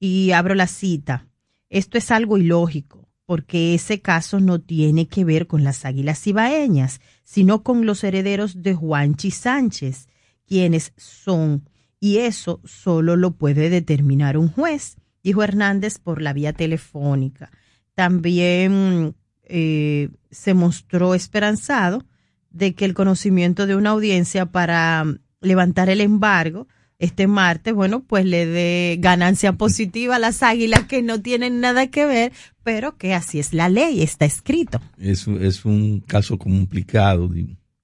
[0.00, 1.26] Y abro la cita.
[1.70, 7.00] Esto es algo ilógico, porque ese caso no tiene que ver con las águilas ibaeñas,
[7.28, 10.08] sino con los herederos de Juanchi Sánchez,
[10.46, 11.68] quienes son,
[12.00, 17.50] y eso solo lo puede determinar un juez, dijo Hernández por la vía telefónica.
[17.94, 22.06] También eh, se mostró esperanzado
[22.48, 25.04] de que el conocimiento de una audiencia para
[25.42, 26.66] levantar el embargo
[26.98, 31.86] este martes, bueno, pues le dé ganancia positiva a las águilas que no tienen nada
[31.88, 32.32] que ver,
[32.64, 34.80] pero que así es la ley, está escrito.
[34.98, 37.30] Es, es un caso complicado,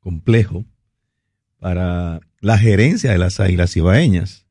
[0.00, 0.64] complejo,
[1.60, 4.46] para la gerencia de las águilas ibaeñas.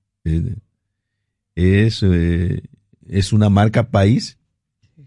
[1.56, 2.64] Es, eh,
[3.07, 4.40] es una marca país,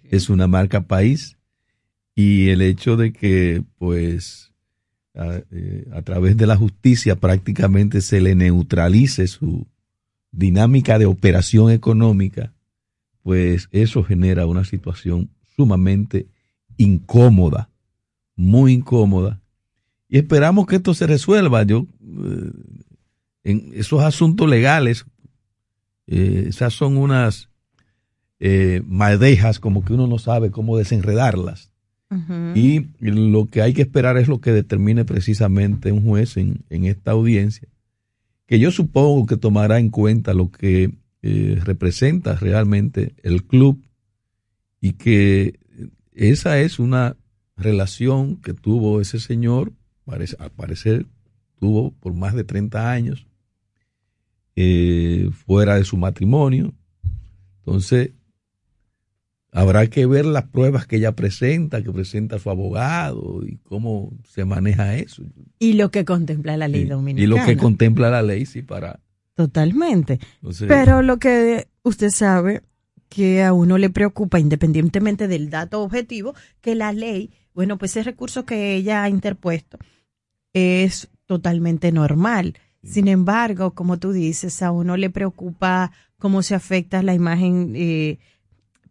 [0.04, 1.38] es una marca país,
[2.14, 4.52] y el hecho de que, pues,
[5.18, 9.66] eh, a, través de la justicia prácticamente se le neutralice su
[10.30, 12.52] dinámica de operación económica,
[13.22, 16.26] pues eso genera una situación sumamente
[16.76, 17.70] incómoda,
[18.34, 19.40] muy incómoda.
[20.06, 21.62] Y esperamos que esto se resuelva.
[21.62, 22.52] Yo, eh,
[23.44, 25.06] en esos asuntos legales,
[26.06, 27.48] eh, esas son unas
[28.84, 31.72] maldejas como que uno no sabe cómo desenredarlas.
[32.54, 37.10] Y lo que hay que esperar es lo que determine precisamente un juez en, esta
[37.10, 37.68] audiencia,
[38.46, 43.82] que yo supongo que tomará en cuenta lo que eh, representa realmente el club
[44.80, 45.58] y que
[46.12, 47.16] esa es una
[47.56, 49.72] relación que tuvo ese señor,
[50.04, 51.06] parece, al parecer
[51.58, 53.26] tuvo por más de 30 años,
[54.54, 56.72] eh, fuera de su matrimonio.
[57.58, 58.12] Entonces,
[59.56, 64.44] Habrá que ver las pruebas que ella presenta, que presenta su abogado y cómo se
[64.44, 65.22] maneja eso.
[65.58, 67.24] Y lo que contempla la ley dominicana.
[67.24, 69.00] Y lo que contempla la ley, sí, para...
[69.34, 70.20] Totalmente.
[70.68, 72.64] Pero lo que usted sabe
[73.08, 78.02] que a uno le preocupa, independientemente del dato objetivo, que la ley, bueno, pues ese
[78.02, 79.78] recurso que ella ha interpuesto
[80.52, 82.58] es totalmente normal.
[82.82, 88.18] Sin embargo, como tú dices, a uno le preocupa cómo se afecta la imagen eh,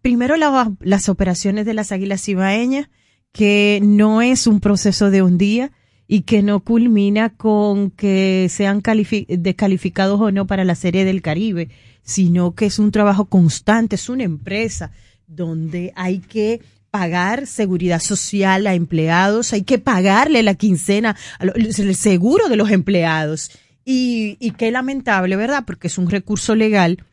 [0.06, 2.90] primero las operaciones de las águilas ibaeñas,
[3.32, 5.72] que no es un proceso de un día
[6.08, 8.84] y que no culmina con que sean
[9.28, 11.70] descalificados o no para la Serie del Caribe,
[12.04, 14.92] sino que es un trabajo constante, es una empresa
[15.26, 16.62] donde hay que
[16.92, 23.50] pagar seguridad social a empleados, hay que pagarle la quincena, el seguro de los empleados.
[23.84, 25.64] Y, y qué lamentable, ¿verdad?
[25.66, 27.04] Porque es un recurso legal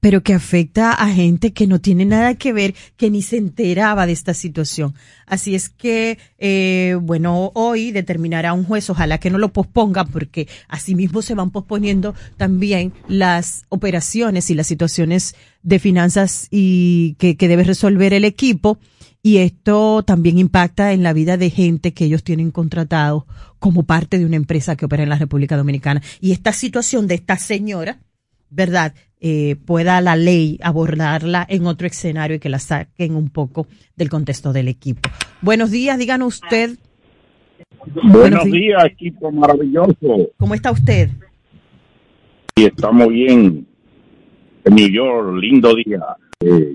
[0.00, 4.06] pero que afecta a gente que no tiene nada que ver, que ni se enteraba
[4.06, 4.94] de esta situación.
[5.26, 10.48] Así es que, eh, bueno, hoy determinará un juez, ojalá que no lo posponga, porque
[10.68, 17.48] asimismo se van posponiendo también las operaciones y las situaciones de finanzas y que, que
[17.48, 18.78] debe resolver el equipo.
[19.20, 23.26] Y esto también impacta en la vida de gente que ellos tienen contratado
[23.58, 26.02] como parte de una empresa que opera en la República Dominicana.
[26.20, 27.98] Y esta situación de esta señora,
[28.50, 28.94] ¿verdad?
[29.20, 33.66] Eh, pueda la ley abordarla en otro escenario y que la saquen un poco
[33.96, 35.10] del contexto del equipo.
[35.42, 36.78] Buenos días, díganos usted.
[38.04, 40.30] Buenos, días, equipo maravilloso.
[40.36, 41.10] ¿Cómo está usted?
[42.56, 43.66] Sí, estamos bien.
[44.64, 46.00] En New York, lindo día.
[46.40, 46.74] Eh,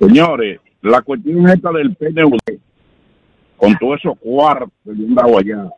[0.00, 2.38] señores, la cuestión esta del PNUD,
[3.56, 5.70] con todo eso cuartos que dado allá,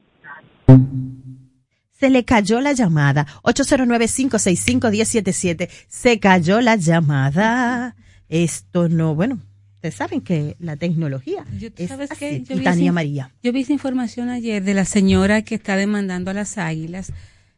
[2.01, 3.27] se le cayó la llamada.
[3.43, 5.69] 809-565-1077.
[5.87, 7.95] Se cayó la llamada.
[8.31, 9.39] Esto no, bueno,
[9.75, 11.45] ustedes saben que la tecnología
[11.77, 12.45] es así.
[12.49, 13.35] y Tania María.
[13.43, 17.13] Yo vi esa información ayer de la señora que está demandando a las águilas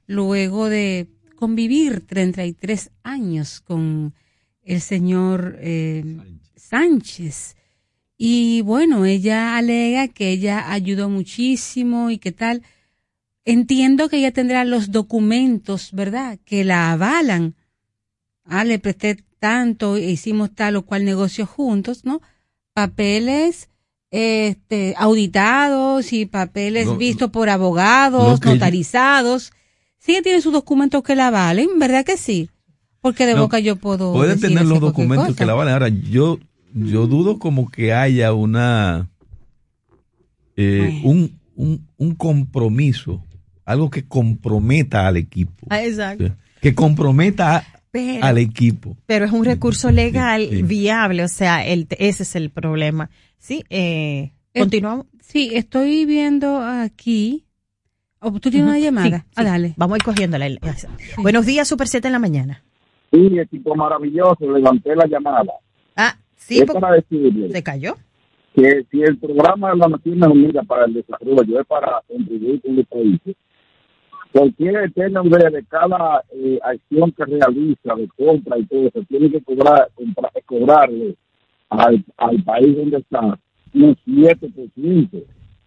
[0.09, 1.07] luego de
[1.37, 4.13] convivir 33 años con
[4.65, 6.03] el señor eh,
[6.57, 7.55] Sánchez.
[8.19, 12.63] Y bueno, ella alega que ella ayudó muchísimo y que tal
[13.45, 17.55] entiendo que ella tendrá los documentos, ¿verdad?, que la avalan.
[18.45, 22.21] Ah, le presté tanto, hicimos tal o cual negocio juntos, ¿no?
[22.75, 23.69] Papeles
[24.11, 29.53] este, auditados y papeles vistos por abogados, notarizados.
[29.99, 32.51] Sí, tiene sus documentos que la avalen, ¿verdad que sí?
[33.01, 34.13] Porque de boca yo puedo.
[34.13, 35.75] Puede tener los documentos que la avalen.
[35.75, 36.39] Ahora, yo,
[36.73, 39.09] yo dudo como que haya una.
[40.57, 43.25] Eh, un, un, un compromiso
[43.65, 45.67] algo que comprometa al equipo.
[45.71, 46.31] Ah, exacto.
[46.61, 48.97] Que comprometa Pero, al equipo.
[49.07, 50.63] pero es un recurso legal sí.
[50.63, 53.11] viable, o sea, el, ese es el problema.
[53.39, 55.07] Sí, eh, continuamos.
[55.21, 57.45] Sí, estoy viendo aquí.
[58.21, 59.19] Oh, ¿Tú tienes una llamada?
[59.21, 59.75] sí, Ah, dale.
[59.77, 60.47] Vamos a ir cogiéndola.
[61.19, 62.63] Buenos días, Super 7 en la mañana.
[63.11, 65.53] Sí, equipo maravilloso, levanté la llamada.
[65.97, 67.97] Ah, sí, es porque para decirle se cayó.
[68.55, 72.77] que si el programa de las Naciones Unidas para el Desarrollo es para contribuir con
[72.77, 73.37] los países,
[74.33, 79.03] ¿por qué el nombre de cada eh, acción que realiza, de compra y todo eso,
[79.09, 79.89] tiene que cobrar,
[80.47, 81.15] cobrarle
[81.69, 83.21] al, al país donde está
[83.75, 85.25] un 7%?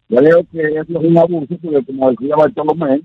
[0.08, 3.02] Yo creo que eso es un abuso, porque como decía Bartolomé,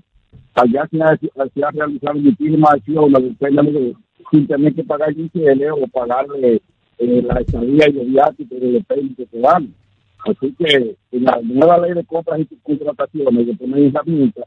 [0.53, 3.95] allá se ha, se ha realizado muchísimas acciones de
[4.31, 6.61] sin tener que pagar ICL o pagarle
[6.99, 9.73] eh, la estadía y los viáticos de los que dan.
[10.19, 14.45] Así que en la nueva ley de compras y contrataciones de poner herramientas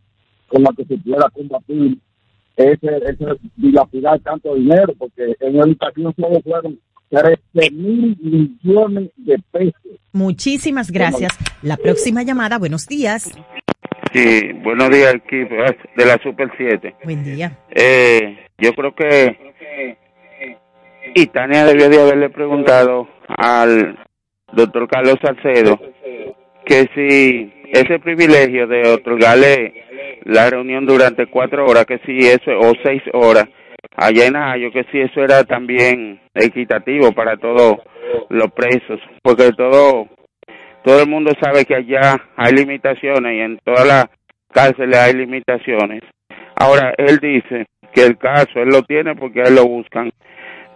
[0.54, 1.98] con la que se pueda combatir
[2.56, 3.26] ese, ese
[3.56, 6.78] dilapidar tanto dinero, porque en educación solo fueron
[7.10, 9.98] 13 mil millones de pesos.
[10.12, 11.36] Muchísimas gracias.
[11.62, 13.32] La próxima llamada, buenos días.
[14.12, 15.56] Sí, buenos días, equipo
[15.96, 16.94] de la Super 7.
[17.02, 17.58] Buen día.
[17.70, 19.36] Eh, yo creo que
[21.16, 23.98] y Tania debió de haberle preguntado al
[24.52, 25.80] doctor Carlos Salcedo
[26.64, 29.74] que si ese privilegio de otorgarle
[30.24, 33.46] la reunión durante cuatro horas, que si eso, o seis horas,
[33.96, 37.76] allá en Najayo, que si eso era también equitativo para todos
[38.30, 40.08] los presos, porque todo,
[40.82, 44.06] todo el mundo sabe que allá hay limitaciones y en todas las
[44.50, 46.02] cárceles hay limitaciones.
[46.56, 50.10] Ahora, él dice que el caso él lo tiene porque él lo buscan,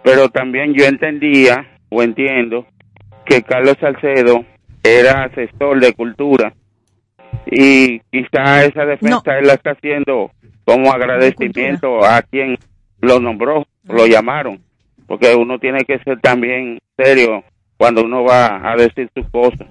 [0.03, 2.65] pero también yo entendía o entiendo
[3.25, 4.45] que Carlos Salcedo
[4.83, 6.53] era asesor de cultura
[7.45, 10.31] y quizá esa defensa él la está haciendo
[10.65, 12.57] como agradecimiento a quien
[13.01, 14.59] lo nombró, lo llamaron,
[15.07, 17.43] porque uno tiene que ser también serio
[17.77, 19.67] cuando uno va a decir sus cosas.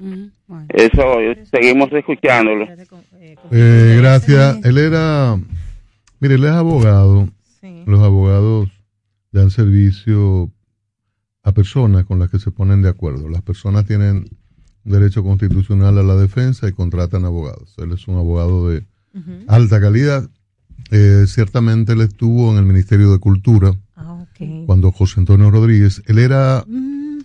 [0.71, 1.19] Eso,
[1.51, 2.67] seguimos escuchándolo.
[3.51, 4.65] Eh, gracias.
[4.65, 5.37] Él era,
[6.19, 7.29] mire, él es abogado.
[7.85, 8.71] Los abogados
[9.31, 10.51] dan servicio
[11.43, 13.29] a personas con las que se ponen de acuerdo.
[13.29, 14.25] Las personas tienen
[14.89, 17.75] derecho constitucional a la defensa y contratan abogados.
[17.79, 18.85] Él es un abogado de
[19.47, 20.29] alta calidad.
[20.91, 23.77] Eh, ciertamente él estuvo en el Ministerio de Cultura
[24.67, 26.65] cuando José Antonio Rodríguez, él era,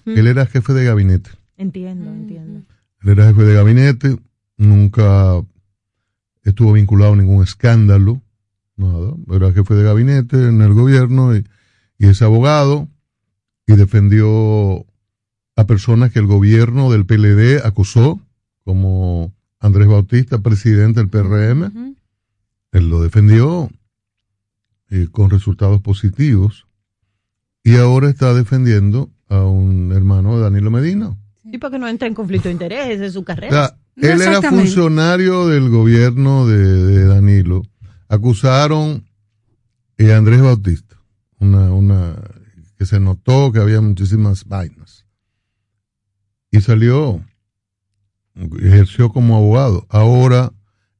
[0.05, 1.29] él era jefe de gabinete.
[1.57, 2.61] Entiendo, entiendo.
[3.03, 4.17] Él era jefe de gabinete,
[4.57, 5.41] nunca
[6.43, 8.21] estuvo vinculado a ningún escándalo,
[8.75, 9.13] nada.
[9.31, 11.45] Era jefe de gabinete en el gobierno y,
[11.99, 12.87] y es abogado
[13.67, 14.85] y defendió
[15.55, 18.19] a personas que el gobierno del PLD acusó,
[18.63, 21.95] como Andrés Bautista, presidente del PRM.
[22.71, 23.69] Él lo defendió
[24.89, 26.65] eh, con resultados positivos
[27.63, 31.15] y ahora está defendiendo a un hermano de Danilo Medina.
[31.49, 33.75] Sí, porque no entra en conflicto de interés en su O carrera.
[33.95, 37.61] sea, él era funcionario del gobierno de, de Danilo.
[38.07, 39.05] Acusaron
[39.99, 40.97] a Andrés Bautista,
[41.39, 42.15] una, una
[42.77, 45.02] que se notó que había muchísimas vainas.
[46.53, 47.19] Y salió,
[48.61, 49.85] ejerció como abogado.
[49.89, 50.53] Ahora,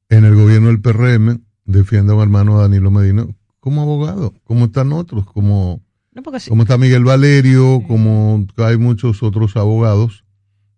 [0.10, 3.26] en el gobierno del PRM, defiende a un hermano Danilo Medina
[3.60, 5.82] como abogado, como están otros, como,
[6.12, 6.50] No, sí.
[6.50, 10.26] como está Miguel Valerio, como hay muchos otros abogados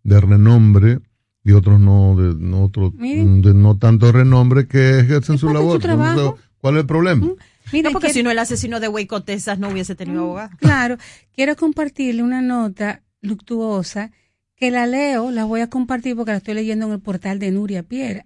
[0.04, 1.00] de renombre
[1.44, 3.42] y otros no de no otros Miren.
[3.42, 5.82] de no tanto renombre que ejercen su labor.
[5.82, 6.36] su.
[6.60, 7.28] ¿Cuál es el problema?
[7.74, 10.52] Mira, no, porque que- si no el asesino de Huecotesas no hubiese tenido abogado.
[10.60, 10.98] Claro,
[11.34, 14.12] quiero compartirle una nota luctuosa
[14.56, 17.52] que la leo, la voy a compartir porque la estoy leyendo en el portal de
[17.52, 18.24] Nuria Piera.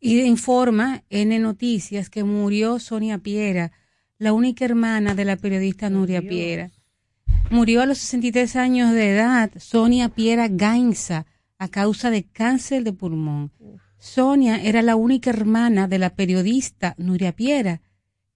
[0.00, 3.72] Y informa N Noticias que murió Sonia Piera,
[4.18, 6.70] la única hermana de la periodista Nuria Piera.
[7.50, 11.26] Murió a los 63 años de edad Sonia Piera Gainza
[11.58, 13.50] a causa de cáncer de pulmón.
[13.98, 17.80] Sonia era la única hermana de la periodista Nuria Piera,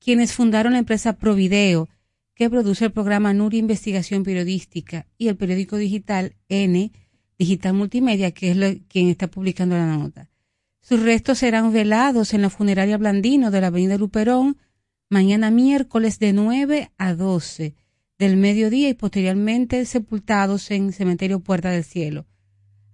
[0.01, 1.89] quienes fundaron la empresa Provideo,
[2.35, 6.91] que produce el programa Nuria Investigación Periodística y el periódico digital N
[7.39, 10.31] Digital Multimedia, que es quien está publicando la nota.
[10.81, 14.57] Sus restos serán velados en la funeraria Blandino de la Avenida Luperón
[15.09, 17.75] mañana miércoles de 9 a 12
[18.19, 22.27] del mediodía y posteriormente sepultados en Cementerio Puerta del Cielo.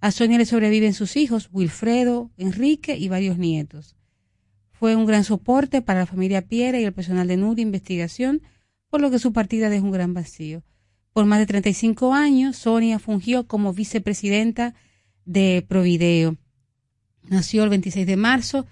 [0.01, 3.95] A Sonia le sobreviven sus hijos, Wilfredo, Enrique y varios nietos.
[4.71, 8.41] Fue un gran soporte para la familia Piera y el personal de Nuria Investigación,
[8.89, 10.63] por lo que su partida deja un gran vacío.
[11.13, 14.75] Por más de 35 años, Sonia fungió como vicepresidenta
[15.25, 16.37] de Provideo.
[17.23, 18.65] Nació el 26 de marzo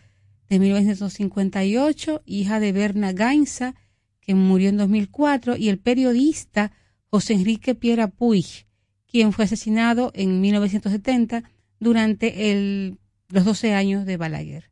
[0.49, 3.75] de 1958, hija de Berna Gainza,
[4.21, 6.71] que murió en 2004, y el periodista
[7.09, 8.67] José Enrique Piera Puig,
[9.07, 11.43] quien fue asesinado en 1970
[11.79, 12.97] durante el,
[13.29, 14.71] los 12 años de Balaguer.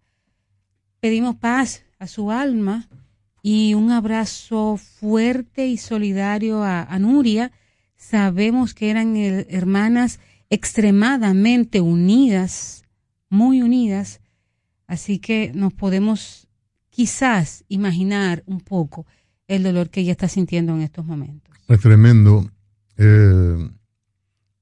[0.99, 2.89] Pedimos paz a su alma
[3.47, 7.51] y un abrazo fuerte y solidario a, Nuria.
[7.95, 10.19] Sabemos que eran hermanas
[10.49, 12.85] extremadamente unidas,
[13.29, 14.19] muy unidas,
[14.87, 16.47] así que nos podemos
[16.89, 19.05] quizás imaginar un poco
[19.47, 21.53] el dolor que ella está sintiendo en estos momentos.
[21.67, 22.49] Es tremendo.
[22.97, 23.69] Eh,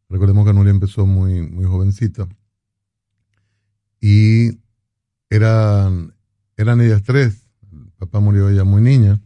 [0.09, 2.27] recordemos que Nuria empezó muy, muy jovencita
[4.01, 4.59] y
[5.29, 6.13] eran,
[6.57, 7.42] eran ellas tres.
[8.03, 9.21] Papá murió ella muy niña,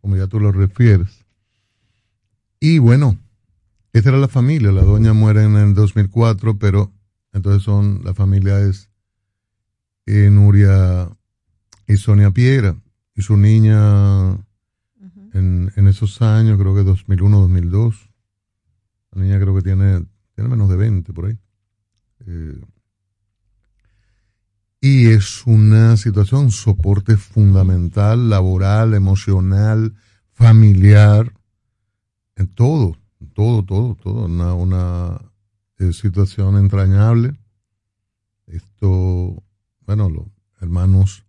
[0.00, 1.26] como ya tú lo refieres.
[2.58, 3.18] Y bueno,
[3.92, 4.72] esta era la familia.
[4.72, 6.90] La doña muere en el 2004, pero
[7.34, 8.88] entonces son, la familia es
[10.06, 11.10] eh, Nuria
[11.86, 12.74] y Sonia Piera.
[13.14, 14.32] Y su niña
[15.34, 18.10] en, en, esos años, creo que 2001, 2002.
[19.12, 21.38] La niña creo que tiene, tiene menos de 20 por ahí.
[22.26, 22.58] Eh,
[24.84, 29.94] y es una situación, soporte fundamental, laboral, emocional,
[30.30, 31.32] familiar,
[32.36, 32.94] en todo,
[33.32, 34.26] todo, todo, todo.
[34.26, 35.22] Una, una
[35.78, 37.32] eh, situación entrañable.
[38.46, 39.42] Esto,
[39.86, 40.26] bueno, los
[40.60, 41.24] hermanos,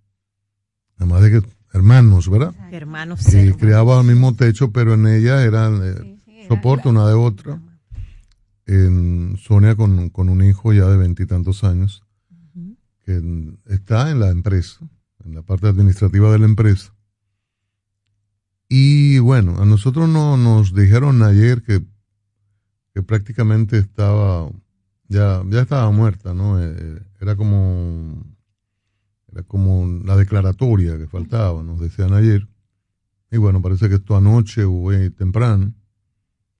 [0.97, 2.53] además de que hermanos, ¿verdad?
[2.73, 3.25] Hermanos.
[3.25, 6.89] Y sí, criaban al mismo techo, pero en ella eran eh, sí, sí, era soporte
[6.89, 7.61] una de otra.
[8.65, 12.04] En Sonia con, con un hijo ya de veintitantos años
[13.05, 13.21] que
[13.67, 14.79] está en la empresa,
[15.23, 16.93] en la parte administrativa de la empresa.
[18.67, 21.85] Y bueno, a nosotros no, nos dijeron ayer que,
[22.93, 24.49] que prácticamente estaba,
[25.07, 26.59] ya, ya estaba muerta, ¿no?
[26.59, 28.25] Eh, era como,
[29.31, 32.47] era como la declaratoria que faltaba, nos decían ayer.
[33.31, 35.73] Y bueno, parece que esto anoche o hoy temprano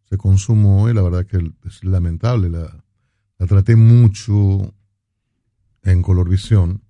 [0.07, 2.49] se consumó y la verdad que es lamentable.
[2.49, 2.83] La,
[3.39, 4.75] la traté mucho
[5.85, 6.83] en Colorvisión,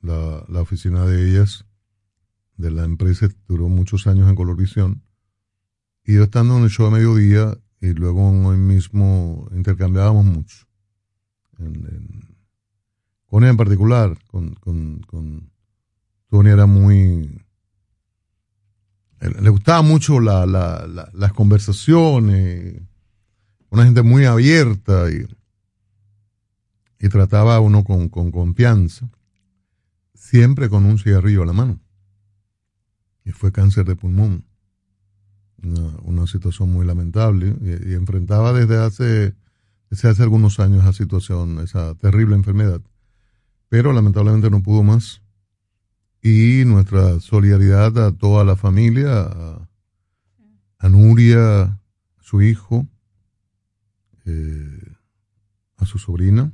[0.00, 1.64] la, la oficina de ellas,
[2.56, 5.02] de la empresa, duró muchos años en Colorvisión.
[6.04, 10.66] Y yo estando en el show de mediodía y luego hoy mismo intercambiábamos mucho.
[11.58, 12.36] En,
[13.26, 15.50] con ella en particular, con, con, con
[16.28, 17.40] Tony era muy...
[19.20, 22.82] Le gustaba mucho la, la, la, las conversaciones,
[23.70, 25.24] una gente muy abierta y
[27.02, 29.10] y trataba a uno con, con, confianza,
[30.14, 31.80] siempre con un cigarrillo a la mano.
[33.24, 34.44] Y fue cáncer de pulmón.
[36.04, 37.56] Una, situación muy lamentable.
[37.60, 39.34] Y, enfrentaba desde hace,
[39.90, 42.80] desde hace algunos años esa situación, esa terrible enfermedad.
[43.68, 45.22] Pero lamentablemente no pudo más.
[46.22, 49.68] Y nuestra solidaridad a toda la familia, a,
[50.78, 51.80] a Nuria, a
[52.20, 52.86] su hijo,
[54.24, 54.94] eh,
[55.78, 56.52] a su sobrina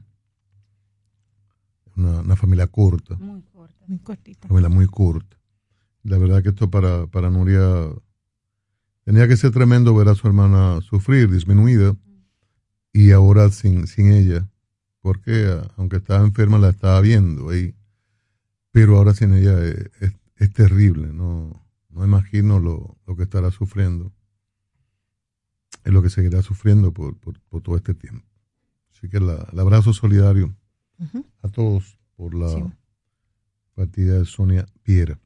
[1.99, 3.17] una, una, familia corta.
[3.17, 3.85] Muy corta.
[3.87, 4.47] Muy cortita.
[4.49, 5.37] Una familia muy corta.
[6.03, 7.91] La verdad que esto para, para Nuria
[9.05, 11.97] tenía que ser tremendo ver a su hermana sufrir, disminuida,
[12.93, 14.49] y ahora sin, sin ella,
[15.01, 17.75] porque aunque estaba enferma la estaba viendo ahí,
[18.71, 23.51] pero ahora sin ella es, es, es terrible, no, no imagino lo, lo, que estará
[23.51, 24.13] sufriendo,
[25.85, 28.27] es lo que seguirá sufriendo por, por, por todo este tiempo.
[28.93, 30.55] Así que la, el abrazo solidario
[30.99, 31.25] Uh -huh.
[31.43, 32.63] a todos por la sí.
[33.75, 35.19] partida de Sonia Piera.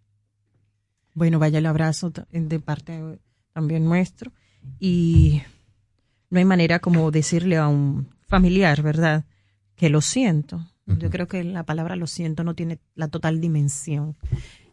[1.14, 3.18] Bueno, vaya el abrazo de parte
[3.52, 4.32] también nuestro
[4.78, 5.42] y
[6.30, 9.24] no hay manera como decirle a un familiar, ¿verdad?
[9.74, 10.56] Que lo siento.
[10.86, 10.98] Uh -huh.
[10.98, 14.16] Yo creo que la palabra lo siento no tiene la total dimensión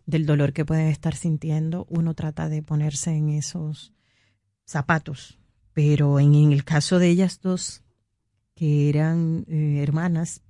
[0.06, 1.86] del dolor que pueden estar sintiendo.
[1.90, 3.94] Uno trata de ponerse en esos
[4.66, 5.40] zapatos,
[5.74, 7.84] pero en, en el caso de ellas dos,
[8.56, 10.42] que eran eh, hermanas,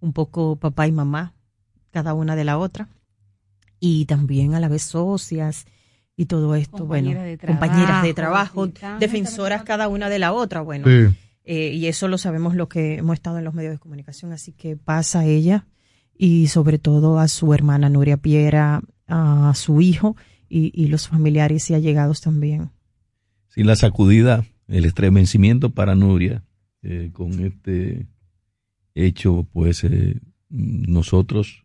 [0.00, 1.34] un poco papá y mamá,
[1.90, 2.88] cada una de la otra,
[3.80, 5.66] y también a la vez socias
[6.16, 8.68] y todo esto, Compañera bueno, de trabajo, compañeras de trabajo,
[8.98, 11.14] defensoras cada una de la otra, bueno, Sí.
[11.44, 14.52] eh, y eso lo sabemos lo que hemos estado en los medios de comunicación, así
[14.52, 15.66] que pasa a ella
[16.16, 20.16] y sobre todo a su hermana Nuria Piera, a su hijo
[20.48, 22.70] y, y los familiares y allegados también.
[23.48, 26.42] Sí, la sacudida, el estremecimiento para Nuria
[26.82, 28.06] eh, con este
[28.96, 31.64] hecho, pues eh, nosotros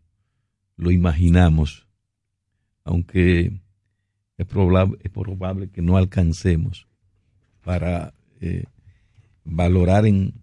[0.76, 1.86] lo imaginamos,
[2.84, 3.60] aunque
[4.38, 6.86] es probable, es probable que no alcancemos
[7.62, 8.64] para eh,
[9.44, 10.34] valorar en,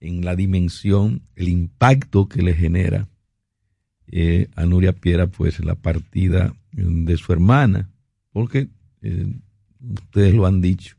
[0.00, 3.08] en, la dimensión el impacto que le genera
[4.08, 7.90] eh, a Nuria Piera, pues la partida de su hermana,
[8.30, 8.68] porque
[9.02, 9.34] eh,
[9.80, 10.96] ustedes lo han dicho,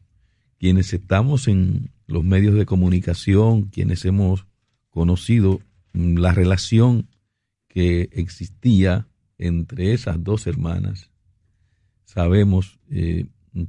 [0.59, 4.46] quienes estamos en los medios de comunicación, quienes hemos
[4.97, 5.61] conocido
[5.93, 7.07] la relación
[7.67, 9.07] que existía
[9.37, 11.11] entre esas dos hermanas,
[12.03, 13.27] sabemos eh,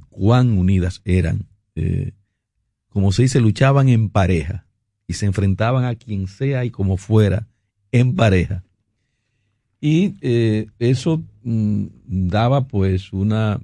[0.09, 1.45] cuán unidas eran.
[1.75, 2.13] Eh,
[2.87, 4.65] como se dice, luchaban en pareja
[5.05, 7.47] y se enfrentaban a quien sea y como fuera
[7.91, 8.63] en pareja.
[9.79, 13.61] Y eh, eso mm, daba pues una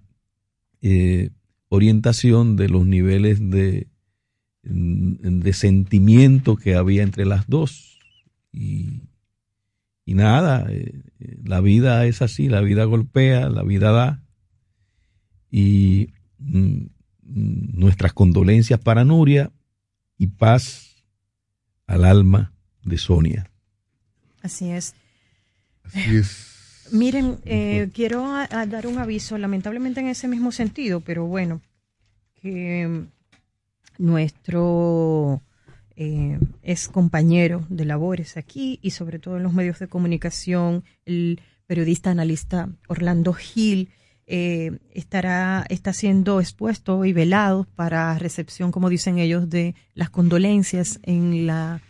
[1.70, 3.95] orientación de los niveles de, mm,
[4.66, 8.00] de sentimiento que había entre las dos.
[8.52, 9.04] Y,
[10.06, 10.68] y nada,
[11.44, 14.26] la vida es así, la vida golpea, la vida da
[15.52, 16.10] y
[16.40, 16.88] mm,
[17.24, 19.52] mm, nuestras condolencias para Nuria
[20.18, 21.06] y paz
[21.88, 23.50] al alma de Sonia.
[24.42, 24.96] Así es.
[25.84, 26.88] Así es.
[26.92, 31.62] Miren, eh, quiero dar un aviso, lamentablemente en ese mismo sentido, pero bueno,
[32.42, 33.06] que
[33.98, 35.42] nuestro
[35.96, 41.42] eh, es compañero de labores aquí y sobre todo en los medios de comunicación, el
[41.68, 43.90] periodista analista Orlando Gil,
[44.28, 51.00] eh, estará, está siendo expuesto y velado para recepción, como dicen ellos, de las condolencias
[51.04, 51.82] en la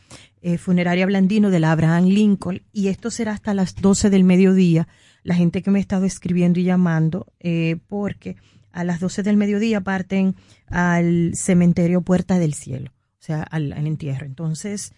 [0.42, 2.62] eh, funeraria Blandino de la Abraham Lincoln.
[2.74, 4.88] Y esto será hasta las 12 del mediodía.
[5.24, 8.36] La gente que me ha estado escribiendo y llamando, eh, porque
[8.76, 10.36] a las 12 del mediodía parten
[10.68, 14.26] al cementerio Puerta del Cielo, o sea, al, al entierro.
[14.26, 14.94] Entonces,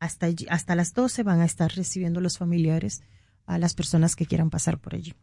[0.00, 3.02] hasta, hasta las 12 van a estar recibiendo los familiares
[3.46, 5.14] a las personas que quieran pasar por allí.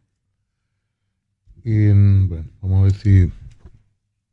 [1.66, 3.32] Y bueno, vamos a ver si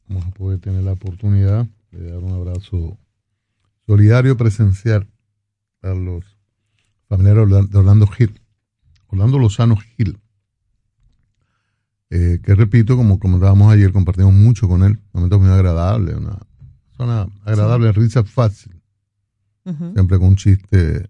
[0.08, 2.96] vamos a poder tener la oportunidad de dar un abrazo
[3.84, 5.08] solidario presencial
[5.82, 6.24] a los
[7.08, 8.40] familiares de Orlando Gil,
[9.08, 10.20] Orlando Lozano Gil,
[12.10, 16.38] eh, que repito, como comentábamos ayer, compartimos mucho con él, momentos muy agradables, una
[16.96, 18.82] zona agradable, risa fácil,
[19.94, 21.08] siempre con un chiste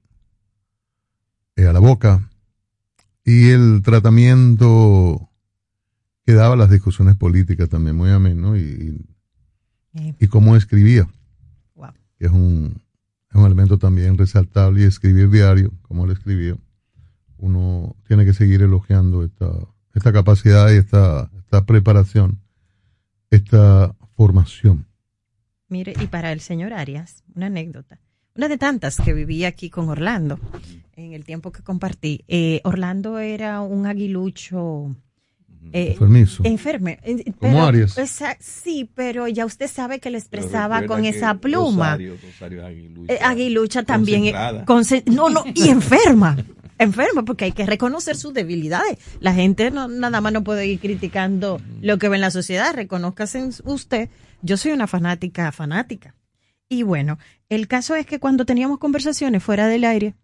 [1.57, 2.29] eh, a la boca,
[3.25, 5.31] y el tratamiento
[6.27, 9.03] que daba las discusiones políticas también muy ameno y,
[9.95, 11.09] y cómo escribía,
[12.19, 12.83] que es un,
[13.31, 16.59] es un elemento también resaltable y escribir diario, como él escribió,
[17.39, 19.51] uno tiene que seguir elogiando esta,
[19.95, 22.41] esta capacidad y esta, esta preparación,
[23.31, 24.87] esta formación.
[25.69, 28.01] Mire, y para el señor Arias, una anécdota.
[28.35, 30.39] Una de tantas que viví aquí con Orlando
[30.97, 32.25] en el tiempo que compartí.
[32.29, 34.95] Eh, Orlando era un aguilucho
[35.73, 35.97] eh,
[36.45, 36.99] Enferme.
[37.39, 37.97] Como Arias.
[38.41, 41.99] sí, pero ya usted sabe que le expresaba con esa pluma.
[42.01, 43.83] Eh, aguilucha.
[43.83, 44.35] también.
[45.07, 46.37] no, no, y enferma.
[46.81, 48.99] enferma, porque hay que reconocer sus debilidades.
[49.21, 52.75] La gente no, nada más no puede ir criticando lo que ve en la sociedad.
[52.75, 54.09] Reconózcase usted.
[54.43, 56.17] Yo soy una fanática, fanática.
[56.69, 60.15] Y bueno, el caso es que cuando teníamos conversaciones fuera del aire,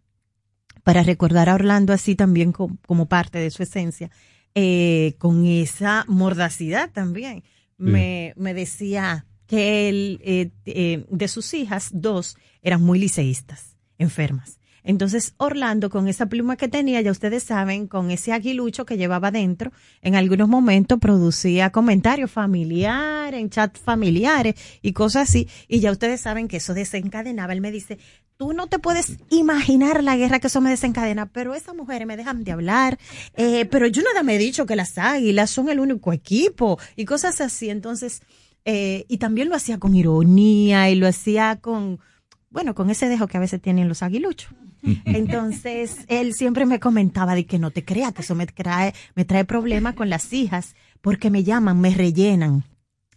[0.82, 4.10] para recordar a Orlando así también como parte de su esencia,
[4.54, 7.44] eh, con esa mordacidad también.
[7.76, 14.55] Me, me, decía que él, eh, eh, de sus hijas, dos eran muy liceístas, enfermas.
[14.86, 19.32] Entonces Orlando, con esa pluma que tenía, ya ustedes saben, con ese aguilucho que llevaba
[19.32, 25.48] dentro, en algunos momentos producía comentarios familiares, en chat familiares y cosas así.
[25.66, 27.52] Y ya ustedes saben que eso desencadenaba.
[27.52, 27.98] Él me dice,
[28.36, 32.16] tú no te puedes imaginar la guerra que eso me desencadena, pero esas mujeres me
[32.16, 32.98] dejan de hablar,
[33.34, 37.06] eh, pero yo nada me he dicho que las águilas son el único equipo y
[37.06, 37.70] cosas así.
[37.70, 38.22] Entonces,
[38.64, 41.98] eh, y también lo hacía con ironía y lo hacía con,
[42.50, 44.54] bueno, con ese dejo que a veces tienen los aguiluchos.
[45.04, 49.24] Entonces, él siempre me comentaba de que no te creas, que eso me trae, me
[49.24, 52.64] trae problemas con las hijas, porque me llaman, me rellenan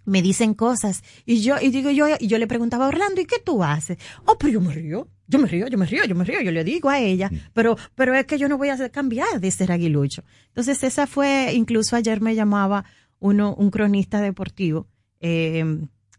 [0.09, 1.03] me dicen cosas.
[1.25, 3.97] Y yo y digo yo y yo le preguntaba a Orlando y qué tú haces
[4.25, 6.51] oh pero yo me río yo me río yo me río yo me río yo
[6.51, 7.51] le digo a ella mm.
[7.53, 11.53] pero pero es que yo no voy a cambiar de ser aguilucho entonces esa fue
[11.53, 12.85] incluso ayer me llamaba
[13.19, 14.87] uno un cronista deportivo
[15.19, 15.63] eh,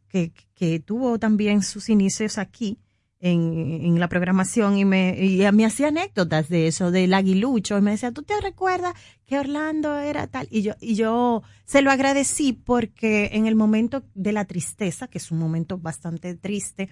[0.08, 2.78] que, que tuvo también sus inicios aquí
[3.20, 7.92] en, la programación y me, y me hacía anécdotas de eso, del aguilucho, y me
[7.92, 8.94] decía, ¿tú te recuerdas
[9.26, 10.48] que Orlando era tal?
[10.50, 15.18] Y yo, y yo se lo agradecí porque en el momento de la tristeza, que
[15.18, 16.88] es un momento bastante triste,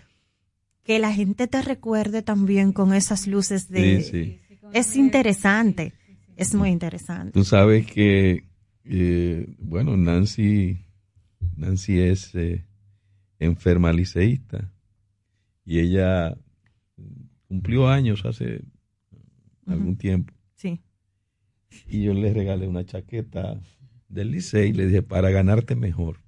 [0.85, 4.41] que la gente te recuerde también con esas luces de...
[4.75, 5.95] Es interesante,
[6.37, 7.33] es muy interesante.
[7.33, 8.45] Tú sabes que,
[8.85, 10.79] eh, bueno, Nancy,
[11.57, 12.67] Nancy es eh,
[13.39, 14.71] enferma liceísta
[15.69, 16.35] y ella
[17.47, 18.63] cumplió años hace
[19.67, 20.33] algún tiempo.
[20.57, 20.81] Sí.
[21.87, 23.61] Y yo le regalé una chaqueta
[24.09, 26.23] del Licey, le dije, para ganarte mejor.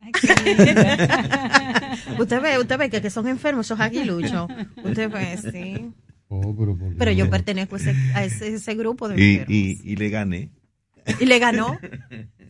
[2.20, 4.48] usted ve, usted ve que, que son enfermos, esos aguiluchos.
[4.84, 5.90] Usted ve, sí.
[6.96, 10.50] pero, yo pertenezco a ese, a ese, ese grupo de y, y, y, le gané.
[11.20, 11.78] Y le ganó.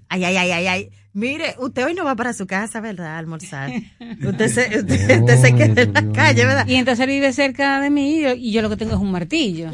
[0.08, 0.90] Ay, ay, ay, ay, ay.
[1.12, 3.06] Mire, usted hoy no va para su casa, ¿verdad?
[3.06, 3.70] A almorzar.
[4.24, 6.66] Usted se, usted, usted se queda en la calle, ¿verdad?
[6.66, 9.10] Y entonces vive cerca de mí y yo, y yo lo que tengo es un
[9.12, 9.70] martillo.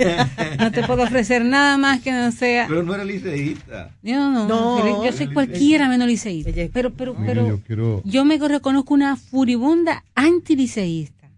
[0.58, 2.66] no te puedo ofrecer nada más que no sea.
[2.68, 3.90] Pero no era liceísta.
[4.02, 6.50] Yo no, no yo soy cualquiera menos liceísta.
[6.72, 8.02] Pero, pero, pero yo, quiero...
[8.04, 11.30] yo me reconozco una furibunda antiliceísta.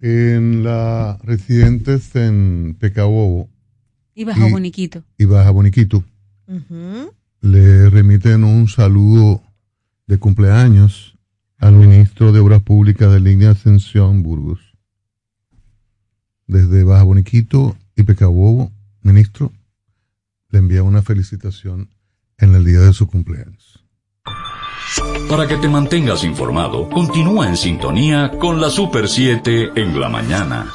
[0.00, 3.48] En la residentes en Pecabobo.
[4.18, 5.04] Y Baja Boniquito.
[5.16, 6.02] Y Baja Boniquito
[7.40, 9.44] le remiten un saludo
[10.08, 11.16] de cumpleaños
[11.56, 14.58] al ministro de Obras Públicas de Línea Ascensión Burgos.
[16.48, 18.72] Desde Baja Boniquito y Pecabobo,
[19.02, 19.52] ministro,
[20.50, 21.88] le envía una felicitación
[22.38, 23.84] en el día de su cumpleaños.
[25.30, 30.74] Para que te mantengas informado, continúa en sintonía con la Super 7 en la mañana.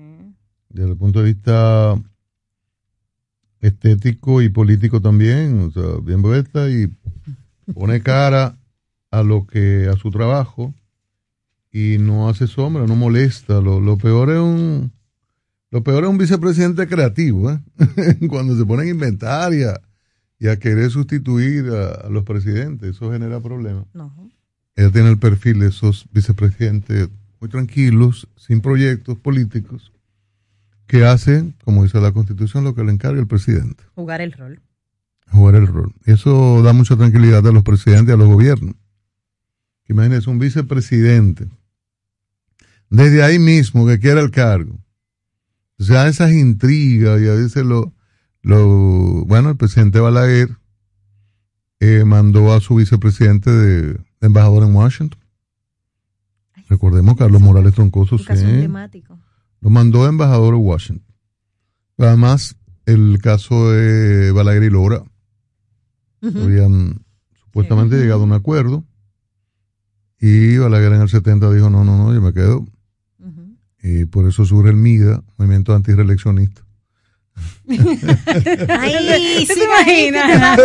[0.70, 1.94] Desde el punto de vista
[3.64, 6.86] estético y político también, o sea, bien puesta y
[7.72, 8.58] pone cara
[9.10, 10.74] a lo que, a su trabajo
[11.72, 13.60] y no hace sombra, no molesta.
[13.62, 14.92] Lo, lo peor es un,
[15.70, 17.58] lo peor es un vicepresidente creativo, ¿eh?
[18.28, 19.80] Cuando se ponen a inventar y a,
[20.38, 23.86] y a querer sustituir a, a los presidentes, eso genera problemas.
[23.94, 24.30] No.
[24.76, 27.08] Ella tiene el perfil de esos vicepresidentes
[27.40, 29.93] muy tranquilos, sin proyectos políticos,
[30.86, 34.60] que hacen, como dice la Constitución, lo que le encarga el presidente, Jugar el rol.
[35.30, 35.92] jugar el rol.
[36.06, 38.74] Y eso da mucha tranquilidad a los presidentes y a los gobiernos.
[39.88, 41.46] Imagínense un vicepresidente,
[42.90, 44.78] desde ahí mismo que quiera el cargo.
[45.78, 47.92] O sea, esas intrigas y a veces lo,
[48.42, 50.50] lo bueno, el presidente Balaguer
[51.80, 55.18] eh, mandó a su vicepresidente de, de embajador en Washington.
[56.68, 58.24] Recordemos Carlos Morales Troncoso, sí.
[58.30, 59.18] emblemático.
[59.64, 61.16] Lo mandó a embajador en Washington.
[61.96, 62.54] Además,
[62.84, 65.02] el caso de Balaguer y Lora.
[66.22, 67.02] Habían
[67.46, 68.84] supuestamente llegado a un acuerdo.
[70.20, 72.66] Y Balaguer en el 70 dijo, no, no, no, yo me quedo.
[73.82, 76.63] Y por eso surge el MIDA, Movimiento Antireeleccionista.
[77.66, 80.56] Ay, ¿Tú sí, te imaginas?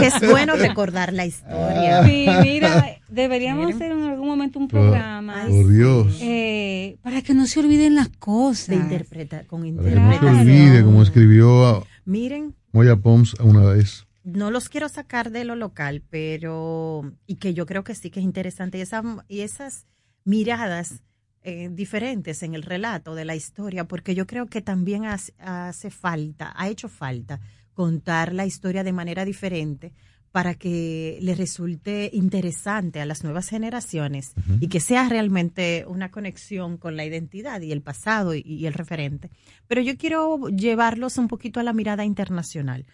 [0.00, 2.04] que es bueno recordar la historia.
[2.04, 5.46] Sí, mira, deberíamos hacer en algún momento un programa.
[5.48, 6.18] Por Dios.
[6.20, 8.68] eh, para que no se olviden las cosas.
[8.68, 10.40] De interpretar, con Para que no se interpretación.
[10.40, 14.06] olvide, como escribió a Miren, Moya Poms una vez.
[14.24, 18.20] no los quiero sacar de lo local, pero y que yo creo que sí que
[18.20, 19.86] es interesante y, esa- y esas
[20.24, 21.02] miradas
[21.42, 25.90] eh, diferentes en el relato de la historia, porque yo creo que también hace, hace
[25.90, 27.40] falta, ha hecho falta
[27.72, 29.92] contar la historia de manera diferente
[30.32, 36.76] para que le resulte interesante a las nuevas generaciones y que sea realmente una conexión
[36.76, 39.30] con la identidad y el pasado y, y el referente.
[39.66, 42.84] Pero yo quiero llevarlos un poquito a la mirada internacional.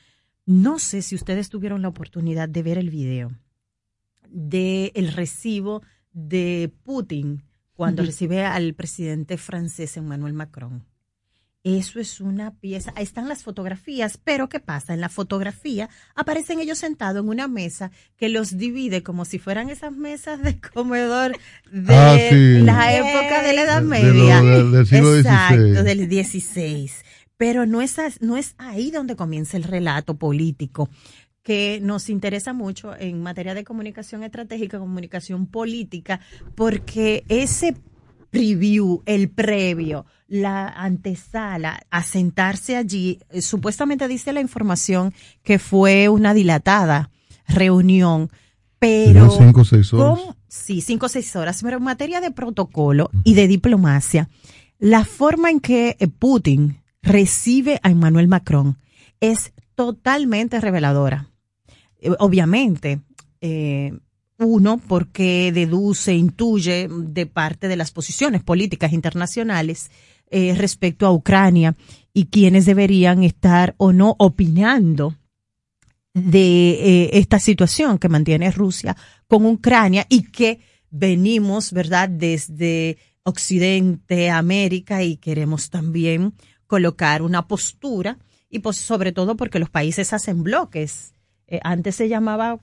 [0.47, 3.33] No sé si ustedes tuvieron la oportunidad de ver el video
[4.29, 7.43] de el recibo de Putin
[7.75, 10.85] cuando recibe al presidente francés Emmanuel Macron.
[11.67, 12.93] Eso es una pieza.
[12.95, 14.93] Ahí están las fotografías, pero ¿qué pasa?
[14.93, 19.71] En la fotografía aparecen ellos sentados en una mesa que los divide como si fueran
[19.71, 21.33] esas mesas de comedor
[21.73, 22.61] de Ah, sí.
[22.61, 24.43] la época de la Edad de Media.
[24.43, 25.83] lo- del- del siglo Exacto, XVI.
[25.85, 27.03] del 16.
[27.39, 30.91] Pero no es, no es ahí donde comienza el relato político
[31.45, 36.19] que nos interesa mucho en materia de comunicación estratégica, comunicación política,
[36.57, 37.77] porque ese
[38.31, 45.13] preview, el previo, la antesala, a sentarse allí, eh, supuestamente dice la información
[45.45, 47.11] que fue una dilatada
[47.47, 48.31] reunión,
[48.79, 49.31] pero...
[49.31, 50.19] Cinco o seis horas.
[50.49, 54.31] Sí, cinco o seis horas, pero en materia de protocolo y de diplomacia,
[54.79, 58.79] la forma en que eh, Putin recibe a Emmanuel Macron
[59.21, 61.34] es totalmente reveladora.
[62.05, 63.01] Eh, Obviamente,
[63.41, 63.93] eh,
[64.39, 69.91] uno, porque deduce, intuye de parte de las posiciones políticas internacionales
[70.31, 71.77] eh, respecto a Ucrania
[72.13, 75.17] y quienes deberían estar o no opinando
[76.15, 80.61] de eh, esta situación que mantiene Rusia con Ucrania y que
[80.91, 86.35] venimos, ¿verdad?, desde Occidente, América y queremos también
[86.67, 88.19] colocar una postura
[88.51, 91.14] y pues sobre todo porque los países hacen bloques.
[91.47, 92.59] Eh, antes se llamaba,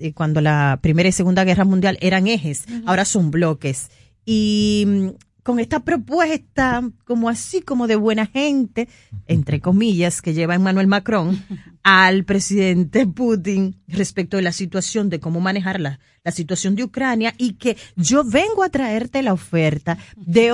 [0.00, 3.90] eh, cuando la Primera y Segunda Guerra Mundial eran ejes, ahora son bloques.
[4.24, 5.08] Y mm,
[5.42, 8.88] con esta propuesta, como así, como de buena gente,
[9.26, 11.38] entre comillas, que lleva Emmanuel Macron
[11.82, 17.34] al presidente Putin respecto de la situación, de cómo manejar la, la situación de Ucrania
[17.36, 20.50] y que yo vengo a traerte la oferta de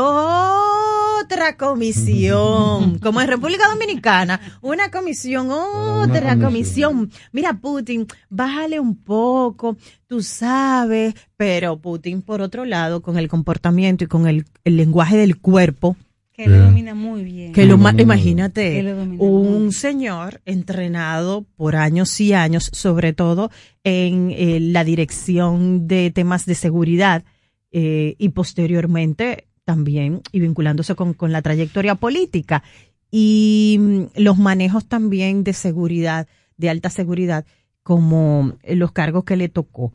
[1.22, 7.10] otra comisión, como en República Dominicana, una comisión, otra comisión.
[7.32, 9.76] Mira, Putin, bájale un poco,
[10.06, 15.16] tú sabes, pero Putin, por otro lado, con el comportamiento y con el, el lenguaje
[15.16, 15.96] del cuerpo,
[16.32, 17.52] Que lo domina muy bien.
[17.52, 23.50] Que lo imagínate, lo un señor entrenado por años y años, sobre todo
[23.84, 27.24] en eh, la dirección de temas de seguridad
[27.72, 32.64] eh, y posteriormente también y vinculándose con, con la trayectoria política
[33.08, 36.26] y mm, los manejos también de seguridad,
[36.56, 37.46] de alta seguridad,
[37.84, 39.92] como eh, los cargos que le tocó.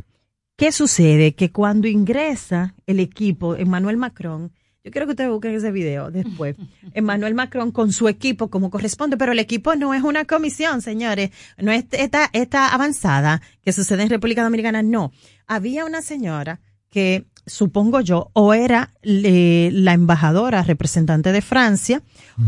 [0.55, 1.35] ¿Qué sucede?
[1.35, 6.55] Que cuando ingresa el equipo, Emmanuel Macron, yo quiero que ustedes busquen ese video después.
[6.93, 11.31] Emmanuel Macron con su equipo como corresponde, pero el equipo no es una comisión, señores.
[11.57, 15.11] No es esta, esta avanzada que sucede en República Dominicana, no.
[15.47, 22.01] Había una señora que supongo yo, o era eh, la embajadora representante de Francia,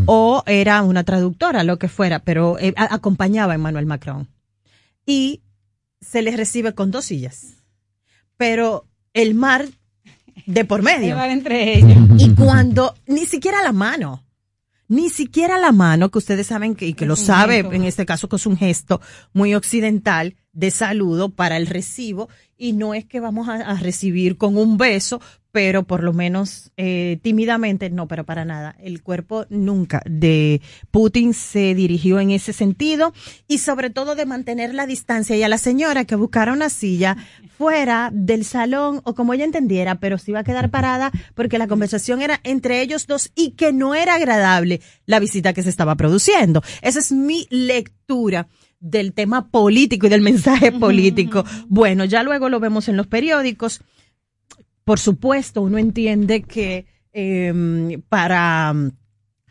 [0.05, 4.27] o era una traductora, lo que fuera, pero eh, a- acompañaba a Emmanuel Macron.
[5.05, 5.41] Y
[6.01, 7.55] se les recibe con dos sillas.
[8.37, 9.65] Pero el mar
[10.45, 11.21] de por medio.
[11.23, 11.97] Entre ellos.
[12.19, 14.23] Y cuando, ni siquiera la mano,
[14.89, 17.71] ni siquiera la mano, que ustedes saben que, y que Es lo sabe, gesto.
[17.73, 19.01] en este caso que es un gesto
[19.33, 24.57] muy occidental de saludo para el recibo, y no es que vamos a, recibir con
[24.57, 25.21] un beso,
[25.51, 28.75] pero por lo menos eh, tímidamente, no, pero para nada.
[28.79, 33.13] El cuerpo nunca de Putin se dirigió en ese sentido
[33.47, 37.17] y sobre todo de mantener la distancia y a la señora que buscara una silla
[37.55, 41.67] fuera del salón o como ella entendiera, pero se iba a quedar parada porque la
[41.67, 45.95] conversación era entre ellos dos y que no era agradable la visita que se estaba
[45.95, 46.63] produciendo.
[46.81, 48.47] Esa es mi lectura
[48.79, 51.43] del tema político y del mensaje político.
[51.67, 53.81] Bueno, ya luego lo vemos en los periódicos
[54.87, 58.91] por supuesto, uno entiende que eh, para mm,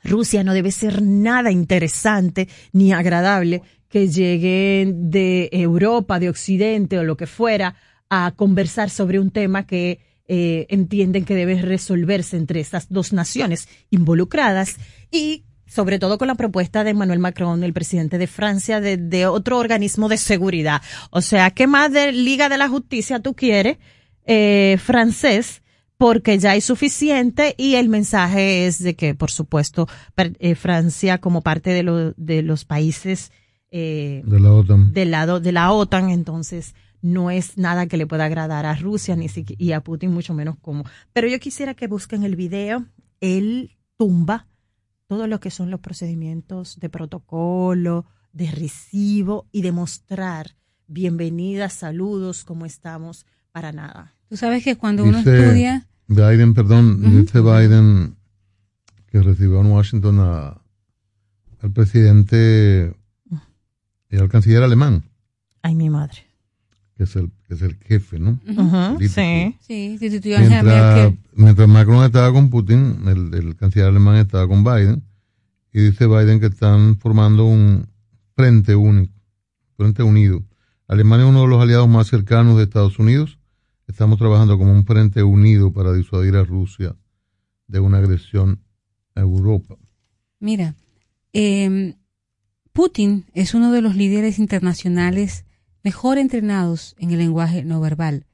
[0.02, 7.04] Rusia no debe ser nada interesante ni agradable que lleguen de Europa, de Occidente o
[7.04, 7.76] lo que fuera
[8.08, 13.68] a conversar sobre un tema que eh, entienden que debe resolverse entre estas dos naciones
[13.90, 14.76] involucradas
[15.10, 19.26] y sobre todo con la propuesta de Emmanuel Macron, el presidente de Francia, de, de
[19.26, 20.80] otro organismo de seguridad.
[21.10, 23.78] O sea, ¿qué más de Liga de la Justicia tú quieres?
[24.28, 25.62] eh, francés
[25.98, 29.86] porque ya hay suficiente y el mensaje es de que, por supuesto,
[30.16, 33.30] per- eh, Francia como parte de, lo- de los países
[33.70, 34.92] eh, De la OTAN.
[34.92, 39.14] del lado de la OTAN, entonces no es nada que le pueda agradar a Rusia
[39.16, 40.84] ni siqui- y a Putin mucho menos como.
[41.12, 42.84] Pero yo quisiera que busquen el video.
[43.20, 44.48] Él tumba
[45.06, 50.56] todo lo que son los procedimientos de protocolo, de recibo y de mostrar
[50.88, 54.14] bienvenidas, saludos, cómo estamos, para nada.
[54.28, 58.16] Tú sabes que cuando uno estudia, Biden, perdón, dice Biden
[59.06, 60.60] que recibió en Washington a-
[61.62, 62.94] al presidente
[64.10, 65.04] y al canciller alemán,
[65.62, 66.25] Ay, mi madre.
[66.96, 68.40] Que es el, que es el jefe, ¿no?
[69.00, 69.56] Sí.
[69.60, 69.98] sí,
[70.34, 75.02] a Angela Mientras, mientras Macron estaba con Putin, el, el canciller alemán estaba con Biden,
[75.72, 77.86] y dice Biden que están formando un
[78.34, 79.12] frente único,
[79.76, 80.42] frente unido.
[80.88, 83.38] Alemania es uno de los aliados más cercanos de Estados Unidos.
[83.86, 86.96] Estamos trabajando como un frente unido para disuadir a Rusia
[87.66, 88.60] de una agresión
[89.14, 89.76] a Europa.
[90.40, 90.76] Mira,
[91.32, 91.94] eh,
[92.72, 95.45] Putin es uno de los líderes internacionales
[95.86, 98.26] mejor entrenados en el lenguaje no verbal.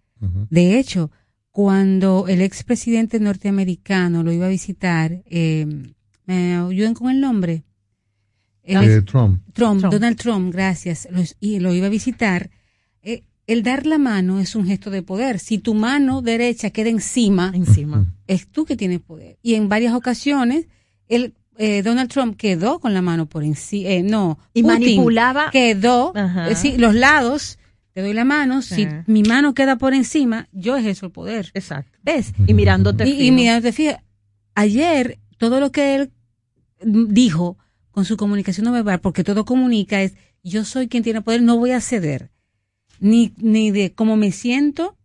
[0.51, 1.11] De hecho,
[1.51, 5.67] cuando el expresidente norteamericano lo iba a visitar, eh,
[6.27, 7.65] ¿me ayuden con el nombre?
[8.63, 9.43] El Eh, ex- Trump.
[9.53, 9.93] Trump, Trump.
[9.93, 12.51] Donald Trump, gracias, los- y lo iba a visitar.
[13.05, 15.41] eh, el dar la mano es un gesto de poder.
[15.41, 18.15] Si tu mano derecha queda encima, Encima.
[18.29, 19.37] es tú que tienes poder.
[19.43, 20.69] Y en varias ocasiones,
[21.09, 25.51] el, eh, Donald Trump quedó con la mano por encima, eh, no, Y Putin manipulaba.
[25.51, 27.59] quedó, es decir, los lados,
[27.93, 28.89] te doy la mano, si Sí.
[29.07, 31.51] mi mano queda por encima, yo ejerzo el poder.
[31.55, 31.99] Exacto.
[32.03, 32.33] ¿Ves?
[32.47, 33.07] Y mirándote.
[33.07, 33.35] Y, y fijo.
[33.35, 33.99] mira, te fijas,
[34.55, 36.11] ayer todo lo que él
[36.85, 37.59] mm, dijo
[37.91, 41.59] con su comunicación no verbal, porque todo comunica es, yo soy quien tiene poder, no
[41.59, 42.31] voy a ceder.
[43.01, 44.97] Ni, ni de cómo me siento,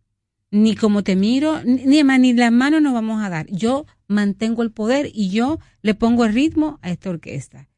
[0.52, 3.48] ni cómo te miro, ni, ni, las manos nos vamos a dar.
[3.48, 7.70] Yo mantengo el poder y yo le pongo el ritmo a esta orquesta.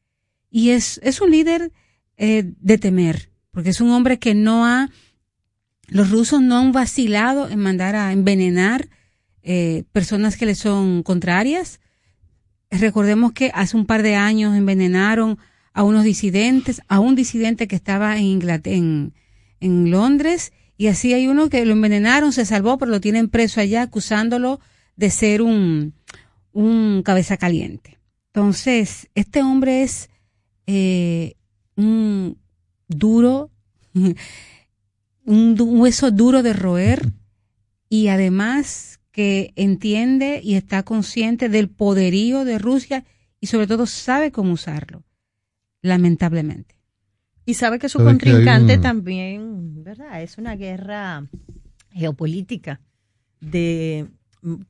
[0.50, 1.72] Y es, es un líder
[2.16, 4.90] eh, de temer, porque es un hombre que no ha,
[5.88, 8.88] los rusos no han vacilado en mandar a envenenar
[9.42, 11.80] eh, personas que le son contrarias.
[12.70, 15.38] Recordemos que hace un par de años envenenaron
[15.72, 19.14] a unos disidentes, a un disidente que estaba en Inglaterra, en,
[19.60, 23.60] en Londres, y así hay uno que lo envenenaron, se salvó, pero lo tienen preso
[23.60, 24.60] allá acusándolo
[24.96, 25.94] de ser un,
[26.52, 27.98] un cabeza caliente.
[28.32, 30.08] Entonces, este hombre es
[30.66, 31.34] eh,
[31.76, 32.38] un
[32.88, 33.50] duro,
[35.24, 37.12] un, hueso duro de roer
[37.88, 43.04] y además que entiende y está consciente del poderío de Rusia
[43.40, 45.02] y sobre todo sabe cómo usarlo,
[45.82, 46.76] lamentablemente.
[47.44, 50.22] Y sabe que su Sabe que hay contrincante un- también, ¿verdad?
[50.22, 51.26] Es una guerra
[51.90, 52.80] geopolítica
[53.40, 54.06] de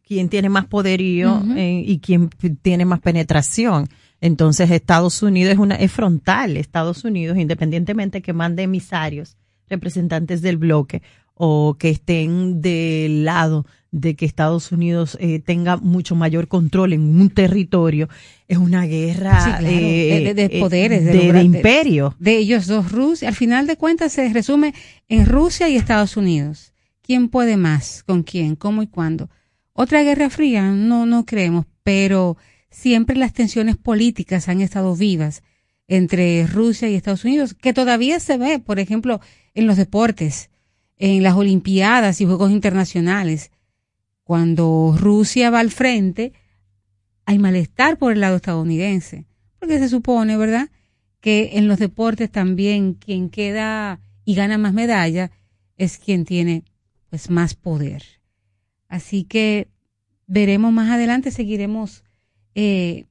[0.06, 2.30] quién tiene más poderío eh, y quién
[2.62, 3.88] tiene más penetración.
[4.20, 6.56] Entonces Estados Unidos es una es frontal.
[6.56, 9.36] Estados Unidos, independientemente que mande emisarios,
[9.68, 11.02] representantes del bloque
[11.34, 17.00] o que estén del lado de que Estados Unidos eh, tenga mucho mayor control en
[17.00, 18.08] un territorio,
[18.46, 22.14] es una guerra Sí, claro, eh, de, de- de eh, poderes, de, lograr- de imperio.
[22.18, 23.28] De, ellos dos, Rusia.
[23.28, 24.74] Al final de cuentas se resume
[25.08, 26.72] en Rusia y Estados Unidos.
[27.02, 28.04] ¿Quién puede más?
[28.04, 28.54] ¿Con quién?
[28.54, 29.28] ¿Cómo y cuándo?
[29.72, 32.36] Otra guerra fría, no, no creemos, pero
[32.70, 35.42] siempre las tensiones políticas han estado vivas
[35.88, 39.20] entre Rusia y Estados Unidos, que todavía se ve, por ejemplo,
[39.54, 40.50] en los deportes,
[40.96, 43.50] en las Olimpiadas y Juegos Internacionales.
[44.22, 46.32] Cuando Rusia va al frente,
[47.24, 49.26] hay malestar por el lado estadounidense,
[49.58, 50.70] porque se supone, ¿verdad?,
[51.20, 55.30] que en los deportes también quien queda y gana más medallas
[55.76, 56.64] es quien tiene
[57.10, 58.19] pues más poder.
[58.90, 59.68] Así que
[60.26, 62.04] veremos más adelante, seguiremos
[62.54, 63.06] eh,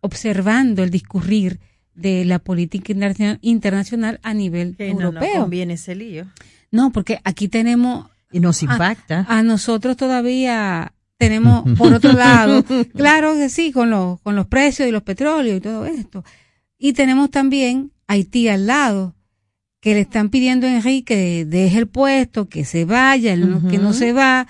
[0.00, 1.60] observando el discurrir
[1.94, 5.40] de la política interna- internacional a nivel Que no europeo.
[5.42, 6.26] conviene ese lío.
[6.70, 8.08] No, porque aquí tenemos...
[8.32, 9.26] Y nos impacta.
[9.28, 14.88] A, nosotros todavía tenemos, por otro lado, claro que sí, con los, con los precios
[14.88, 16.24] y los petróleos y todo esto.
[16.78, 19.14] Y tenemos también Haití al lado,
[19.80, 23.34] que le están pidiendo a Enrique que deje el puesto, que se vaya,
[23.70, 24.48] que no se va.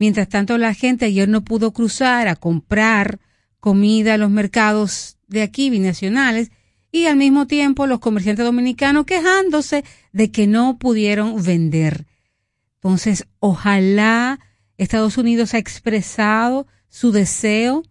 [0.00, 3.20] Mientras tanto, la gente ayer no pudo cruzar a comprar
[3.60, 6.50] comida a los mercados de aquí, binacionales,
[6.90, 12.06] y al mismo tiempo los comerciantes dominicanos quejándose de que no pudieron vender.
[12.76, 14.40] Entonces, ojalá
[14.78, 17.82] Estados Unidos ha expresado su deseo,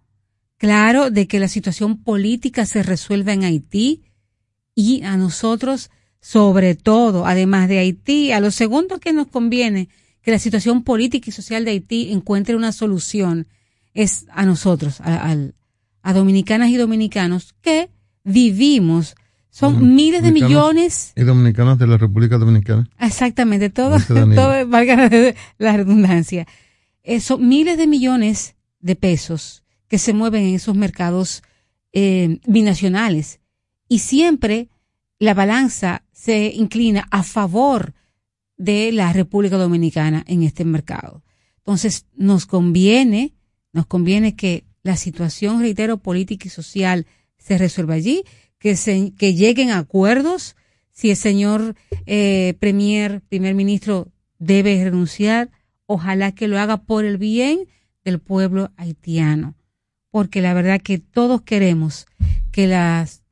[0.58, 4.06] claro, de que la situación política se resuelva en Haití
[4.74, 9.90] y a nosotros, sobre todo, además de Haití, a lo segundo que nos conviene
[10.30, 13.48] que la situación política y social de Haití encuentre una solución
[13.96, 17.90] es a nosotros, a, dominicanas y dominicanos que
[18.24, 19.16] vivimos.
[19.50, 22.88] Son miles de millones Y dominicanos de la República Dominicana.
[23.00, 23.98] Exactamente, todo,
[24.68, 25.10] valga
[25.58, 26.46] la redundancia.
[27.02, 31.42] Eh, son miles de millones de pesos que se mueven en esos mercados
[31.92, 33.40] eh, binacionales
[33.88, 34.70] y siempre
[35.18, 37.96] la balanza se inclina a favor
[38.60, 41.24] de la República Dominicana en este mercado.
[41.60, 43.34] Entonces, nos conviene,
[43.74, 47.08] nos conviene que la situación, reitero, política y social
[47.38, 48.24] se resuelva allí,
[48.60, 50.56] que, se, que lleguen acuerdos.
[50.92, 51.76] Si el señor
[52.06, 55.50] eh, Premier, primer ministro, debe renunciar,
[55.86, 57.68] ojalá que lo haga por el bien
[58.04, 59.56] del pueblo haitiano.
[60.12, 62.08] Porque la verdad que todos queremos
[62.52, 63.24] que las,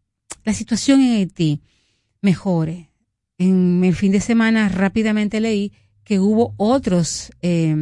[0.45, 1.61] la situación en Haití
[2.21, 2.86] mejore.
[3.37, 5.71] En el fin de semana rápidamente leí
[6.03, 7.75] que hubo otros eh,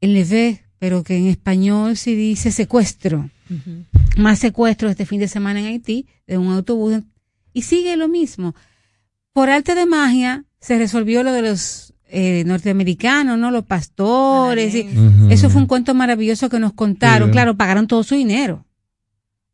[0.00, 3.30] levé, pero que en español se dice secuestro.
[4.16, 7.00] Más secuestro este fin de semana en Haití de un autobús
[7.52, 8.54] y sigue lo mismo.
[9.32, 13.50] Por arte de magia se resolvió lo de los eh, norteamericanos, ¿no?
[13.50, 14.74] Los pastores.
[14.74, 14.88] y-.
[15.30, 17.28] Eso fue un cuento maravilloso que nos contaron.
[17.28, 17.32] Sí.
[17.32, 18.64] Claro, pagaron todo su dinero.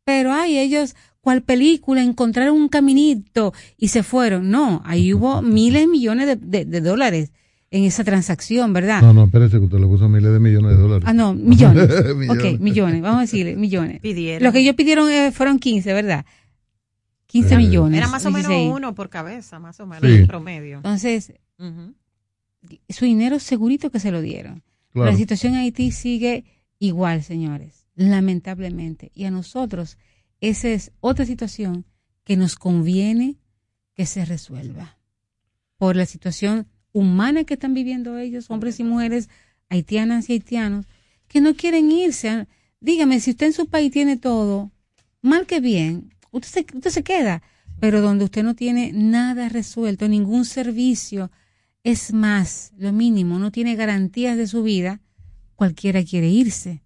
[0.05, 4.49] Pero ay, ellos, cual película, encontraron un caminito y se fueron.
[4.51, 7.31] No, ahí hubo miles, millones de, de- de dólares
[7.71, 9.01] en esa transacción, ¿verdad?
[9.01, 11.05] No, no, espérese que usted le puso miles de millones de dólares.
[11.07, 11.87] Ah, no, millones.
[12.15, 12.53] Millones.
[12.53, 14.01] Ok, millones, vamos a decirle, millones.
[14.01, 14.43] Pidieron.
[14.43, 16.25] Lo que ellos pidieron eh, fueron 15, ¿verdad?
[17.27, 17.97] 15 Eh, millones.
[17.99, 18.71] Era más o menos 16.
[18.75, 20.17] uno por cabeza, más o menos, Sí.
[20.17, 20.77] en promedio.
[20.77, 21.33] Entonces,
[22.89, 24.61] su dinero segurito que se lo dieron.
[24.91, 25.09] Claro.
[25.11, 26.43] La situación en Haití sigue
[26.79, 29.11] igual, señores, lamentablemente.
[29.15, 29.97] Y a nosotros,
[30.43, 31.85] esa es otra situación
[32.25, 33.37] que nos conviene
[33.93, 34.97] que se resuelva.
[35.77, 39.29] Por la situación humana que están viviendo ellos, hombres y mujeres,
[39.69, 40.85] haitianas y haitianos,
[41.29, 42.47] que no quieren irse.
[42.81, 44.69] Dígame, si usted en su país tiene todo,
[45.21, 47.41] mal que bien, usted se, se queda.
[47.79, 51.31] Pero donde usted no tiene nada resuelto, ningún servicio,
[51.83, 54.99] es más, lo mínimo, no tiene garantías de su vida,
[55.55, 56.83] cualquiera quiere irse.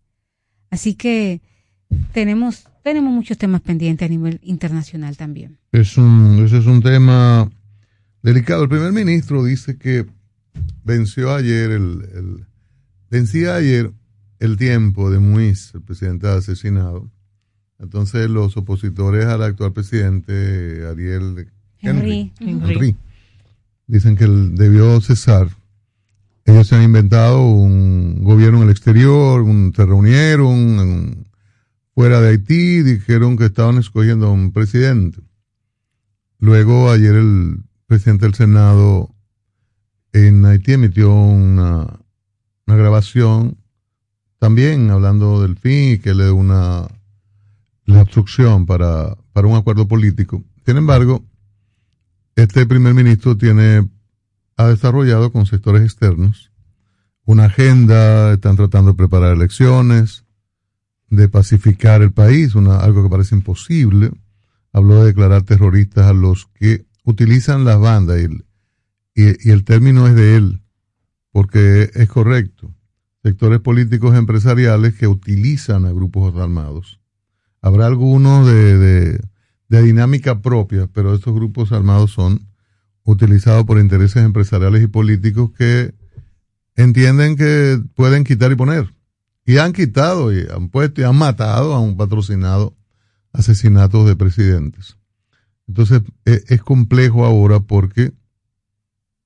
[0.70, 1.42] Así que
[2.14, 5.58] tenemos, tenemos muchos temas pendientes a nivel internacional también.
[5.72, 7.50] Es un, ese es un tema
[8.24, 8.64] delicado.
[8.64, 10.06] El primer ministro dice que
[10.84, 12.46] venció ayer el, el
[13.10, 13.92] vencía ayer
[14.40, 17.10] el tiempo de Muiz, el presidente asesinado.
[17.80, 21.48] Entonces los opositores al actual presidente Ariel
[21.80, 22.72] Henry, Henry.
[22.74, 22.96] Henry,
[23.86, 25.50] dicen que él debió cesar.
[26.46, 31.27] Ellos se han inventado un gobierno en el exterior, un- se reunieron, un-
[31.98, 35.20] fuera de Haití, dijeron que estaban escogiendo a un presidente.
[36.38, 39.16] Luego ayer el presidente del Senado
[40.14, 42.00] en Haití emitió una,
[42.68, 43.58] una grabación
[44.38, 46.88] también hablando del fin y que le una
[47.86, 50.44] la obstrucción para, para un acuerdo político.
[50.68, 51.26] Sin embargo,
[52.36, 53.90] este primer ministro tiene,
[54.56, 56.52] ha desarrollado con sectores externos
[57.26, 60.27] una agenda, están tratando de preparar elecciones,
[61.10, 64.12] de pacificar el país, una, algo que parece imposible.
[64.74, 68.46] Habló de declarar terroristas a los que utilizan las bandas y el,
[69.16, 70.62] y, el término es de él,
[71.32, 72.74] porque es correcto.
[73.24, 77.00] Sectores políticos empresariales que utilizan a grupos armados.
[77.62, 79.20] Habrá algunos de,
[79.70, 82.48] de dinámica propia, pero estos grupos armados son
[83.04, 85.94] utilizados por intereses empresariales y políticos que
[86.76, 88.94] entienden que pueden quitar y poner.
[89.48, 92.76] Y han quitado y han puesto y han matado, han patrocinado
[93.34, 94.98] asesinatos de presidentes.
[95.68, 98.14] Entonces es, es complejo ahora porque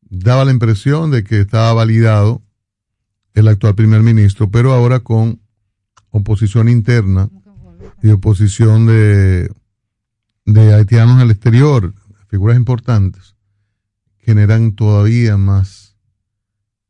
[0.04, 2.42] daba la impresión de que estaba validado
[3.34, 5.42] el actual primer ministro, pero ahora con
[6.12, 7.30] oposición interna
[8.04, 9.52] y oposición de,
[10.46, 11.94] de haitianos al exterior,
[12.28, 13.36] figuras importantes,
[14.18, 15.96] generan todavía más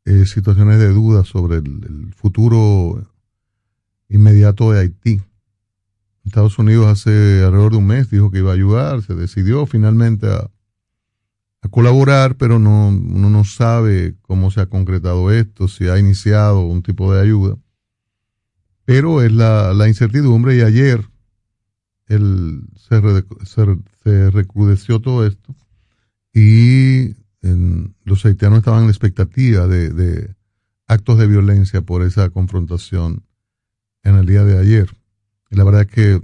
[0.06, 3.08] eh, situaciones de duda sobre el, futuro
[4.12, 5.22] inmediato de Haití.
[6.26, 10.28] Estados Unidos hace alrededor de un mes dijo que iba a ayudar, se decidió finalmente
[10.28, 10.50] a,
[11.70, 16.82] colaborar, pero no, uno no sabe cómo se ha concretado esto, si ha iniciado un
[16.82, 17.56] tipo de ayuda.
[18.84, 21.08] Pero es la, la incertidumbre y ayer
[22.08, 23.00] el, se,
[24.32, 25.56] recrudeció todo esto
[26.34, 27.16] y
[28.04, 30.36] los haitianos estaban en la expectativa de, de,
[30.88, 33.24] actos de violencia por esa confrontación
[34.04, 34.90] en el día de ayer.
[35.50, 36.22] Y la verdad es que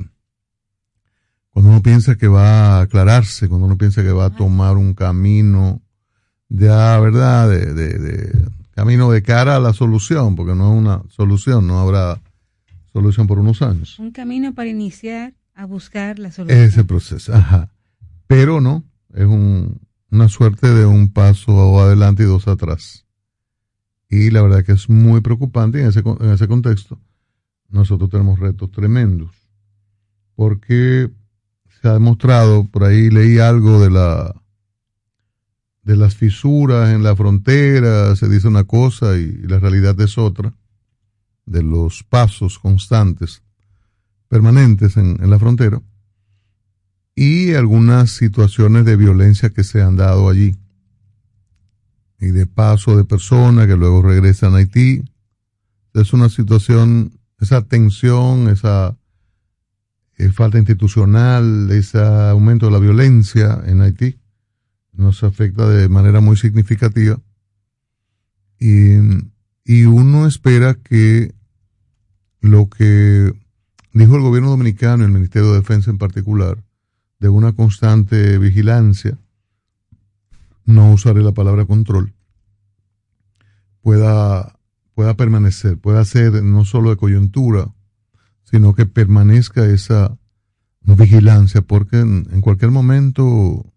[1.52, 4.94] cuando uno piensa que va a aclararse, cuando uno piensa que va a tomar un
[4.94, 5.82] camino
[6.50, 7.50] ya, ¿verdad?
[7.50, 11.80] De, de, de, camino de cara a la solución, porque no es una solución, no
[11.80, 12.22] habrá
[12.94, 13.98] solución por unos años.
[14.00, 16.62] Un camino para iniciar a buscar la solución.
[16.62, 17.72] Ese proceso, ajá.
[18.28, 23.06] Pero no, es un, una suerte de un paso adelante y dos atrás.
[24.10, 27.00] Y la verdad que es muy preocupante en ese, en ese contexto.
[27.70, 29.32] Nosotros tenemos retos tremendos.
[30.36, 31.10] Porque
[31.82, 34.36] se ha demostrado, por ahí leí algo de la
[35.84, 40.54] de las fisuras en la frontera, se dice una cosa y, la realidad es otra,
[41.46, 43.42] de los pasos constantes,
[44.28, 45.82] permanentes en, en la frontera,
[47.16, 50.58] y algunas situaciones de violencia que se han dado allí,
[52.20, 55.04] y de paso de personas que luego regresan a Haití.
[55.94, 58.98] Es una situación, esa tensión, esa
[60.18, 64.20] eh, falta institucional, ese aumento de la violencia en Haití
[64.94, 67.22] nos afecta de manera muy significativa.
[68.60, 68.96] Y,
[69.64, 71.36] y uno espera que
[72.42, 73.34] lo que
[73.94, 76.64] dijo el gobierno dominicano, el Ministerio de Defensa en particular,
[77.20, 79.18] de una constante vigilancia,
[80.66, 82.14] no usaré la palabra control,
[83.82, 84.57] pueda,
[84.98, 87.72] pueda permanecer, pueda ser no solo de coyuntura,
[88.46, 90.18] sino que permanezca esa
[90.82, 93.72] vigilancia, porque en, en, cualquier momento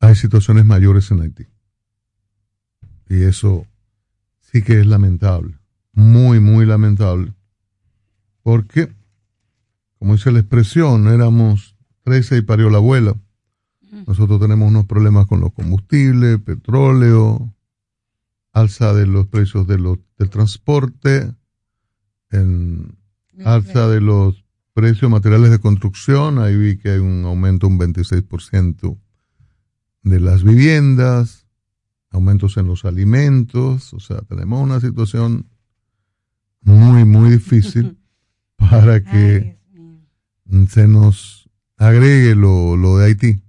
[0.00, 1.46] hay situaciones mayores en Haití.
[3.08, 3.68] Y eso
[4.40, 5.60] sí que es lamentable,
[5.92, 7.32] muy, muy lamentable,
[8.42, 8.92] porque,
[10.00, 13.14] como dice la expresión, éramos 13 y parió la abuela.
[14.08, 17.54] Nosotros tenemos unos problemas con los combustibles, petróleo,
[18.52, 21.34] alza de los precios de los, del transporte,
[22.30, 22.96] en,
[23.44, 28.98] alza de los precios materiales de construcción, ahí vi que hay un aumento un 26%
[30.02, 31.46] de las viviendas,
[32.10, 35.48] aumentos en los alimentos, o sea, tenemos una situación
[36.62, 37.98] muy, muy difícil
[38.56, 39.58] para que
[40.68, 43.42] se nos agregue lo, lo, de Haití,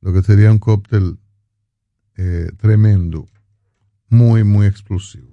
[0.00, 1.18] lo que sería un cóctel
[2.16, 3.28] eh, tremendo,
[4.08, 5.29] muy, muy explosivo.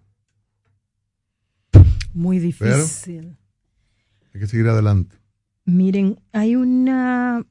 [2.18, 3.22] Muy difícil.
[3.22, 5.18] Pero hay que seguir adelante.
[5.66, 7.46] Miren, hay una,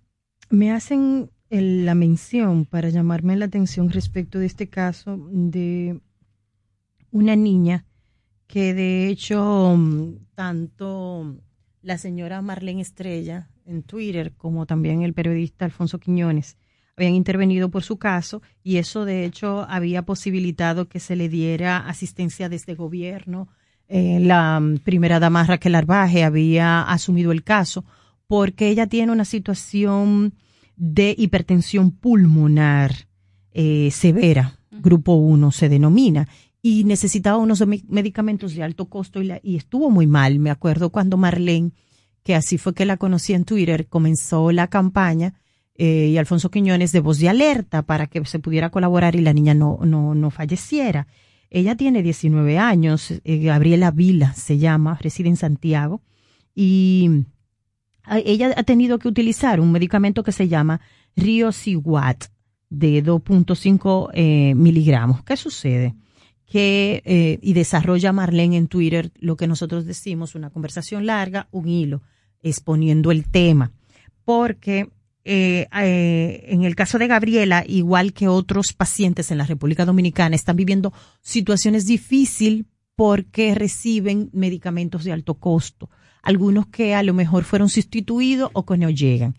[0.50, 6.00] me hacen el, la mención para llamarme la atención respecto de este caso de
[7.12, 7.86] una niña
[8.48, 9.78] que de hecho
[10.34, 11.36] tanto
[11.82, 16.56] la señora Marlene Estrella en Twitter como también el periodista Alfonso Quiñones
[16.96, 21.86] habían intervenido por su caso y eso de hecho había posibilitado que se le diera
[21.86, 23.48] asistencia desde gobierno
[23.89, 27.84] eh, la mm, primera dama Raquel Arbaje había asumido el caso
[28.26, 30.34] porque ella tiene una situación
[30.76, 32.92] de hipertensión pulmonar
[33.52, 36.28] eh, severa, grupo 1 se denomina,
[36.60, 40.39] y necesitaba unos me- medicamentos de alto costo y, la- y estuvo muy mal.
[40.40, 41.70] Me acuerdo cuando Marlene,
[42.24, 45.34] que así fue que la conocí en Twitter, comenzó la campaña
[45.76, 49.32] eh, y Alfonso Quiñones de voz de alerta para que se pudiera colaborar y la
[49.32, 51.06] niña no, no, no falleciera.
[51.50, 56.02] Ella tiene 19 años, eh, Gabriela Vila se llama, reside en Santiago,
[56.55, 57.25] y
[58.05, 60.81] a- ella ha tenido que utilizar un medicamento que se llama
[61.16, 62.25] Riociguat
[62.68, 65.23] de 2.5 eh, miligramos.
[65.23, 65.94] ¿Qué sucede?
[66.47, 71.68] Que, eh, y desarrolla Marlene en Twitter lo que nosotros decimos, una conversación larga, un
[71.68, 72.02] hilo,
[72.42, 73.73] exponiendo el tema.
[74.25, 74.91] Porque
[75.28, 80.36] eh, eh, en el caso de Gabriela, igual que otros pacientes en la República Dominicana,
[80.36, 82.64] están viviendo situaciones difíciles
[82.94, 85.90] porque reciben medicamentos de alto costo.
[86.22, 89.34] Algunos que a lo mejor fueron sustituidos o que no llegan.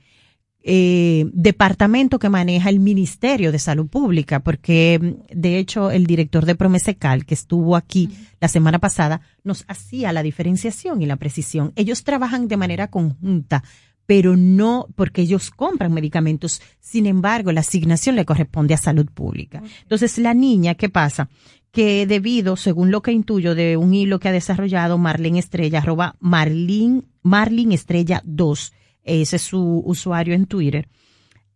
[0.61, 6.45] Eh, departamento que maneja el Ministerio de Salud Pública, porque mm, de hecho el director
[6.45, 8.09] de Promesecal, que estuvo aquí
[8.41, 11.71] la semana pasada, nos hacía la diferenciación y la precisión.
[11.77, 13.63] Ellos trabajan de manera conjunta,
[14.07, 16.61] pero no porque ellos compran medicamentos.
[16.79, 19.61] Sin embargo, la asignación le corresponde a salud pública.
[19.83, 21.29] Entonces, la niña, ¿qué pasa?
[21.71, 26.15] Que debido, según lo que intuyo de un hilo que ha desarrollado Marlene Estrella, arroba
[26.21, 30.87] Marlene, Marlene Estrella 2, ese es su usuario en Twitter,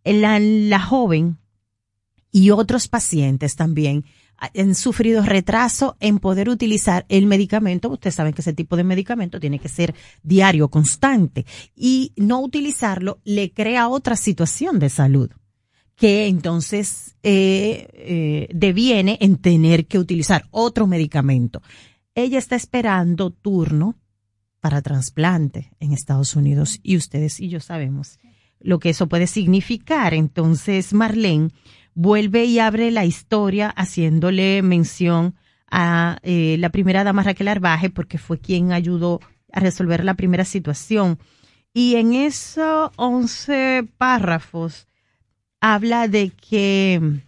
[0.04, 1.38] la, la joven
[2.30, 4.04] y otros pacientes también
[4.54, 7.90] han sufrido retraso en poder utilizar el medicamento.
[7.90, 11.46] Ustedes saben que ese tipo de medicamento tiene que ser diario, constante.
[11.76, 15.30] Y no utilizarlo le crea otra situación de salud
[15.94, 21.62] que entonces eh, eh, deviene en tener que utilizar otro medicamento.
[22.14, 23.94] Ella está esperando turno
[24.60, 28.18] para trasplante en Estados Unidos y ustedes y yo sabemos
[28.58, 30.14] lo que eso puede significar.
[30.14, 31.50] Entonces, Marlene
[31.94, 35.34] vuelve y abre la historia haciéndole mención
[35.70, 39.20] a eh, la primera dama Raquel Arbaje porque fue quien ayudó
[39.52, 41.18] a resolver la primera situación.
[41.72, 44.86] Y en esos 11 párrafos
[45.60, 47.22] habla de que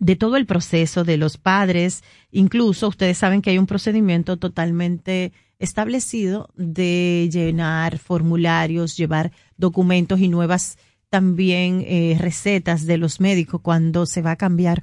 [0.00, 2.02] de todo el proceso de los padres,
[2.32, 10.28] incluso ustedes saben que hay un procedimiento totalmente establecido de llenar formularios, llevar documentos y
[10.28, 10.78] nuevas
[11.10, 14.82] también eh, recetas de los médicos cuando se va a cambiar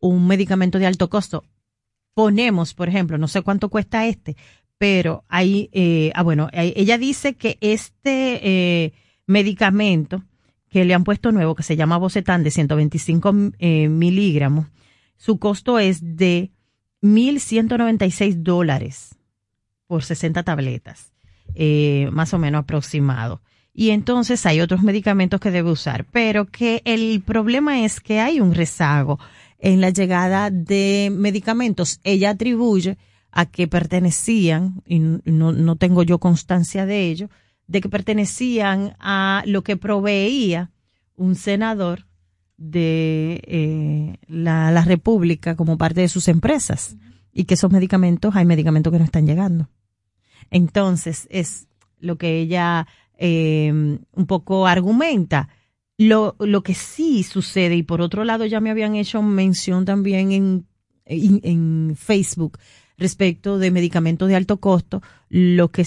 [0.00, 1.44] un medicamento de alto costo.
[2.14, 4.36] Ponemos, por ejemplo, no sé cuánto cuesta este,
[4.78, 8.92] pero ahí, eh, ah, bueno, ella dice que este eh,
[9.26, 10.22] medicamento
[10.74, 14.66] que le han puesto nuevo, que se llama Bocetan de 125 eh, miligramos,
[15.16, 16.50] su costo es de
[17.00, 19.16] 1.196 dólares
[19.86, 21.12] por 60 tabletas,
[21.54, 23.40] eh, más o menos aproximado.
[23.76, 28.40] Y entonces hay otros medicamentos que debe usar, pero que el problema es que hay
[28.40, 29.18] un rezago
[29.58, 31.98] en la llegada de medicamentos.
[32.04, 32.96] Ella atribuye
[33.32, 37.30] a que pertenecían, y no, no tengo yo constancia de ello,
[37.66, 40.70] de que pertenecían a lo que proveía
[41.16, 42.06] un senador
[42.56, 46.96] de eh, la, la República como parte de sus empresas
[47.32, 49.68] y que esos medicamentos, hay medicamentos que no están llegando.
[50.50, 51.66] Entonces, es
[51.98, 52.86] lo que ella
[53.18, 55.48] eh, un poco argumenta.
[55.96, 60.32] Lo, lo que sí sucede, y por otro lado ya me habían hecho mención también
[60.32, 60.66] en,
[61.06, 62.58] en, Facebook
[62.96, 65.86] respecto de medicamentos de alto costo, lo que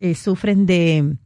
[0.00, 1.16] eh, sufren de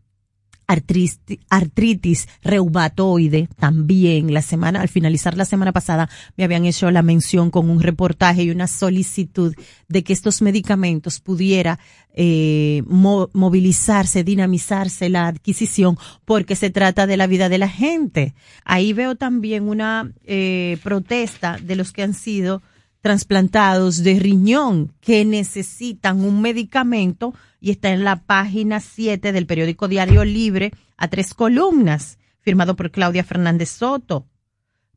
[0.67, 4.33] artritis, reumatoide también.
[4.35, 8.45] La semana, al finalizar la semana pasada, me habían hecho la mención con un reportaje
[8.45, 9.55] y una solicitud
[9.89, 11.78] de que estos medicamentos pudiera
[12.15, 18.35] eh, mo movilizarse, dinamizarse la adquisición, porque se trata de la vida de la gente.
[18.65, 22.62] Ahí veo también una eh, protesta de los que han sido
[23.07, 29.86] trasplantados de riñón que necesitan un medicamento y está en la página 7 del periódico
[29.86, 34.26] Diario Libre a tres columnas, firmado por Claudia Fernández Soto.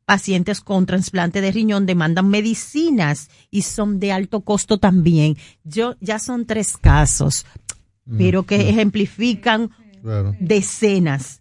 [0.06, 5.36] Pacientes con trasplante de riñón demandan medicinas y son de alto costo también.
[5.62, 7.46] Yo ya son tres casos,
[8.18, 9.70] pero que ejemplifican
[10.02, 10.34] Claro.
[10.40, 11.39] decenas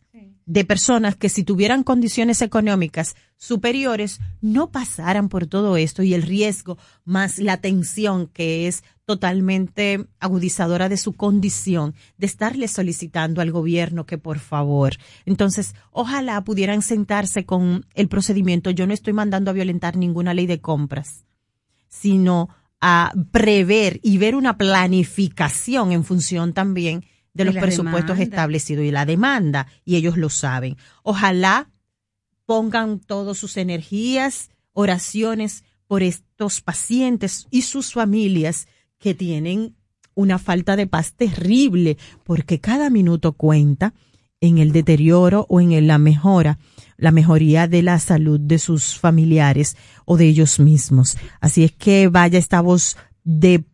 [0.49, 6.23] de personas que si tuvieran condiciones económicas superiores no pasaran por todo esto y el
[6.23, 13.51] riesgo más la tensión que es totalmente agudizadora de su condición de estarle solicitando al
[13.51, 14.95] gobierno que por favor.
[15.27, 18.71] Entonces, ojalá pudieran sentarse con el procedimiento.
[18.71, 21.25] Yo no estoy mandando a violentar ninguna ley de compras,
[21.89, 22.49] sino
[22.81, 28.23] a prever y ver una planificación en función también de los presupuestos demanda.
[28.23, 30.77] establecidos y la demanda, y ellos lo saben.
[31.03, 31.69] Ojalá
[32.45, 38.67] pongan todas sus energías, oraciones por estos pacientes y sus familias
[38.97, 39.75] que tienen
[40.13, 43.93] una falta de paz terrible, porque cada minuto cuenta
[44.41, 46.59] en el deterioro o en la mejora,
[46.97, 51.17] la mejoría de la salud de sus familiares o de ellos mismos.
[51.39, 53.65] Así es que vaya esta voz de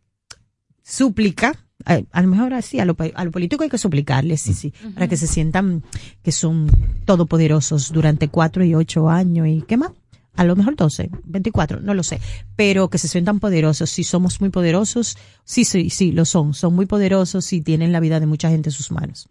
[0.84, 4.54] súplica, a, a lo mejor así, a lo, a lo político hay que suplicarles, sí,
[4.54, 5.84] sí, para que se sientan
[6.24, 6.70] que son
[7.06, 9.92] todopoderosos durante cuatro y ocho años y qué más.
[10.36, 12.20] A lo mejor 12, 24, no lo sé,
[12.58, 13.90] pero que se sientan poderosos.
[13.90, 16.54] Si somos muy poderosos, sí, sí, sí, lo son.
[16.54, 19.30] Son muy poderosos y tienen la vida de mucha gente en sus manos.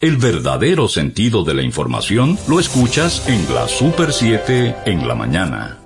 [0.00, 5.85] El verdadero sentido de la información lo escuchas en la Super 7 en la mañana.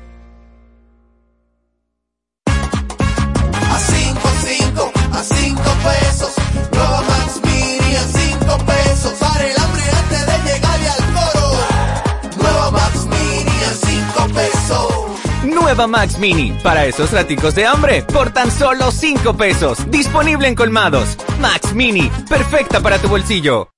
[15.51, 19.89] Nueva Max Mini, para esos raticos de hambre, por tan solo 5 pesos.
[19.91, 21.17] Disponible en colmados.
[21.39, 23.69] Max Mini, perfecta para tu bolsillo.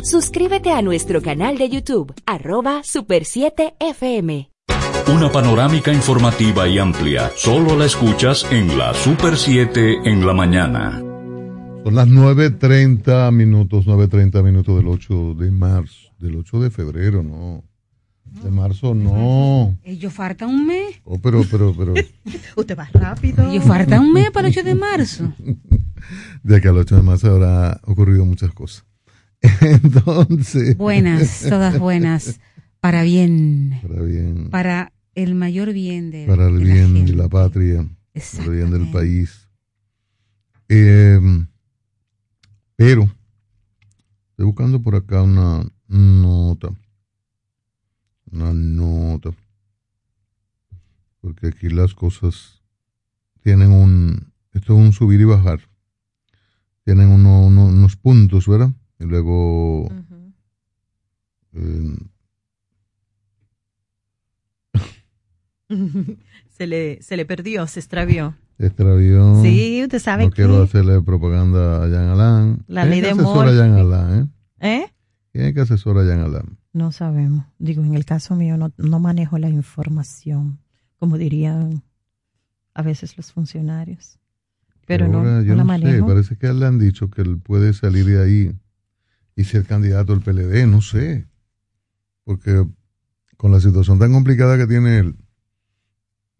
[0.00, 4.49] Suscríbete a nuestro canal de YouTube, arroba Super 7 FM.
[5.12, 11.00] Una panorámica informativa y amplia, solo la escuchas en la Super 7 en la mañana.
[11.82, 17.64] Son las 9.30 minutos, 9.30 minutos del 8 de marzo, del 8 de febrero, no.
[18.24, 19.76] De marzo, no.
[19.82, 21.00] Ellos falta un mes.
[21.02, 21.94] Oh, pero, pero, pero.
[22.56, 23.50] Usted va rápido.
[23.50, 25.34] Ellos falta un mes para el 8 de marzo.
[26.44, 28.84] De que al 8 de marzo habrá ocurrido muchas cosas.
[29.60, 30.76] Entonces.
[30.76, 32.38] Buenas, todas buenas.
[32.80, 33.80] Para bien.
[33.82, 34.50] Para bien.
[34.50, 37.12] Para el mayor bien de Para el de la bien gente.
[37.12, 37.88] de la patria.
[38.32, 39.48] Para el bien del país.
[40.68, 41.18] Eh,
[42.76, 43.02] pero,
[44.30, 46.68] estoy buscando por acá una nota.
[48.30, 49.30] Una nota.
[51.20, 52.62] Porque aquí las cosas
[53.42, 54.32] tienen un.
[54.52, 55.60] Esto es un subir y bajar.
[56.84, 58.70] Tienen uno- uno- unos puntos, ¿verdad?
[58.98, 59.88] Y luego.
[61.52, 61.96] eh,
[66.50, 68.34] se, le, se le perdió, se extravió.
[68.58, 69.40] extravió.
[69.42, 72.64] Sí, usted sabe No que- quiero hacerle propaganda a Jan Alain.
[72.66, 73.72] La ¿Quién ley de asesora a Jan.
[73.74, 74.82] Alain, eh?
[74.82, 74.92] ¿Eh?
[75.32, 76.58] ¿Quién es que asesora a Jan Alain?
[76.72, 77.46] No sabemos.
[77.58, 80.58] Digo, en el caso mío no, no manejo la información,
[80.98, 81.82] como dirían
[82.74, 84.18] a veces los funcionarios.
[84.86, 87.38] Pero no, Ahora, no yo la no sé, parece que le han dicho que él
[87.38, 88.52] puede salir de ahí
[89.36, 91.26] y ser candidato al PLD, no sé.
[92.24, 92.66] Porque
[93.36, 95.16] con la situación tan complicada que tiene él,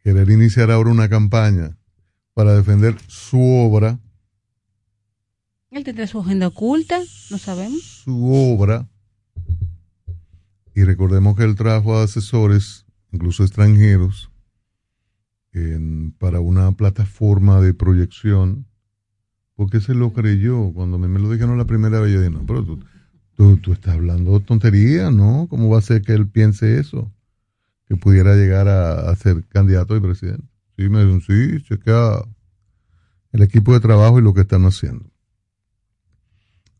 [0.02, 1.76] querer iniciar ahora una campaña
[2.34, 3.98] para defender su obra,
[5.70, 6.98] Él tendrá su agenda oculta,
[7.30, 7.80] no sabemos.
[8.04, 8.88] su obra,
[10.74, 14.30] Y recordemos que él trajo a asesores, incluso extranjeros,
[15.52, 18.66] en- para una plataforma de proyección,
[19.56, 20.72] porque se lo creyó.
[20.72, 22.80] Cuando me, me lo dijeron la primera vez, yo dije, no, pero tú,
[23.36, 25.48] tú, tú estás hablando tontería, ¿no?
[25.50, 27.12] ¿Cómo va a ser que él piense eso?
[27.90, 30.46] Que pudiera llegar a, a ser candidato y presidente.
[30.78, 32.22] Sí, me dijeron, sí, chequea
[33.32, 35.10] el equipo de trabajo y lo que están haciendo.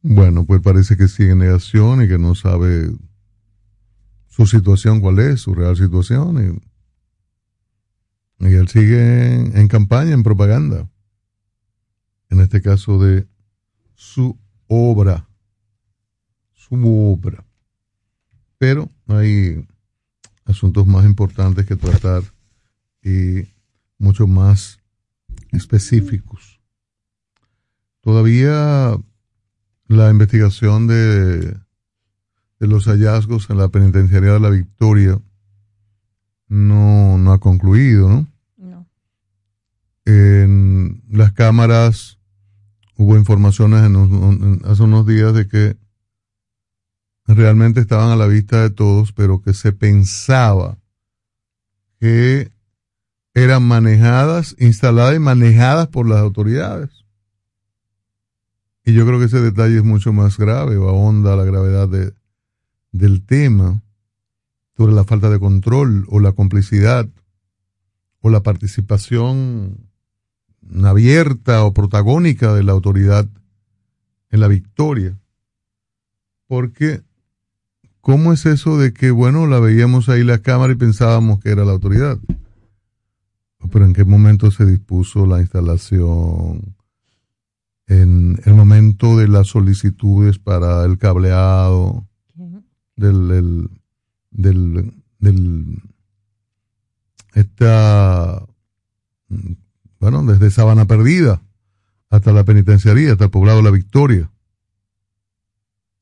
[0.02, 2.90] Bueno, pues parece que sigue en negación y que no sabe
[4.28, 6.62] su situación cuál es, su real situación.
[8.38, 10.88] Y, él sigue en campaña, en propaganda.
[12.30, 13.28] En este caso de
[13.94, 15.28] su obra.
[16.54, 16.76] Su
[17.12, 17.44] obra.
[18.56, 19.66] Pero hay
[20.50, 22.22] asuntos más importantes que tratar
[23.02, 23.48] y
[23.98, 24.80] mucho más
[25.52, 26.60] específicos.
[28.00, 28.96] Todavía
[29.86, 31.40] la investigación de,
[32.60, 35.20] de los hallazgos en la penitenciaría de la Victoria
[36.48, 38.26] no, no ha concluido, ¿no?
[38.56, 38.86] No.
[40.04, 42.18] En las cámaras
[42.96, 45.76] hubo informaciones en hace unos días de que
[47.34, 50.78] realmente estaban a la vista de todos, pero que se pensaba
[51.98, 52.50] que
[53.34, 56.90] eran manejadas, instaladas y manejadas por las autoridades.
[58.84, 62.12] Y yo creo que ese detalle es mucho más grave o ahonda la gravedad de,
[62.92, 63.82] del tema
[64.76, 67.08] sobre la falta de control o la complicidad
[68.20, 69.90] o la participación
[70.82, 73.28] abierta o protagónica de la autoridad
[74.30, 75.18] en la victoria.
[76.46, 77.02] Porque,
[78.00, 81.64] ¿cómo es eso de que, bueno, la veíamos ahí la cámara y pensábamos que era
[81.64, 82.18] la autoridad?
[83.70, 86.76] Pero ¿en qué momento se dispuso la instalación?
[87.86, 92.06] En el momento de las solicitudes para el cableado
[92.96, 93.68] del,
[94.30, 95.82] del, del,
[97.34, 98.42] esta,
[99.28, 99.52] mm,
[99.98, 101.42] bueno, desde Sabana Perdida
[102.10, 104.30] hasta la penitenciaría, hasta el poblado La Victoria.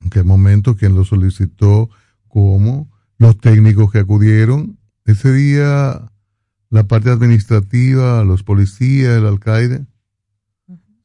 [0.00, 1.90] ¿En qué momento quién lo solicitó?
[2.28, 2.90] ¿Cómo?
[3.18, 4.78] Los técnicos que acudieron.
[5.04, 6.10] Ese día
[6.70, 9.86] la parte administrativa, los policías, el alcaide,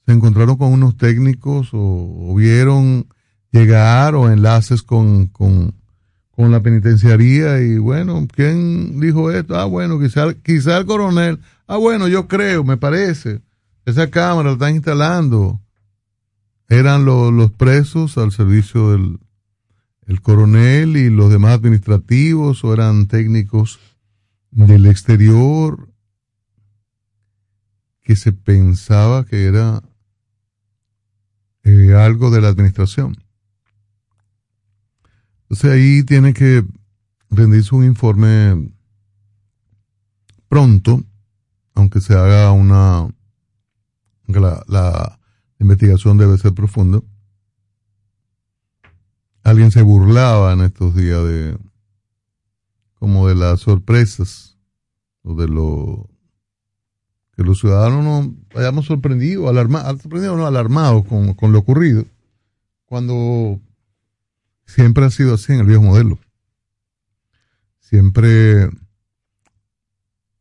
[0.06, 3.08] se encontraron con unos técnicos o, vieron
[3.52, 5.76] llegar o enlaces con, con,
[6.32, 9.58] con la penitenciaría y bueno, ¿quién dijo esto?
[9.58, 11.40] Ah, bueno, quizá, quizá el coronel.
[11.68, 13.42] Ah, bueno, yo creo, me parece.
[13.86, 15.62] Esa cámara la están instalando.
[16.70, 19.20] Eran lo- los presos al servicio del
[20.06, 23.80] el coronel y los demás administrativos o eran técnicos
[24.52, 25.90] del exterior
[28.02, 29.82] que se pensaba que era
[31.64, 33.16] eh, algo de la administración.
[35.44, 36.66] Entonces ahí tiene que
[37.30, 38.70] rendirse un informe
[40.50, 41.02] pronto,
[41.76, 43.08] aunque se haga una,
[44.28, 45.20] la,
[45.64, 47.02] investigación debe ser profunda.
[49.44, 51.58] Alguien se burlaba en estos días de,
[52.96, 54.58] como de las sorpresas,
[55.24, 56.10] o de lo
[57.36, 62.06] que los ciudadanos nos hayamos sorprendido, alarmados, sorprendido no, alarmados con, con lo ocurrido,
[62.86, 63.60] cuando
[64.66, 66.20] siempre ha sido así en el viejo modelo.
[67.80, 68.66] Siempre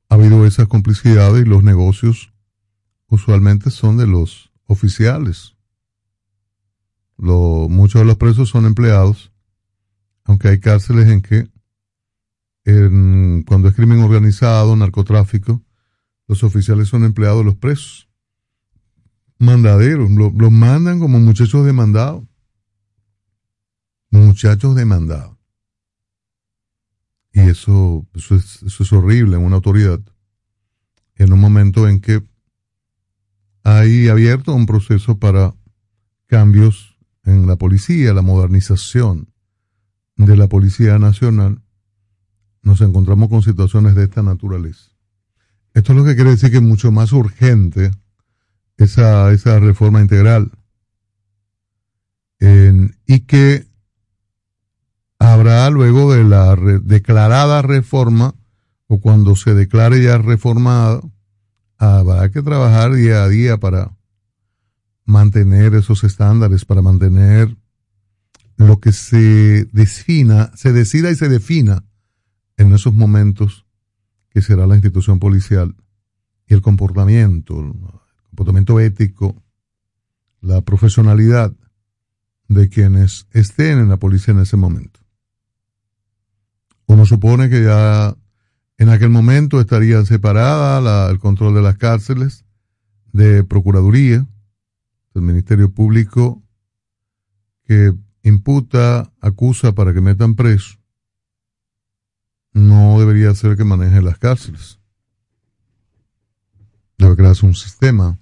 [0.09, 2.33] ha habido esas complicidades y los negocios
[3.09, 5.57] usualmente son de los oficiales.
[7.17, 9.33] Muchos de los presos son empleados,
[10.25, 11.49] aunque hay cárceles en que
[13.45, 15.63] cuando es crimen organizado, narcotráfico,
[16.29, 18.09] los oficiales son empleados de los presos.
[19.39, 22.25] Mandaderos, lo- los mandan como muchachos demandados.
[24.11, 25.37] Muchachos demandados.
[27.33, 30.01] Y eso, eso, es, eso es horrible en una autoridad.
[31.17, 32.23] En un momento en que
[33.65, 35.55] hay abierto un proceso para
[36.27, 39.29] cambios en la policía, la modernización
[40.17, 41.63] de la Policía Nacional,
[42.63, 44.91] nos encontramos con situaciones de esta naturaleza.
[45.75, 47.91] Esto es lo que quiere decir que es mucho más urgente
[48.77, 50.51] esa, esa reforma integral
[52.39, 53.67] En- y que
[55.19, 58.35] habrá luego de la declarada reforma
[58.89, 61.01] o cuando se declare ya reformada,
[61.83, 63.97] habrá que trabajar día a día para
[65.05, 67.57] mantener esos estándares, para mantener
[68.57, 71.85] lo que se defina, se decida y se defina
[72.57, 73.67] en esos momentos
[74.31, 75.75] que será la institución policial
[76.47, 77.75] y el comportamiento, el
[78.29, 79.43] comportamiento ético,
[80.41, 81.53] la profesionalidad
[82.47, 85.01] de quienes estén en la policía en ese momento.
[86.87, 88.17] Uno supone que ya
[88.83, 92.45] en aquel momento estarían separadas la- el control de las cárceles
[93.13, 94.27] de Procuraduría,
[95.15, 96.43] del Ministerio Público,
[97.65, 97.95] que
[98.25, 100.79] imputa, acusa para que metan preso,
[102.53, 104.81] no debería ser que maneje las cárceles.
[106.99, 108.19] Debe crearse un sistema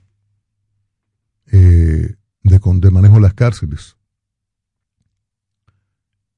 [1.47, 3.97] eh, de, de manejo de las cárceles.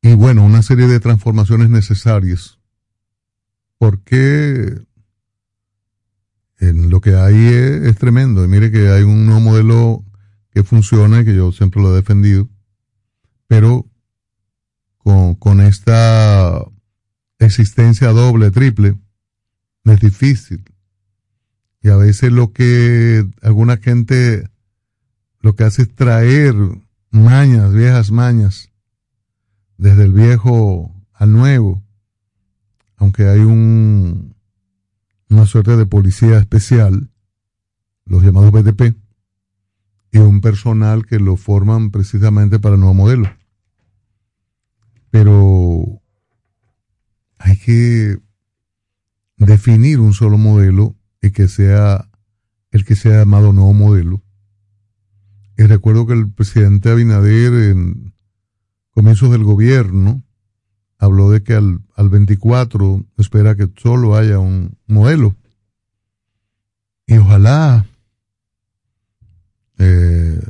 [0.01, 2.59] Y bueno, una serie de transformaciones necesarias.
[3.83, 4.81] Porque
[6.61, 8.45] en lo que hay es, tremendo.
[8.45, 10.05] Y mire que hay un nuevo modelo
[10.51, 12.49] que funciona y que yo siempre lo he defendido.
[13.49, 13.85] Pero
[14.99, 16.65] con, con esta
[17.41, 19.01] existencia doble, triple,
[19.83, 20.63] es difícil.
[21.81, 24.49] Y a veces lo que alguna gente
[25.41, 26.55] lo que hace es traer
[27.11, 28.71] mañas, viejas mañas,
[29.77, 31.83] desde el viejo al nuevo,
[33.03, 34.37] aunque hay un,
[35.29, 37.11] una suerte de policía especial,
[38.05, 38.95] los llamados BDP,
[40.13, 43.29] y un personal que lo forman precisamente para el nuevo modelo.
[45.11, 46.01] Pero
[47.39, 48.19] hay que
[49.37, 52.09] definir un solo modelo y que sea
[52.71, 54.23] el que sea llamado nuevo modelo.
[55.59, 58.15] Y recuerdo que el presidente Abinader en
[58.91, 60.23] comienzos del gobierno
[60.99, 65.35] habló de que al, al 24 espera que solo haya un modelo.
[67.07, 67.87] Y ojalá
[69.79, 70.41] eh,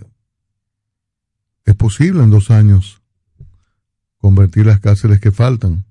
[1.64, 3.00] es posible en dos años
[4.18, 5.84] convertir las cárceles que faltan.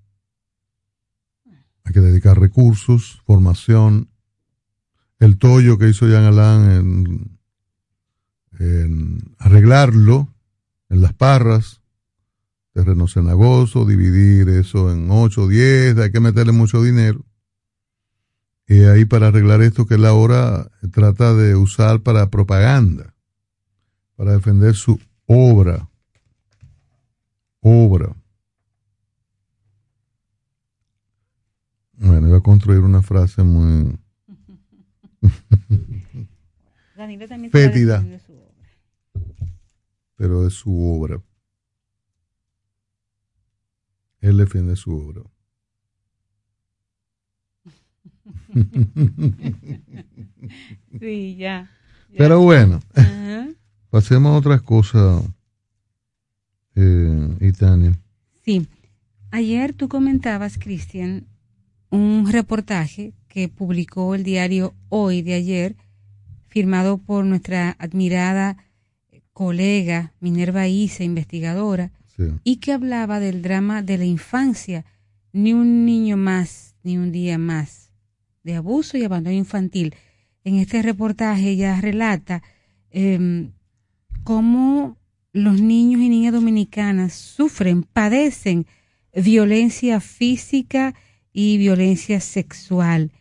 [1.83, 4.09] Hay que dedicar recursos, formación.
[5.19, 7.39] El tollo que hizo Jean Alain en,
[8.59, 10.29] en arreglarlo
[10.89, 11.80] en las parras,
[12.73, 17.25] terreno cenagoso, dividir eso en 8, 10, hay que meterle mucho dinero.
[18.67, 23.13] Y ahí para arreglar esto que él ahora trata de usar para propaganda,
[24.15, 25.89] para defender su obra.
[27.59, 28.15] Obra.
[31.93, 33.99] Bueno, iba a construir una frase muy
[36.95, 38.05] Danilo también está fétida,
[40.15, 41.21] pero es su obra.
[44.21, 45.21] Él defiende su obra.
[50.99, 51.69] Sí, ya.
[52.09, 52.17] ya.
[52.17, 53.47] Pero bueno, Ajá.
[53.89, 55.23] pasemos a otras cosas,
[56.75, 57.97] eh, y Tania.
[58.43, 58.67] Sí.
[59.31, 61.27] Ayer tú comentabas, Cristian,
[61.89, 65.77] un reportaje que publicó el diario Hoy de ayer,
[66.47, 68.57] firmado por nuestra admirada
[69.31, 71.91] colega Minerva Isa, investigadora,
[72.43, 74.85] Y que hablaba del drama de la infancia,
[75.33, 77.91] ni un niño más, ni un día más,
[78.43, 79.95] de abuso y abandono infantil.
[80.43, 82.41] En este reportaje ella relata
[82.89, 83.51] em,
[84.23, 84.97] cómo
[85.33, 88.65] los niños y niñas dominicanas sufren, padecen
[89.13, 90.93] violencia física
[91.33, 93.11] y violencia sexual.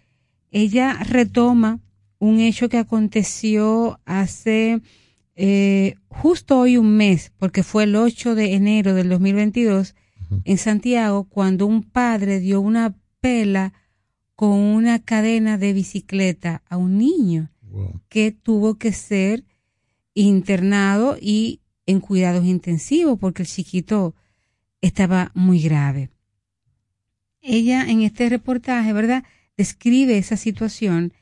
[0.50, 1.80] Ella retoma
[2.18, 4.80] un hecho que aconteció hace
[5.42, 9.94] eh, justo hoy un mes, porque fue el 8 de enero del 2022,
[10.44, 13.72] en Santiago, cuando un padre dio una pela
[14.36, 17.50] con una cadena de bicicleta a un niño
[18.10, 19.46] que tuvo que ser
[20.12, 24.14] internado y en cuidados intensivos porque el chiquito
[24.82, 26.10] estaba muy grave.
[27.40, 29.24] Ella en este reportaje, ¿verdad?
[29.56, 31.14] Describe esa situación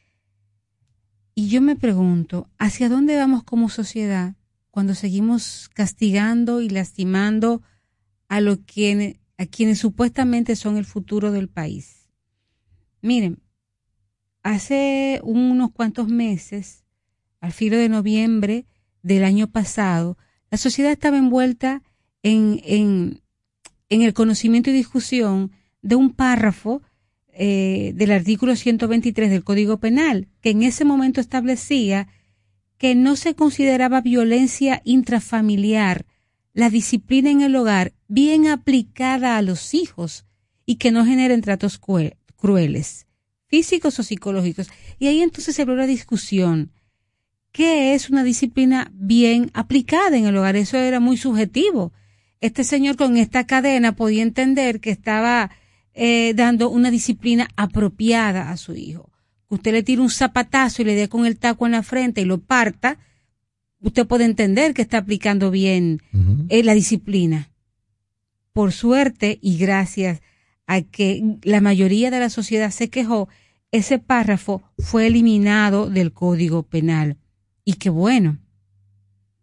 [1.39, 4.35] y yo me pregunto, ¿hacia dónde vamos como sociedad
[4.73, 7.63] cuando seguimos castigando y lastimando
[8.27, 12.09] a, lo que, a quienes supuestamente son el futuro del país?
[13.03, 13.41] Miren,
[14.43, 16.85] hace unos cuantos meses,
[17.41, 18.67] al filo de noviembre
[19.05, 20.19] del año pasado,
[20.51, 21.85] la sociedad estaba envuelta
[22.25, 23.23] en, en,
[23.91, 25.53] en el conocimiento y discusión
[25.83, 26.83] de un párrafo
[27.41, 32.09] eh, del artículo 123 del Código Penal, que en ese momento establecía
[32.79, 36.05] que no se consideraba violencia intrafamiliar
[36.53, 40.25] la disciplina en el hogar bien aplicada a los hijos
[40.67, 43.07] y que no generen tratos crueles,
[43.47, 44.67] físicos o psicológicos.
[44.99, 46.73] Y ahí entonces se abrió la discusión.
[47.53, 50.57] ¿Qué es una disciplina bien aplicada en el hogar?
[50.57, 51.93] Eso era muy subjetivo.
[52.41, 55.53] Este señor con esta cadena podía entender que estaba
[56.01, 59.11] eh, dando una disciplina apropiada a su hijo.
[59.49, 62.21] Que usted le tire un zapatazo y le dé con el taco en la frente
[62.21, 62.99] y lo parta,
[63.81, 66.01] usted puede entender que está aplicando bien
[66.51, 67.51] eh, la disciplina.
[68.53, 70.23] Por suerte y gracias
[70.69, 73.29] a que la mayoría de la sociedad se quejó,
[73.73, 77.17] ese párrafo fue eliminado del Código Penal.
[77.65, 78.39] Y qué bueno.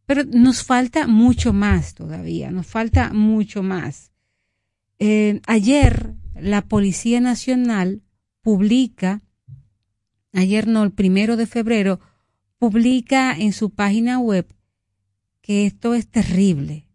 [0.06, 4.14] Pero nos falta mucho más todavía, nos falta mucho más.
[5.00, 8.02] Eh, ayer la Policía Nacional
[8.42, 9.22] publica,
[10.34, 12.00] ayer no, el primero de febrero,
[12.58, 14.46] publica en su página web
[15.42, 16.88] que esto es terrible.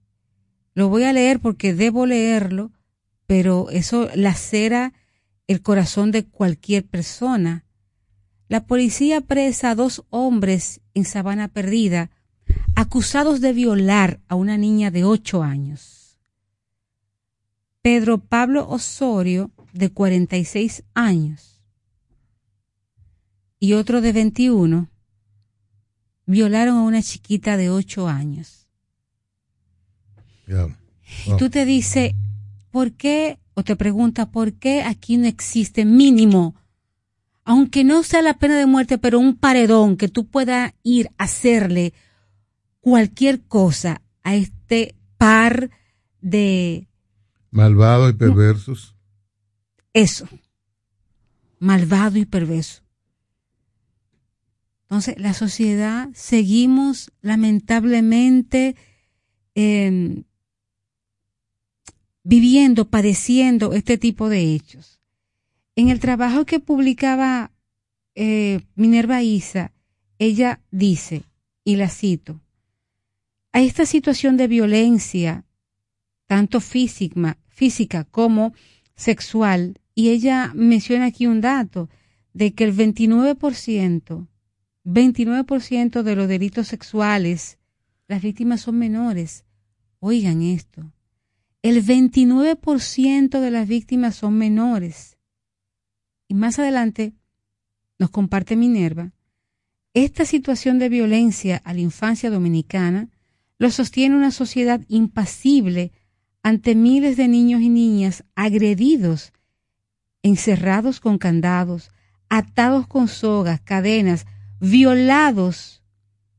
[0.74, 2.72] Lo voy a leer porque debo leerlo,
[3.26, 4.92] pero eso lacera
[5.46, 7.64] el corazón de cualquier persona.
[8.48, 12.10] La policía presa a dos hombres en Sabana Perdida
[12.74, 15.99] acusados de violar a una niña de ocho años.
[17.82, 21.62] Pedro Pablo Osorio, de 46 años,
[23.58, 24.90] y otro de 21,
[26.26, 28.68] violaron a una chiquita de ocho años.
[31.26, 32.12] Y tú te dices,
[32.70, 33.38] ¿por qué?
[33.54, 36.54] O te pregunta, ¿por qué aquí no existe mínimo?
[37.44, 41.24] Aunque no sea la pena de muerte, pero un paredón que tú puedas ir a
[41.24, 41.92] hacerle
[42.80, 45.70] cualquier cosa a este par
[46.20, 46.89] de...
[47.50, 48.94] Malvados y perversos.
[49.92, 50.28] Eso.
[51.58, 52.82] Malvado y perverso.
[54.82, 58.76] Entonces, la sociedad seguimos lamentablemente
[59.54, 60.22] eh,
[62.22, 65.00] viviendo, padeciendo este tipo de hechos.
[65.76, 67.52] En el trabajo que publicaba
[68.14, 69.72] eh, Minerva Isa,
[70.18, 71.24] ella dice,
[71.64, 72.40] y la cito,
[73.52, 75.44] a esta situación de violencia,
[76.26, 78.54] tanto física, física como
[78.96, 81.90] sexual, y ella menciona aquí un dato
[82.32, 84.26] de que el 29%,
[84.86, 87.58] 29% de los delitos sexuales,
[88.08, 89.44] las víctimas son menores.
[89.98, 90.90] Oigan esto,
[91.60, 95.18] el 29% de las víctimas son menores.
[96.28, 97.12] Y más adelante
[97.98, 99.12] nos comparte Minerva,
[99.92, 103.10] esta situación de violencia a la infancia dominicana
[103.58, 105.92] lo sostiene una sociedad impasible
[106.42, 109.32] ante miles de niños y niñas agredidos,
[110.22, 111.90] encerrados con candados,
[112.28, 114.26] atados con sogas, cadenas,
[114.60, 115.82] violados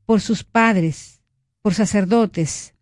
[0.04, 1.20] por sus padres,
[1.60, 2.74] por sacerdotes,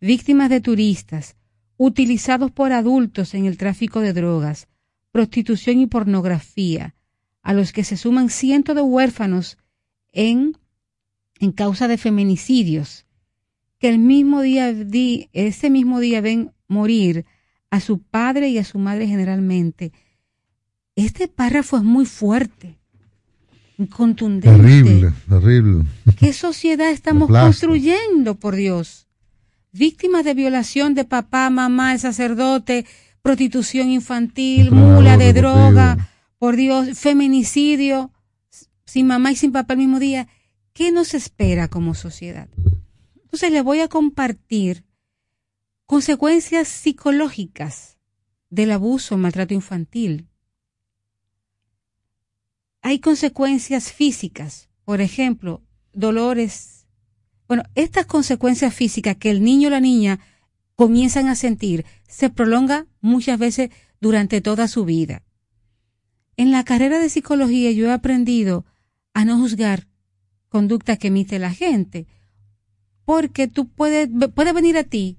[0.00, 1.36] víctimas de turistas,
[1.76, 4.68] utilizados por adultos en el tráfico de drogas,
[5.10, 6.94] prostitución y pornografía,
[7.42, 9.58] a los que se suman cientos de huérfanos
[10.12, 10.56] en,
[11.40, 13.06] en causa de feminicidios,
[13.78, 14.74] que el mismo día,
[15.32, 17.26] ese mismo día ven morir
[17.70, 19.92] a su padre y a su madre generalmente.
[20.96, 22.78] Este párrafo es muy fuerte,
[23.88, 24.50] contundente.
[24.50, 25.84] Terrible, terrible.
[26.18, 29.06] ¿Qué sociedad estamos construyendo, por Dios?
[29.72, 32.86] Víctimas de violación de papá, mamá, el sacerdote,
[33.22, 38.10] prostitución infantil, mula de droga, por Dios, feminicidio,
[38.84, 40.28] sin mamá y sin papá el mismo día.
[40.72, 42.48] ¿Qué nos espera como sociedad?
[43.22, 44.84] Entonces le voy a compartir
[45.90, 47.98] consecuencias psicológicas
[48.48, 50.28] del abuso maltrato infantil.
[52.80, 56.86] Hay consecuencias físicas, por ejemplo, dolores.
[57.48, 60.20] Bueno, estas consecuencias físicas que el niño o la niña
[60.76, 63.70] comienzan a sentir se prolonga muchas veces
[64.00, 65.24] durante toda su vida.
[66.36, 68.64] En la carrera de psicología yo he aprendido
[69.12, 69.88] a no juzgar
[70.50, 72.06] conducta que emite la gente
[73.04, 75.18] porque tú puedes, puede venir a ti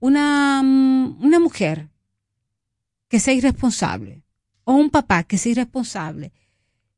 [0.00, 1.88] una, mm, una mujer
[3.08, 4.24] que sea irresponsable
[4.64, 6.32] o un papá que sea irresponsable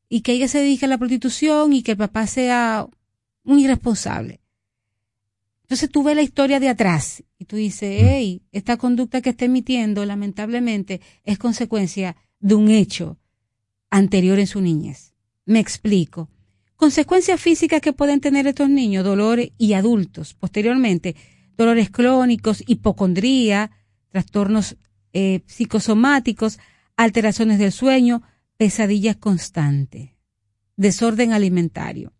[0.08, 2.86] y que ella se dedique a la prostitución y que el papá sea
[3.44, 4.40] un irresponsable.
[5.62, 9.46] Entonces tú ves la historia de atrás y tú dices, hey, esta conducta que está
[9.46, 13.18] emitiendo lamentablemente es consecuencia de un hecho
[13.88, 15.14] anterior en su niñez.
[15.46, 16.28] Me explico.
[16.76, 21.16] Consecuencias físicas que pueden tener estos niños, dolores y adultos, posteriormente,
[21.56, 23.70] dolores crónicos, hipocondría,
[24.10, 24.76] trastornos
[25.12, 26.58] eh, psicosomáticos,
[26.96, 28.22] alteraciones del sueño,
[28.56, 30.10] pesadillas constantes,
[30.76, 32.12] desorden alimentario.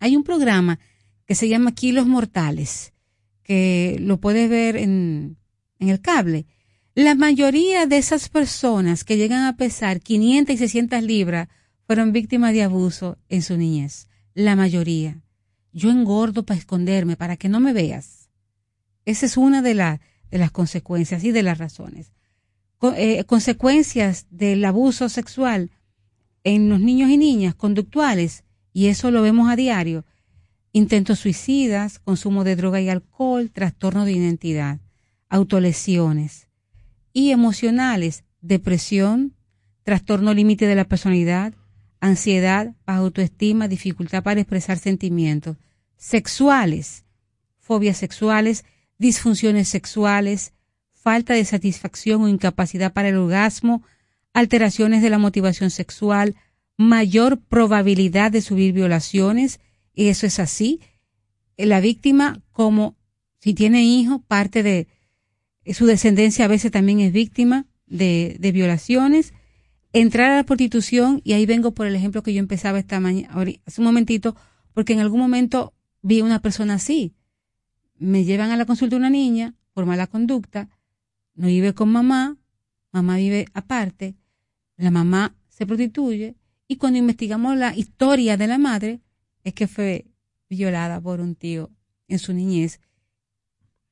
[0.00, 0.78] Hay un programa
[1.26, 2.92] que se llama Kilos Mortales,
[3.42, 5.36] que lo puedes ver en,
[5.78, 6.46] en el cable.
[6.94, 11.48] La mayoría de esas personas que llegan a pesar 500 y 600 libras
[11.86, 14.08] fueron víctimas de abuso en su niñez.
[14.34, 15.22] La mayoría.
[15.72, 18.17] Yo engordo para esconderme, para que no me veas.
[19.08, 22.12] Esa es una de, las consecuencias y de las razones.
[22.94, 25.70] Eh, consecuencias del abuso sexual
[26.44, 30.04] en los niños y niñas conductuales, y eso lo vemos a diario,
[30.72, 34.78] intentos suicidas, consumo de droga y alcohol, trastorno de identidad,
[35.30, 36.48] autolesiones
[37.14, 39.34] y emocionales, depresión,
[39.84, 41.54] trastorno límite de la personalidad,
[42.00, 45.56] ansiedad, baja autoestima, dificultad para expresar sentimientos
[45.96, 47.06] sexuales,
[47.58, 48.66] fobias sexuales,
[48.98, 50.52] disfunciones sexuales,
[50.92, 53.82] falta de satisfacción o incapacidad para el orgasmo,
[54.34, 56.34] alteraciones de la motivación sexual,
[56.76, 59.60] mayor probabilidad de subir violaciones,
[59.94, 60.80] y eso es así.
[61.56, 62.96] La víctima, como
[63.40, 64.88] si tiene hijos, parte de
[65.72, 69.34] su descendencia a veces también es víctima de, de violaciones.
[69.92, 73.34] Entrar a la prostitución, y ahí vengo por el ejemplo que yo empezaba esta mañana,
[73.64, 74.36] hace un momentito,
[74.72, 77.14] porque en algún momento vi una persona así.
[77.98, 80.68] Me llevan a la consulta una niña por mala conducta,
[81.34, 82.36] no vive con mamá,
[82.92, 84.16] mamá vive aparte,
[84.76, 86.36] la mamá se prostituye
[86.68, 89.00] y cuando investigamos la historia de la madre
[89.44, 90.06] es que fue
[90.48, 91.70] violada por un tío
[92.06, 92.80] en su niñez.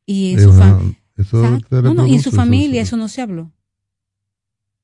[0.05, 0.53] Y en, su,
[2.07, 3.53] y en su familia eso no se habló.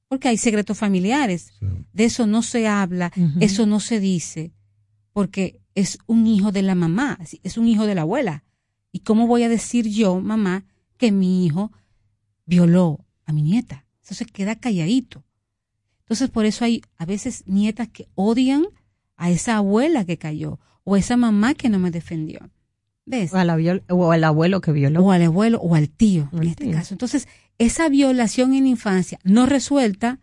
[0.08, 1.52] Porque hay secretos familiares.
[1.92, 4.52] De eso no se habla eso no se dice
[5.12, 8.44] porque es un hijo de la mamá es un hijo de la abuela
[8.92, 10.64] y cómo voy a decir yo mamá
[10.98, 11.72] que mi hijo
[12.46, 15.24] violó a mi nieta eso se queda calladito
[16.12, 18.66] entonces, por eso hay a veces nietas que odian
[19.16, 22.50] a esa abuela que cayó o a esa mamá que no me defendió.
[23.06, 23.32] ¿Ves?
[23.32, 25.02] O, al abuelo que violó.
[25.02, 26.92] O al abuelo o al tío, en este caso.
[26.92, 30.20] Entonces, esa violación en infancia no resuelta,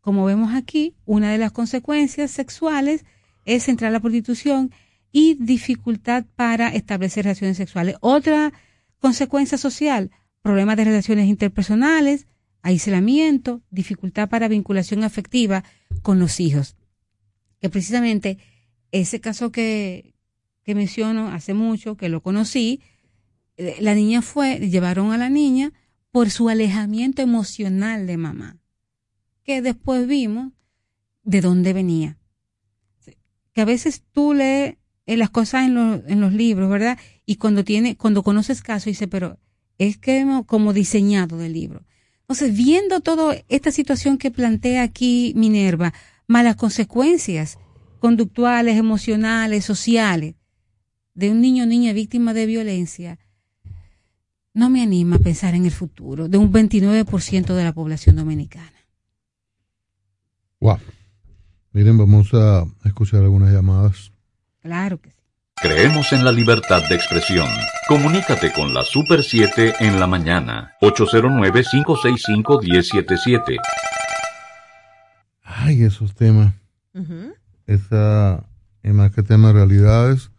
[0.00, 3.04] como vemos aquí, una de las consecuencias sexuales
[3.44, 4.72] es entrar a la prostitución
[5.12, 7.96] y dificultad para establecer relaciones sexuales.
[8.00, 8.52] Otra
[8.98, 10.10] consecuencia social,
[10.42, 12.26] problemas de relaciones interpersonales,
[12.62, 15.64] aislamiento, dificultad para vinculación afectiva
[16.02, 16.76] con los hijos.
[17.60, 18.38] Que precisamente
[18.92, 20.14] ese caso que,
[20.62, 22.80] que menciono hace mucho, que lo conocí,
[23.56, 25.72] eh, la niña fue, llevaron a la niña
[26.10, 28.58] por su alejamiento emocional de mamá,
[29.44, 30.52] que después vimos
[31.22, 32.18] de dónde venía.
[33.52, 36.98] Que a veces tú lees eh, las cosas en, los, en los libros, ¿verdad?
[37.26, 39.38] Y cuando tiene, cuando conoces caso, dice, pero
[39.78, 41.82] es que como diseñado del libro.
[42.22, 45.92] Entonces, viendo toda esta situación que plantea aquí Minerva,
[46.28, 47.58] malas consecuencias
[47.98, 50.36] conductuales, emocionales, sociales
[51.14, 53.18] de un niño o niña víctima de violencia,
[54.54, 58.72] no me anima a pensar en el futuro de un 29% de la población dominicana.
[60.60, 60.78] Wow.
[61.72, 64.12] Miren, vamos a escuchar algunas llamadas.
[64.62, 65.16] Claro que sí.
[65.62, 67.46] Creemos en la libertad de expresión.
[67.86, 70.72] Comunícate con la Super 7 en la mañana.
[70.80, 73.58] 809-565-1077.
[75.42, 76.54] Ay, esos temas.
[77.66, 78.42] Esa,
[78.82, 80.30] más que temas realidades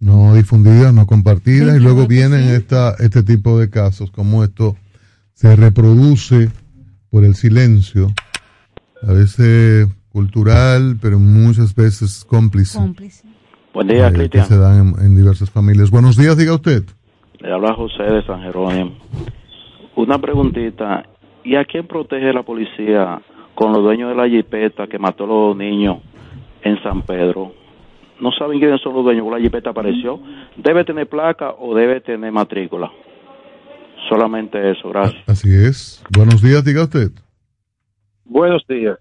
[0.00, 4.76] no difundidas, no compartidas, y luego vienen esta, este tipo de casos, como esto
[5.32, 6.50] se reproduce
[7.08, 8.12] por el silencio,
[9.02, 12.78] a veces cultural, pero muchas veces cómplice.
[12.78, 13.37] Cómplice.
[13.78, 14.42] Buen día, Cristian.
[14.42, 15.92] Que se dan en, diversas familias.
[15.92, 16.82] Buenos días, diga usted.
[17.38, 18.90] Le habla José de San Jerónimo.
[19.94, 21.04] Una preguntita.
[21.44, 23.22] ¿Y a quién protege la policía
[23.54, 25.98] con los dueños de la jipeta que mató a los niños
[26.62, 27.52] en San Pedro?
[28.20, 30.18] No saben quiénes son los dueños, la jipeta apareció.
[30.56, 32.90] ¿Debe tener placa o debe tener matrícula?
[34.08, 35.22] Solamente eso, gracias.
[35.28, 36.02] Así es.
[36.10, 37.12] Buenos días, diga usted.
[38.24, 38.98] Buenos días.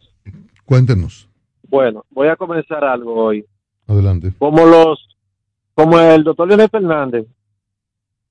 [0.65, 1.27] Cuéntenos.
[1.67, 3.43] Bueno, voy a comenzar algo hoy.
[3.88, 4.33] Adelante.
[4.38, 5.17] Como los,
[5.74, 7.25] como el doctor Leonel Fernández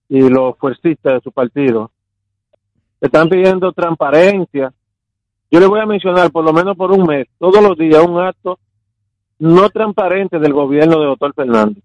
[0.09, 1.91] y los fuercistas de su partido
[3.01, 4.73] están pidiendo transparencia.
[5.51, 8.20] Yo le voy a mencionar por lo menos por un mes, todos los días, un
[8.20, 8.59] acto
[9.39, 11.83] no transparente del gobierno de doctor Fernández.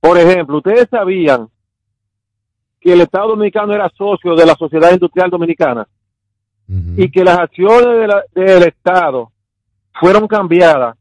[0.00, 1.48] Por ejemplo, ustedes sabían
[2.80, 5.86] que el Estado Dominicano era socio de la Sociedad Industrial Dominicana
[6.68, 9.32] y que las acciones del Estado
[9.98, 10.97] fueron cambiadas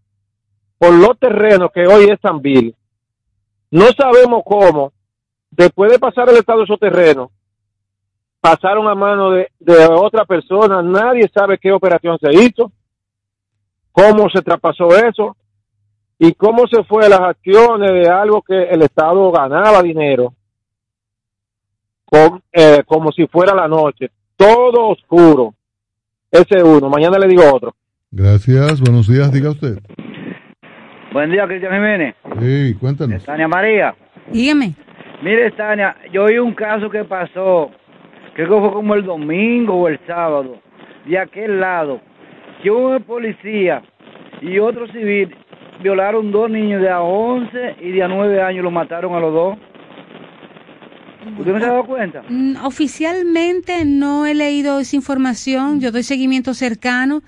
[0.77, 2.75] por los terrenos que hoy es Sanville.
[3.71, 4.93] No sabemos cómo,
[5.51, 7.29] después de pasar el estado esos terrenos,
[8.39, 9.49] pasaron a mano de,
[9.89, 10.81] otra persona.
[10.81, 12.71] Nadie sabe qué operación se hizo,
[13.91, 15.35] cómo se traspasó eso
[16.19, 20.33] y cómo se fue las acciones de algo que el Estado ganaba dinero,
[22.51, 24.11] eh, como si fuera la noche.
[24.35, 25.53] Todo oscuro.
[26.31, 26.89] Ese uno.
[26.89, 27.75] Mañana le digo otro.
[28.11, 28.79] Gracias.
[28.79, 29.31] Buenos días.
[29.31, 29.79] Diga usted.
[31.13, 32.15] Buen día, Cristian Jiménez.
[32.39, 33.23] Sí, cuéntanos.
[33.23, 33.95] Tania María.
[34.31, 34.73] Dígame.
[35.21, 37.71] Mire, Tania, yo oí un caso que pasó,
[38.35, 40.59] creo que fue como el domingo o el sábado,
[41.05, 42.01] de aquel lado,
[42.61, 43.81] que un policía
[44.41, 45.35] y otro civil
[45.81, 49.33] violaron dos niños de a 11 y de a 9 años, lo mataron a los
[49.33, 49.57] dos.
[51.39, 52.23] ¿Usted no se ha dado cuenta?
[52.29, 55.79] Mm, Oficialmente no he leído esa información.
[55.81, 57.21] Yo doy seguimiento cercano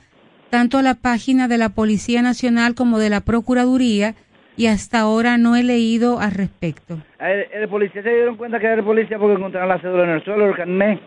[0.50, 4.16] tanto a la página de la Policía Nacional como de la Procuraduría
[4.58, 7.00] y hasta ahora no he leído al respecto.
[7.20, 10.10] El, el policía se dieron cuenta que era el policía porque encontraron la cédula en
[10.10, 11.00] el suelo, el carnet,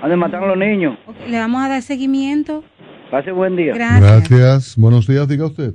[0.00, 0.96] donde mataron a los niños.
[1.28, 2.62] Le vamos a dar seguimiento.
[3.10, 3.74] Pase buen día.
[3.74, 4.28] Gracias.
[4.28, 4.76] Gracias.
[4.78, 5.72] Buenos días, diga usted.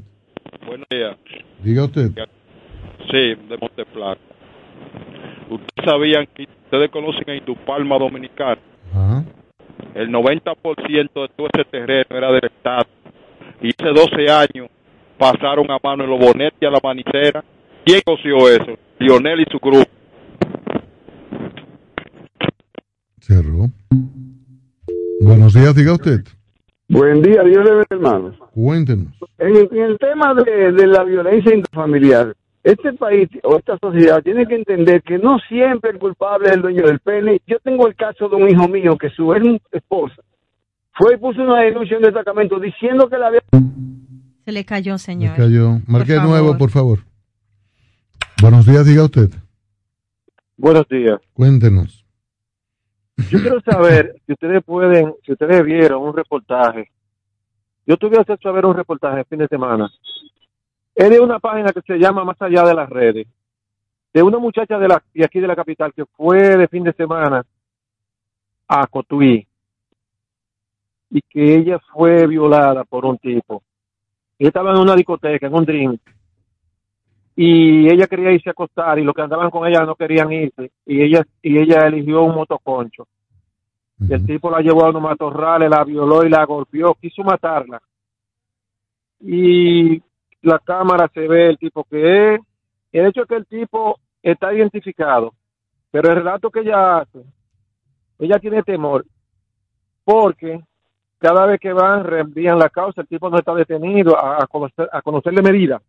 [0.66, 1.18] Buenos días.
[1.62, 2.12] Diga usted.
[3.12, 4.22] Sí, de Monteplata.
[5.50, 8.60] Ustedes sabían que ustedes conocen a Indupalma Dominicana.
[8.94, 9.24] Ajá.
[9.96, 10.54] El 90%
[10.94, 12.88] de todo ese terreno era del Estado.
[13.62, 14.70] Y hace 12 años
[15.18, 17.44] pasaron a mano en los bonetes y a la manicera.
[17.86, 18.78] ¿Quién coció eso?
[19.00, 19.90] Lionel y su grupo.
[23.20, 23.70] Cerró.
[25.22, 26.22] Buenos días, diga usted.
[26.90, 28.34] Buen día, Dios le bendiga, hermano.
[28.54, 29.14] Cuéntenos.
[29.40, 32.34] En el, en el tema de, de la violencia intrafamiliar,
[32.72, 36.62] este país o esta sociedad tiene que entender que no siempre el culpable es el
[36.62, 37.42] dueño del pene.
[37.48, 40.22] Yo tengo el caso de un hijo mío que su ex- esposa
[40.94, 43.40] fue y puso una denuncia en el destacamento diciendo que la había...
[44.46, 45.36] Se le cayó, señor.
[45.36, 45.80] Cayó.
[45.88, 46.58] Marque Por nuevo, favor.
[46.58, 47.00] por favor.
[48.42, 49.30] Buenos días, diga usted.
[50.58, 51.20] Buenos días.
[51.34, 52.06] Cuéntenos.
[53.30, 56.90] Yo quiero saber si ustedes pueden, si ustedes vieron un reportaje.
[57.86, 59.90] Yo tuve acceso a ver un reportaje el fin de semana.
[60.98, 63.28] Es de una página que se llama Más allá de las redes.
[64.12, 66.92] De una muchacha de, la, de aquí de la capital que fue de fin de
[66.94, 67.46] semana
[68.68, 69.48] a Cotuí.
[71.12, 73.62] Y que ella fue violada por un tipo.
[74.40, 76.02] Ella estaba en una discoteca, en un drink.
[77.36, 80.72] Y ella quería irse a acostar y los que andaban con ella no querían irse.
[80.84, 83.08] Y ella, y ella eligió un motoconcho.
[84.00, 87.80] Y el tipo la llevó a unos matorrales, la violó y la golpeó, quiso matarla.
[89.20, 90.02] Y
[90.48, 92.42] la cámara se ve el tipo que es.
[92.92, 95.34] El hecho es que el tipo está identificado,
[95.92, 97.24] pero el relato que ella hace,
[98.20, 99.06] ella tiene temor,
[100.04, 100.62] porque
[101.20, 104.90] cada vez que van reenvían la causa, el tipo no está detenido a, a conocer,
[104.92, 105.82] a conocerle medida.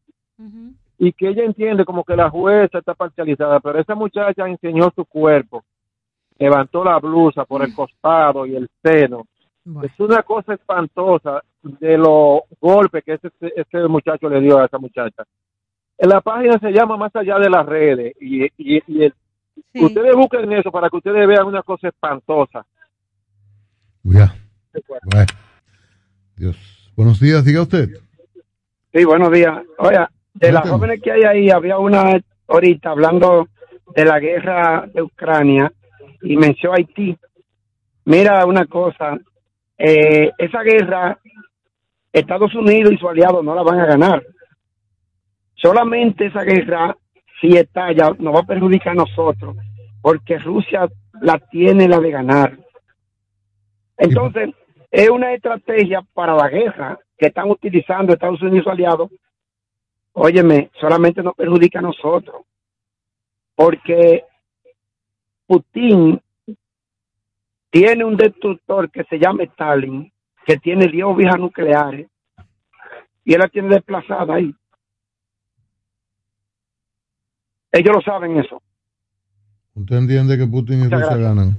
[0.98, 5.04] Y que ella entiende como que la jueza está parcializada, pero esa muchacha enseñó su
[5.04, 5.64] cuerpo,
[6.38, 9.26] levantó la blusa por el costado y el seno.
[9.82, 14.78] Es una cosa espantosa de los golpes que ese, ese muchacho le dio a esa
[14.78, 15.24] muchacha.
[15.98, 19.14] En la página se llama Más allá de las redes y, y, y el-
[19.74, 22.64] ustedes busquen eso para que ustedes vean una cosa espantosa.
[24.04, 24.34] Ya.
[25.04, 25.26] Bueno.
[26.36, 26.92] Dios.
[26.96, 27.88] Buenos días, diga usted.
[28.92, 29.58] Sí, buenos días.
[29.78, 33.48] Oiga, de las jóvenes que hay ahí, había una ahorita hablando
[33.94, 35.70] de la guerra de Ucrania
[36.22, 37.16] y mencionó Haití.
[38.04, 39.18] Mira una cosa,
[39.78, 41.18] eh, esa guerra,
[42.12, 44.24] Estados Unidos y su aliado no la van a ganar.
[45.54, 46.96] Solamente esa guerra,
[47.40, 49.56] si estalla, nos va a perjudicar a nosotros,
[50.02, 50.88] porque Rusia
[51.20, 52.58] la tiene la de ganar.
[53.96, 54.50] Entonces,
[54.90, 59.10] es una estrategia para la guerra que están utilizando Estados Unidos y sus aliados.
[60.12, 62.42] Óyeme, solamente nos perjudica a nosotros.
[63.54, 64.24] Porque
[65.46, 66.20] Putin
[67.70, 70.12] tiene un destructor que se llama Stalin,
[70.46, 72.08] que tiene 10 ovejas nucleares,
[73.24, 74.54] y él la tiene desplazada ahí.
[77.72, 78.62] Ellos lo saben eso.
[79.74, 81.36] Usted entiende que Putin y Muchas Rusia gracias.
[81.36, 81.56] ganan.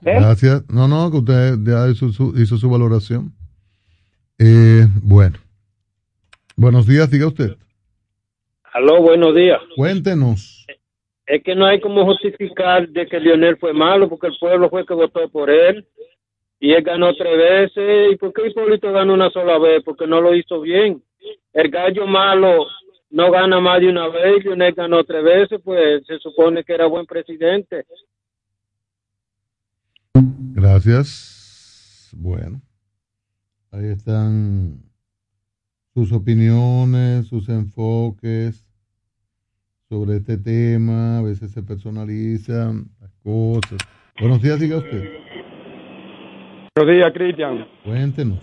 [0.00, 0.70] Gracias.
[0.70, 3.32] No, no, que usted ya hizo su, hizo su valoración.
[4.38, 5.36] Eh, bueno.
[6.56, 7.56] Buenos días, diga usted.
[8.72, 9.60] Aló, buenos días.
[9.76, 10.59] Cuéntenos.
[11.30, 14.84] Es que no hay como justificar de que Lionel fue malo, porque el pueblo fue
[14.84, 15.86] que votó por él
[16.58, 18.12] y él ganó tres veces.
[18.12, 19.80] ¿Y por qué Hipólito ganó una sola vez?
[19.84, 21.00] Porque no lo hizo bien.
[21.52, 22.66] El gallo malo
[23.10, 26.86] no gana más de una vez, Lionel ganó tres veces, pues se supone que era
[26.86, 27.84] buen presidente.
[30.12, 32.10] Gracias.
[32.12, 32.60] Bueno.
[33.70, 34.82] Ahí están
[35.94, 38.64] sus opiniones, sus enfoques
[39.90, 41.18] sobre este tema.
[41.18, 43.78] A veces se personalizan las cosas.
[44.20, 45.02] Buenos días, diga usted.
[46.76, 47.66] Buenos días, Cristian.
[47.84, 48.38] Cuéntenos.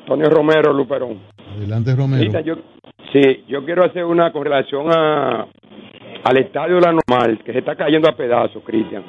[0.00, 1.20] Antonio Romero, Luperón.
[1.56, 2.20] Adelante, Romero.
[2.20, 2.56] Cristian, yo,
[3.12, 5.46] sí, yo quiero hacer una correlación a,
[6.24, 9.04] al estadio de la normal, que se está cayendo a pedazos, Cristian.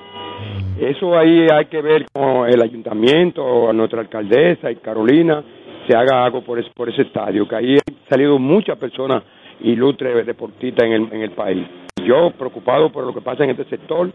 [0.80, 5.44] Eso ahí hay que ver con el ayuntamiento, a nuestra alcaldesa y Carolina,
[5.88, 9.24] se haga algo por ese, por ese estadio, que ahí han salido muchas personas
[9.62, 11.68] ilustres deportistas en el, en el país.
[12.06, 14.12] Yo, preocupado por lo que pasa en este sector,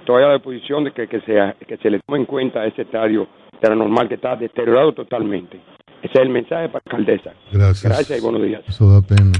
[0.00, 1.34] estoy a la disposición de que, que, se,
[1.66, 3.28] que se le tome en cuenta ese estadio
[3.60, 5.60] de la normal que está deteriorado totalmente.
[6.02, 7.32] Ese es el mensaje para la alcaldesa.
[7.52, 7.84] Gracias.
[7.92, 8.62] Gracias y buenos días.
[8.68, 9.32] Eso da pena.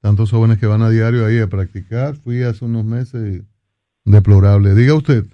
[0.00, 2.14] tantos jóvenes que van a diario ahí a practicar.
[2.16, 3.42] Fui hace unos meses
[4.04, 4.74] deplorable.
[4.74, 5.24] Diga usted.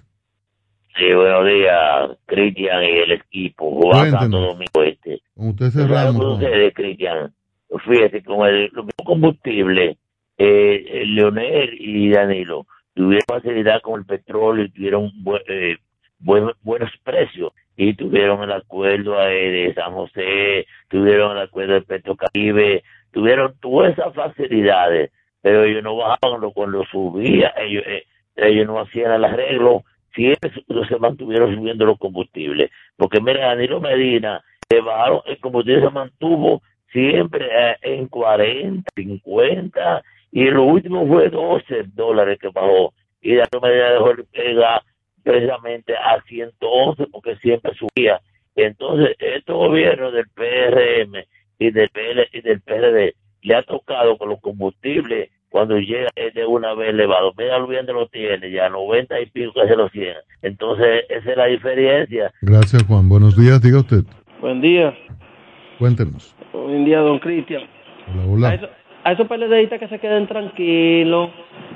[0.97, 3.81] Sí, buenos días, Cristian y el equipo.
[3.81, 4.11] Juan.
[4.11, 5.21] Santo Domingo Este.
[5.35, 6.15] Con usted ¿Sabe cerramos.
[6.23, 6.35] Juan.
[6.35, 7.33] sucede, Cristian?
[7.79, 9.97] Fíjate, con el, los mismos combustibles,
[10.37, 15.77] eh, eh, Leonel y Danilo tuvieron facilidad con el petróleo y tuvieron bu- eh,
[16.19, 17.51] buen- buenos precios.
[17.75, 24.13] Y tuvieron el acuerdo de San José, tuvieron el acuerdo de Petrocaribe, tuvieron todas esas
[24.13, 25.11] facilidades,
[25.41, 28.03] pero ellos no bajaban cuando subía, ellos, eh,
[28.35, 30.51] ellos no hacían el arreglo, siempre
[30.87, 32.69] se mantuvieron subiendo los combustibles.
[32.95, 36.61] Porque mira, Danilo Medina, le bajaron, el combustible se mantuvo
[36.93, 42.93] siempre eh, en 40, 50, y lo último fue 12 dólares que bajó.
[43.21, 44.81] Y Danilo Medina dejó el gas
[45.23, 48.21] precisamente a 111 porque siempre subía.
[48.55, 51.23] Entonces, estos gobiernos del PRM
[51.59, 56.33] y del PL y del PRD le ha tocado con los combustibles cuando llega es
[56.33, 57.33] de una vez elevado.
[57.37, 60.15] Mira lo bien de lo tiene, ya 90 y pico que se lo 100.
[60.41, 62.33] Entonces, esa es la diferencia.
[62.41, 63.07] Gracias, Juan.
[63.07, 64.03] Buenos días, diga usted.
[64.41, 64.97] Buen día.
[65.77, 66.35] Cuéntenos.
[66.53, 67.63] Buen día, don Cristian.
[68.07, 68.53] Hola, A, hola.
[68.55, 68.69] eso-
[69.05, 71.29] a esos PLDistas que se queden tranquilos.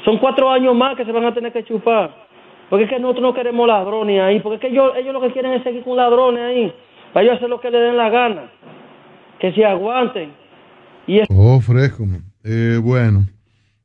[0.05, 2.27] Son cuatro años más que se van a tener que chupar.
[2.69, 4.39] Porque es que nosotros no queremos ladrones ahí.
[4.39, 6.73] Porque es que ellos, ellos lo que quieren es seguir con ladrones ahí.
[7.13, 8.51] Para ellos hacer lo que les den la gana.
[9.39, 10.31] Que se aguanten.
[11.05, 12.03] Y es- Oh, fresco.
[12.43, 13.25] Eh, bueno,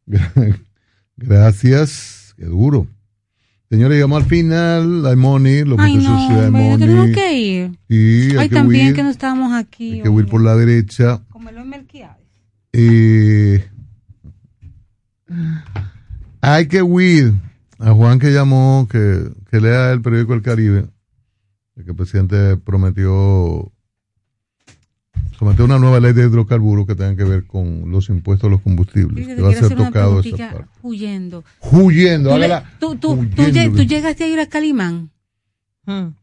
[1.17, 2.35] gracias.
[2.37, 2.87] Qué duro.
[3.73, 5.07] Señores, llegamos al final.
[5.07, 7.78] Hay money, los Ay, muchachos no, de hombre, tenemos que ir.
[7.89, 8.97] Y hay Ay, que también huir.
[8.97, 9.92] que no estamos aquí.
[9.92, 11.23] Hay que huir por la derecha.
[11.31, 12.18] Como lo Melquiades.
[12.75, 13.67] Eh,
[16.42, 17.33] hay que huir.
[17.78, 20.89] A Juan que llamó, que, que lea el periódico El Caribe,
[21.75, 23.72] de que el presidente prometió
[25.39, 28.61] sometió una nueva ley de hidrocarburos que tenga que ver con los impuestos a los
[28.61, 29.25] combustibles.
[29.25, 30.65] Fíjate, Que va a ser tocado esa parte.
[30.83, 31.44] huyendo.
[31.61, 32.70] Huyendo, ¿Tú, hágala.
[32.78, 33.77] tú, tú, Huyendo.
[33.77, 35.11] tú llegaste a ir a Calimán.
[35.85, 36.15] ¿Cómo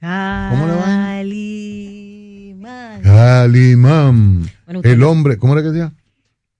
[0.00, 0.84] le va?
[0.84, 3.02] Calimán.
[3.02, 4.42] Calimán.
[4.66, 5.92] Bueno, el hombre, ¿cómo era que decía?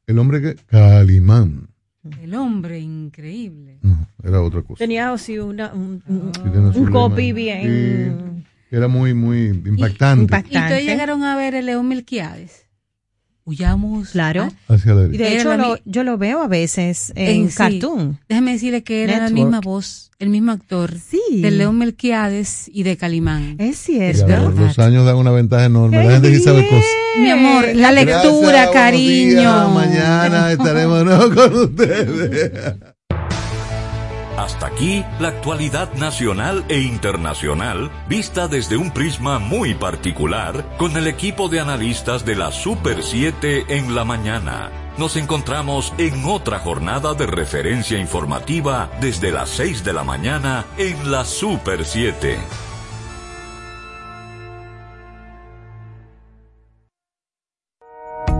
[0.06, 0.54] El hombre que.
[0.66, 1.68] Calimán.
[2.22, 3.78] El hombre increíble.
[4.22, 4.78] Era otra cosa.
[4.78, 6.02] Tenía así una, un,
[6.72, 7.62] su un copy bien.
[7.62, 8.37] Sí,
[8.70, 10.34] era muy, muy impactante.
[10.50, 12.66] Y ustedes llegaron a ver el León Melquiades.
[13.44, 14.10] Huyamos.
[14.10, 14.48] Claro.
[14.68, 17.56] Hacia la Y de hecho, la lo- yo lo veo a veces en, sí.
[17.56, 18.18] cartoon.
[18.28, 19.34] Déjame decirle que era la Network.
[19.34, 20.92] misma voz, el mismo actor
[21.30, 23.56] del León Melquiades y de Calimán.
[23.58, 24.26] Es cierto.
[24.26, 26.04] los, los años dan una ventaja enorme.
[26.04, 26.84] La gente sí sabe cosas.
[27.16, 29.40] Mi amor, la Gracias, lectura, buenos cariño.
[29.40, 29.70] días.
[29.72, 32.74] Mañana estaremos de nuevo con ustedes.
[34.38, 41.08] Hasta aquí la actualidad nacional e internacional vista desde un prisma muy particular con el
[41.08, 44.70] equipo de analistas de la Super 7 en la mañana.
[44.96, 51.10] Nos encontramos en otra jornada de referencia informativa desde las 6 de la mañana en
[51.10, 52.38] la Super 7.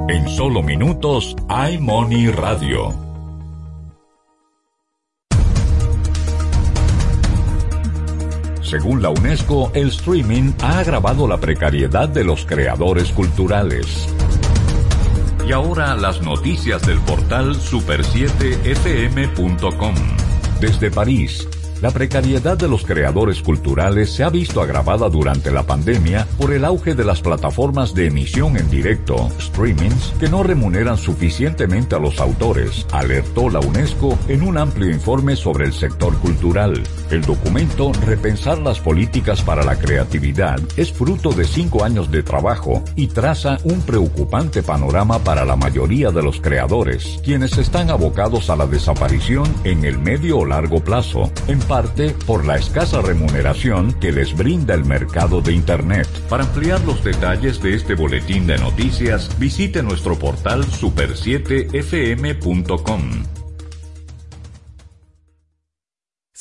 [0.08, 3.07] En solo minutos, iMoney Radio.
[8.68, 14.06] Según la UNESCO, el streaming ha agravado la precariedad de los creadores culturales.
[15.48, 19.94] Y ahora las noticias del portal super7fm.com.
[20.60, 21.48] Desde París,
[21.80, 26.64] la precariedad de los creadores culturales se ha visto agravada durante la pandemia por el
[26.64, 32.20] auge de las plataformas de emisión en directo, streamings, que no remuneran suficientemente a los
[32.20, 36.82] autores, alertó la UNESCO en un amplio informe sobre el sector cultural.
[37.10, 42.82] El documento Repensar las políticas para la creatividad es fruto de cinco años de trabajo
[42.96, 48.56] y traza un preocupante panorama para la mayoría de los creadores, quienes están abocados a
[48.56, 51.30] la desaparición en el medio o largo plazo,
[51.68, 56.08] parte por la escasa remuneración que les brinda el mercado de Internet.
[56.28, 63.37] Para ampliar los detalles de este boletín de noticias, visite nuestro portal super7fm.com.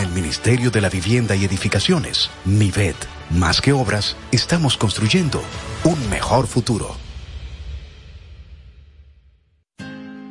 [0.00, 2.94] El Ministerio de la Vivienda y Edificaciones, MIVED,
[3.32, 5.42] más que obras, estamos construyendo
[5.84, 6.96] un mejor futuro.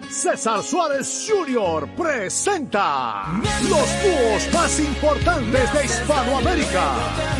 [0.10, 1.88] César Suárez Jr.
[1.96, 3.28] presenta
[3.70, 6.86] los dúos más importantes de Hispanoamérica,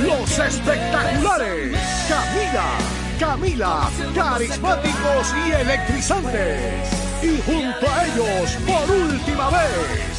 [0.04, 1.76] los espectaculares
[2.08, 2.70] Camila,
[3.20, 6.90] Camila, carismáticos y electrizantes.
[7.24, 10.19] Y junto a ellos, por última vez,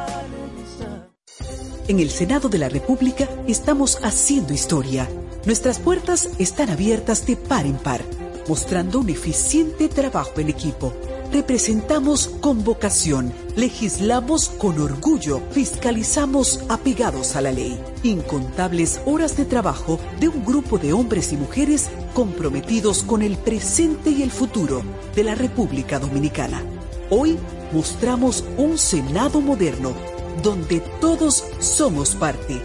[1.87, 5.09] En el Senado de la República estamos haciendo historia.
[5.45, 8.01] Nuestras puertas están abiertas de par en par,
[8.47, 10.93] mostrando un eficiente trabajo en equipo.
[11.33, 17.81] Representamos con vocación, legislamos con orgullo, fiscalizamos apegados a la ley.
[18.03, 24.11] Incontables horas de trabajo de un grupo de hombres y mujeres comprometidos con el presente
[24.11, 24.83] y el futuro
[25.15, 26.61] de la República Dominicana.
[27.09, 27.37] Hoy
[27.73, 32.61] mostramos un Senado moderno donde todos somos parte,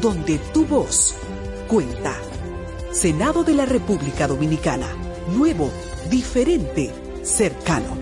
[0.00, 1.14] donde tu voz
[1.68, 2.16] cuenta.
[2.92, 4.88] Senado de la República Dominicana,
[5.36, 5.70] nuevo,
[6.10, 6.90] diferente,
[7.22, 7.98] cercano.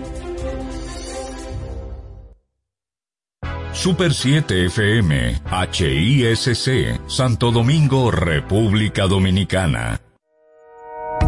[3.73, 5.41] Super 7 FM,
[5.71, 10.01] HISC, Santo Domingo, República Dominicana.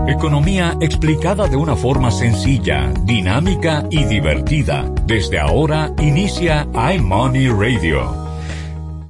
[0.07, 4.91] Economía explicada de una forma sencilla, dinámica y divertida.
[5.05, 8.11] Desde ahora inicia iMoney Radio.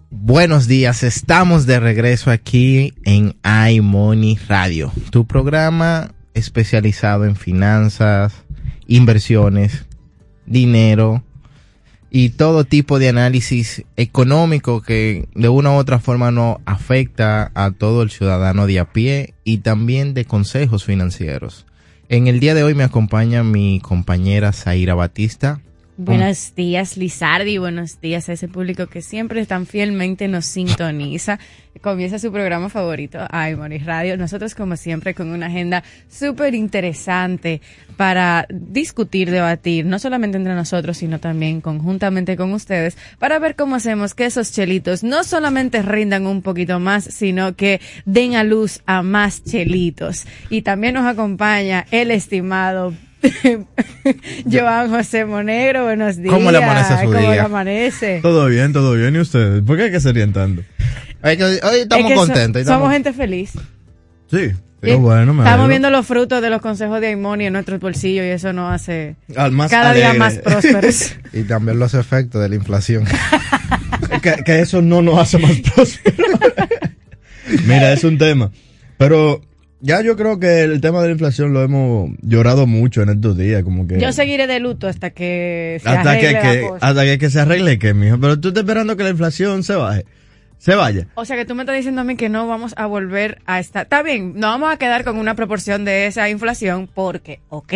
[0.10, 8.34] Buenos días, estamos de regreso aquí en iMoney Radio, tu programa especializado en finanzas,
[8.86, 9.86] inversiones,
[10.46, 11.24] dinero
[12.14, 17.72] y todo tipo de análisis económico que de una u otra forma no afecta a
[17.72, 21.66] todo el ciudadano de a pie y también de consejos financieros.
[22.10, 25.62] En el día de hoy me acompaña mi compañera Zaira Batista.
[26.04, 27.60] Buenos días, Lizardi.
[27.60, 31.38] Buenos días a ese público que siempre tan fielmente nos sintoniza.
[31.80, 34.18] Comienza su programa favorito, iMoney Radio.
[34.18, 37.62] Nosotros, como siempre, con una agenda súper interesante
[37.98, 43.76] para discutir, debatir, no solamente entre nosotros, sino también conjuntamente con ustedes, para ver cómo
[43.76, 48.82] hacemos que esos chelitos no solamente rindan un poquito más, sino que den a luz
[48.88, 50.26] a más chelitos.
[50.50, 52.92] Y también nos acompaña el estimado
[54.52, 56.34] Joan José Monegro, buenos días.
[56.34, 57.32] ¿Cómo le amanece su ¿Cómo día?
[57.32, 58.20] le amanece?
[58.22, 59.16] Todo bien, todo bien.
[59.16, 59.62] ¿Y ustedes?
[59.64, 60.64] ¿Por qué hay que se orientando?
[61.24, 62.66] Hoy, estamos Es que so- contentos.
[62.66, 63.52] Somos gente feliz.
[64.30, 64.52] Sí.
[64.84, 64.94] Sí.
[64.94, 65.68] bueno, me Estamos alegro.
[65.68, 69.16] viendo los frutos de los consejos de Aimoni en nuestros bolsillos y eso nos hace
[69.36, 71.16] Al más cada día más prósperos.
[71.34, 73.06] y también los efectos de la inflación.
[74.24, 76.28] que, que eso no nos hace más prósperos.
[77.68, 78.52] Mira, es un tema.
[78.98, 79.42] Pero
[79.82, 83.38] ya yo creo que el tema de la inflación lo hemos llorado mucho en estos
[83.38, 83.64] días.
[83.64, 84.00] Como que.
[84.00, 86.88] Yo seguiré de luto hasta que se hasta que, arregle la que- cosa.
[86.88, 88.20] hasta que, que se arregle, que mijo.
[88.20, 90.06] Pero tú estás esperando que la inflación se baje.
[90.58, 91.08] Se vaya.
[91.16, 93.60] O sea que tú me estás diciendo a mí que no vamos a volver a
[93.60, 93.84] estar.
[93.84, 97.74] Está bien, no vamos a quedar con una proporción de esa inflación porque, ok,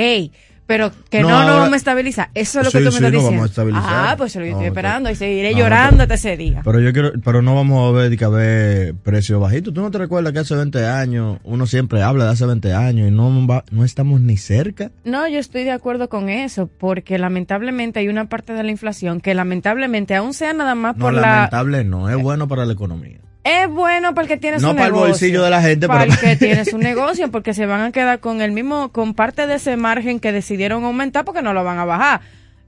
[0.67, 2.29] pero que No, no, no, ahora- vamos a estabilizar.
[2.33, 3.31] Eso es lo que tú me sí, estás no diciendo.
[3.31, 3.83] vamos a estabilizar.
[3.87, 6.61] Ah, pues yo lo No, estoy que- esperando y seguiré No, llorando hasta ese día.
[6.63, 9.73] Pero yo quiero, pero no vamos a ver que haber precios bajitos.
[9.73, 13.07] ¿Tú no te recuerdas que hace 20 años uno siempre habla de hace 20 años
[13.07, 14.91] y no, va- no estamos ni cerca?
[15.03, 19.21] No, yo estoy de acuerdo con eso, porque lamentablemente hay una parte de la inflación
[19.21, 21.21] que lamentablemente, aún sea nada más No, por la...
[21.21, 23.19] lamentable no, es bueno para la economía.
[23.45, 25.09] Es bueno porque tienes No un para el negocio.
[25.11, 27.91] bolsillo de la gente, Para pero- el que tienes un negocio, porque se van a
[27.91, 31.63] quedar con el mismo, con parte de ese margen que decidieron aumentar porque no lo
[31.63, 32.21] van a bajar.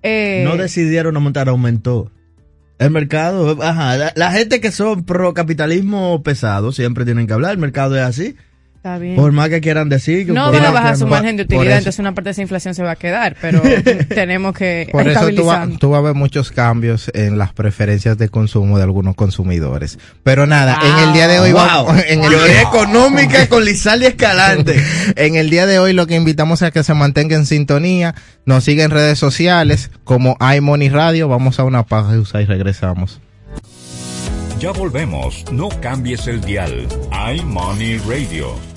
[0.03, 2.11] Eh, No decidieron aumentar, aumentó.
[2.77, 7.53] El mercado, ajá, la, la gente que son pro capitalismo pesado siempre tienen que hablar,
[7.53, 8.35] el mercado es así.
[8.77, 9.15] Está bien.
[9.15, 11.79] Por más que quieran decir que no por va a bajar su margen de utilidad,
[11.79, 13.61] entonces una parte de esa inflación se va a quedar, pero
[14.09, 18.29] tenemos que Por eso tú, va- vas a ver muchos cambios en las preferencias de
[18.29, 19.97] consumo de algunos consumidores.
[20.23, 21.61] Pero nada, en el día de hoy Wow.
[21.65, 24.81] vamos- en el Teoría económica con Lizaldi Escalante.
[25.15, 28.13] en el día de hoy lo que invitamos a que se mantenga en sintonía,
[28.45, 33.19] nos siga en redes sociales como iMoney Radio, vamos a una pausa y regresamos.
[34.59, 36.87] Ya volvemos, no cambies el dial.
[37.11, 38.76] iMoney Radio.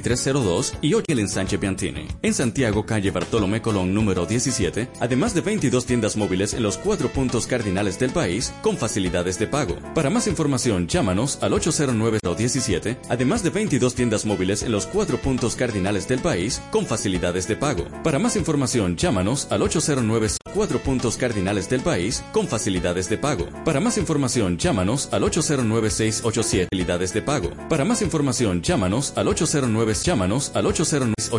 [0.01, 2.07] 809-687-2302 y hoy el ensanche Piantini.
[2.21, 7.09] En Santiago, calle Bartolomé Colón número 17, además de 22 tiendas móviles en los cuatro
[7.09, 9.77] puntos cardinales del país con facilidades de pago.
[9.93, 15.55] Para más información, llámanos al 809-17, además de 22 tiendas móviles en los cuatro puntos
[15.55, 17.85] cardinales del país con facilidades de pago.
[18.03, 23.47] Para más información, llámanos al 809 cuatro puntos cardinales del país con facilidades de pago.
[23.65, 27.51] Para más información, llámanos al 809-687 facilidades de pago.
[27.69, 31.31] Para más información, llámanos al 809 llámanos al 809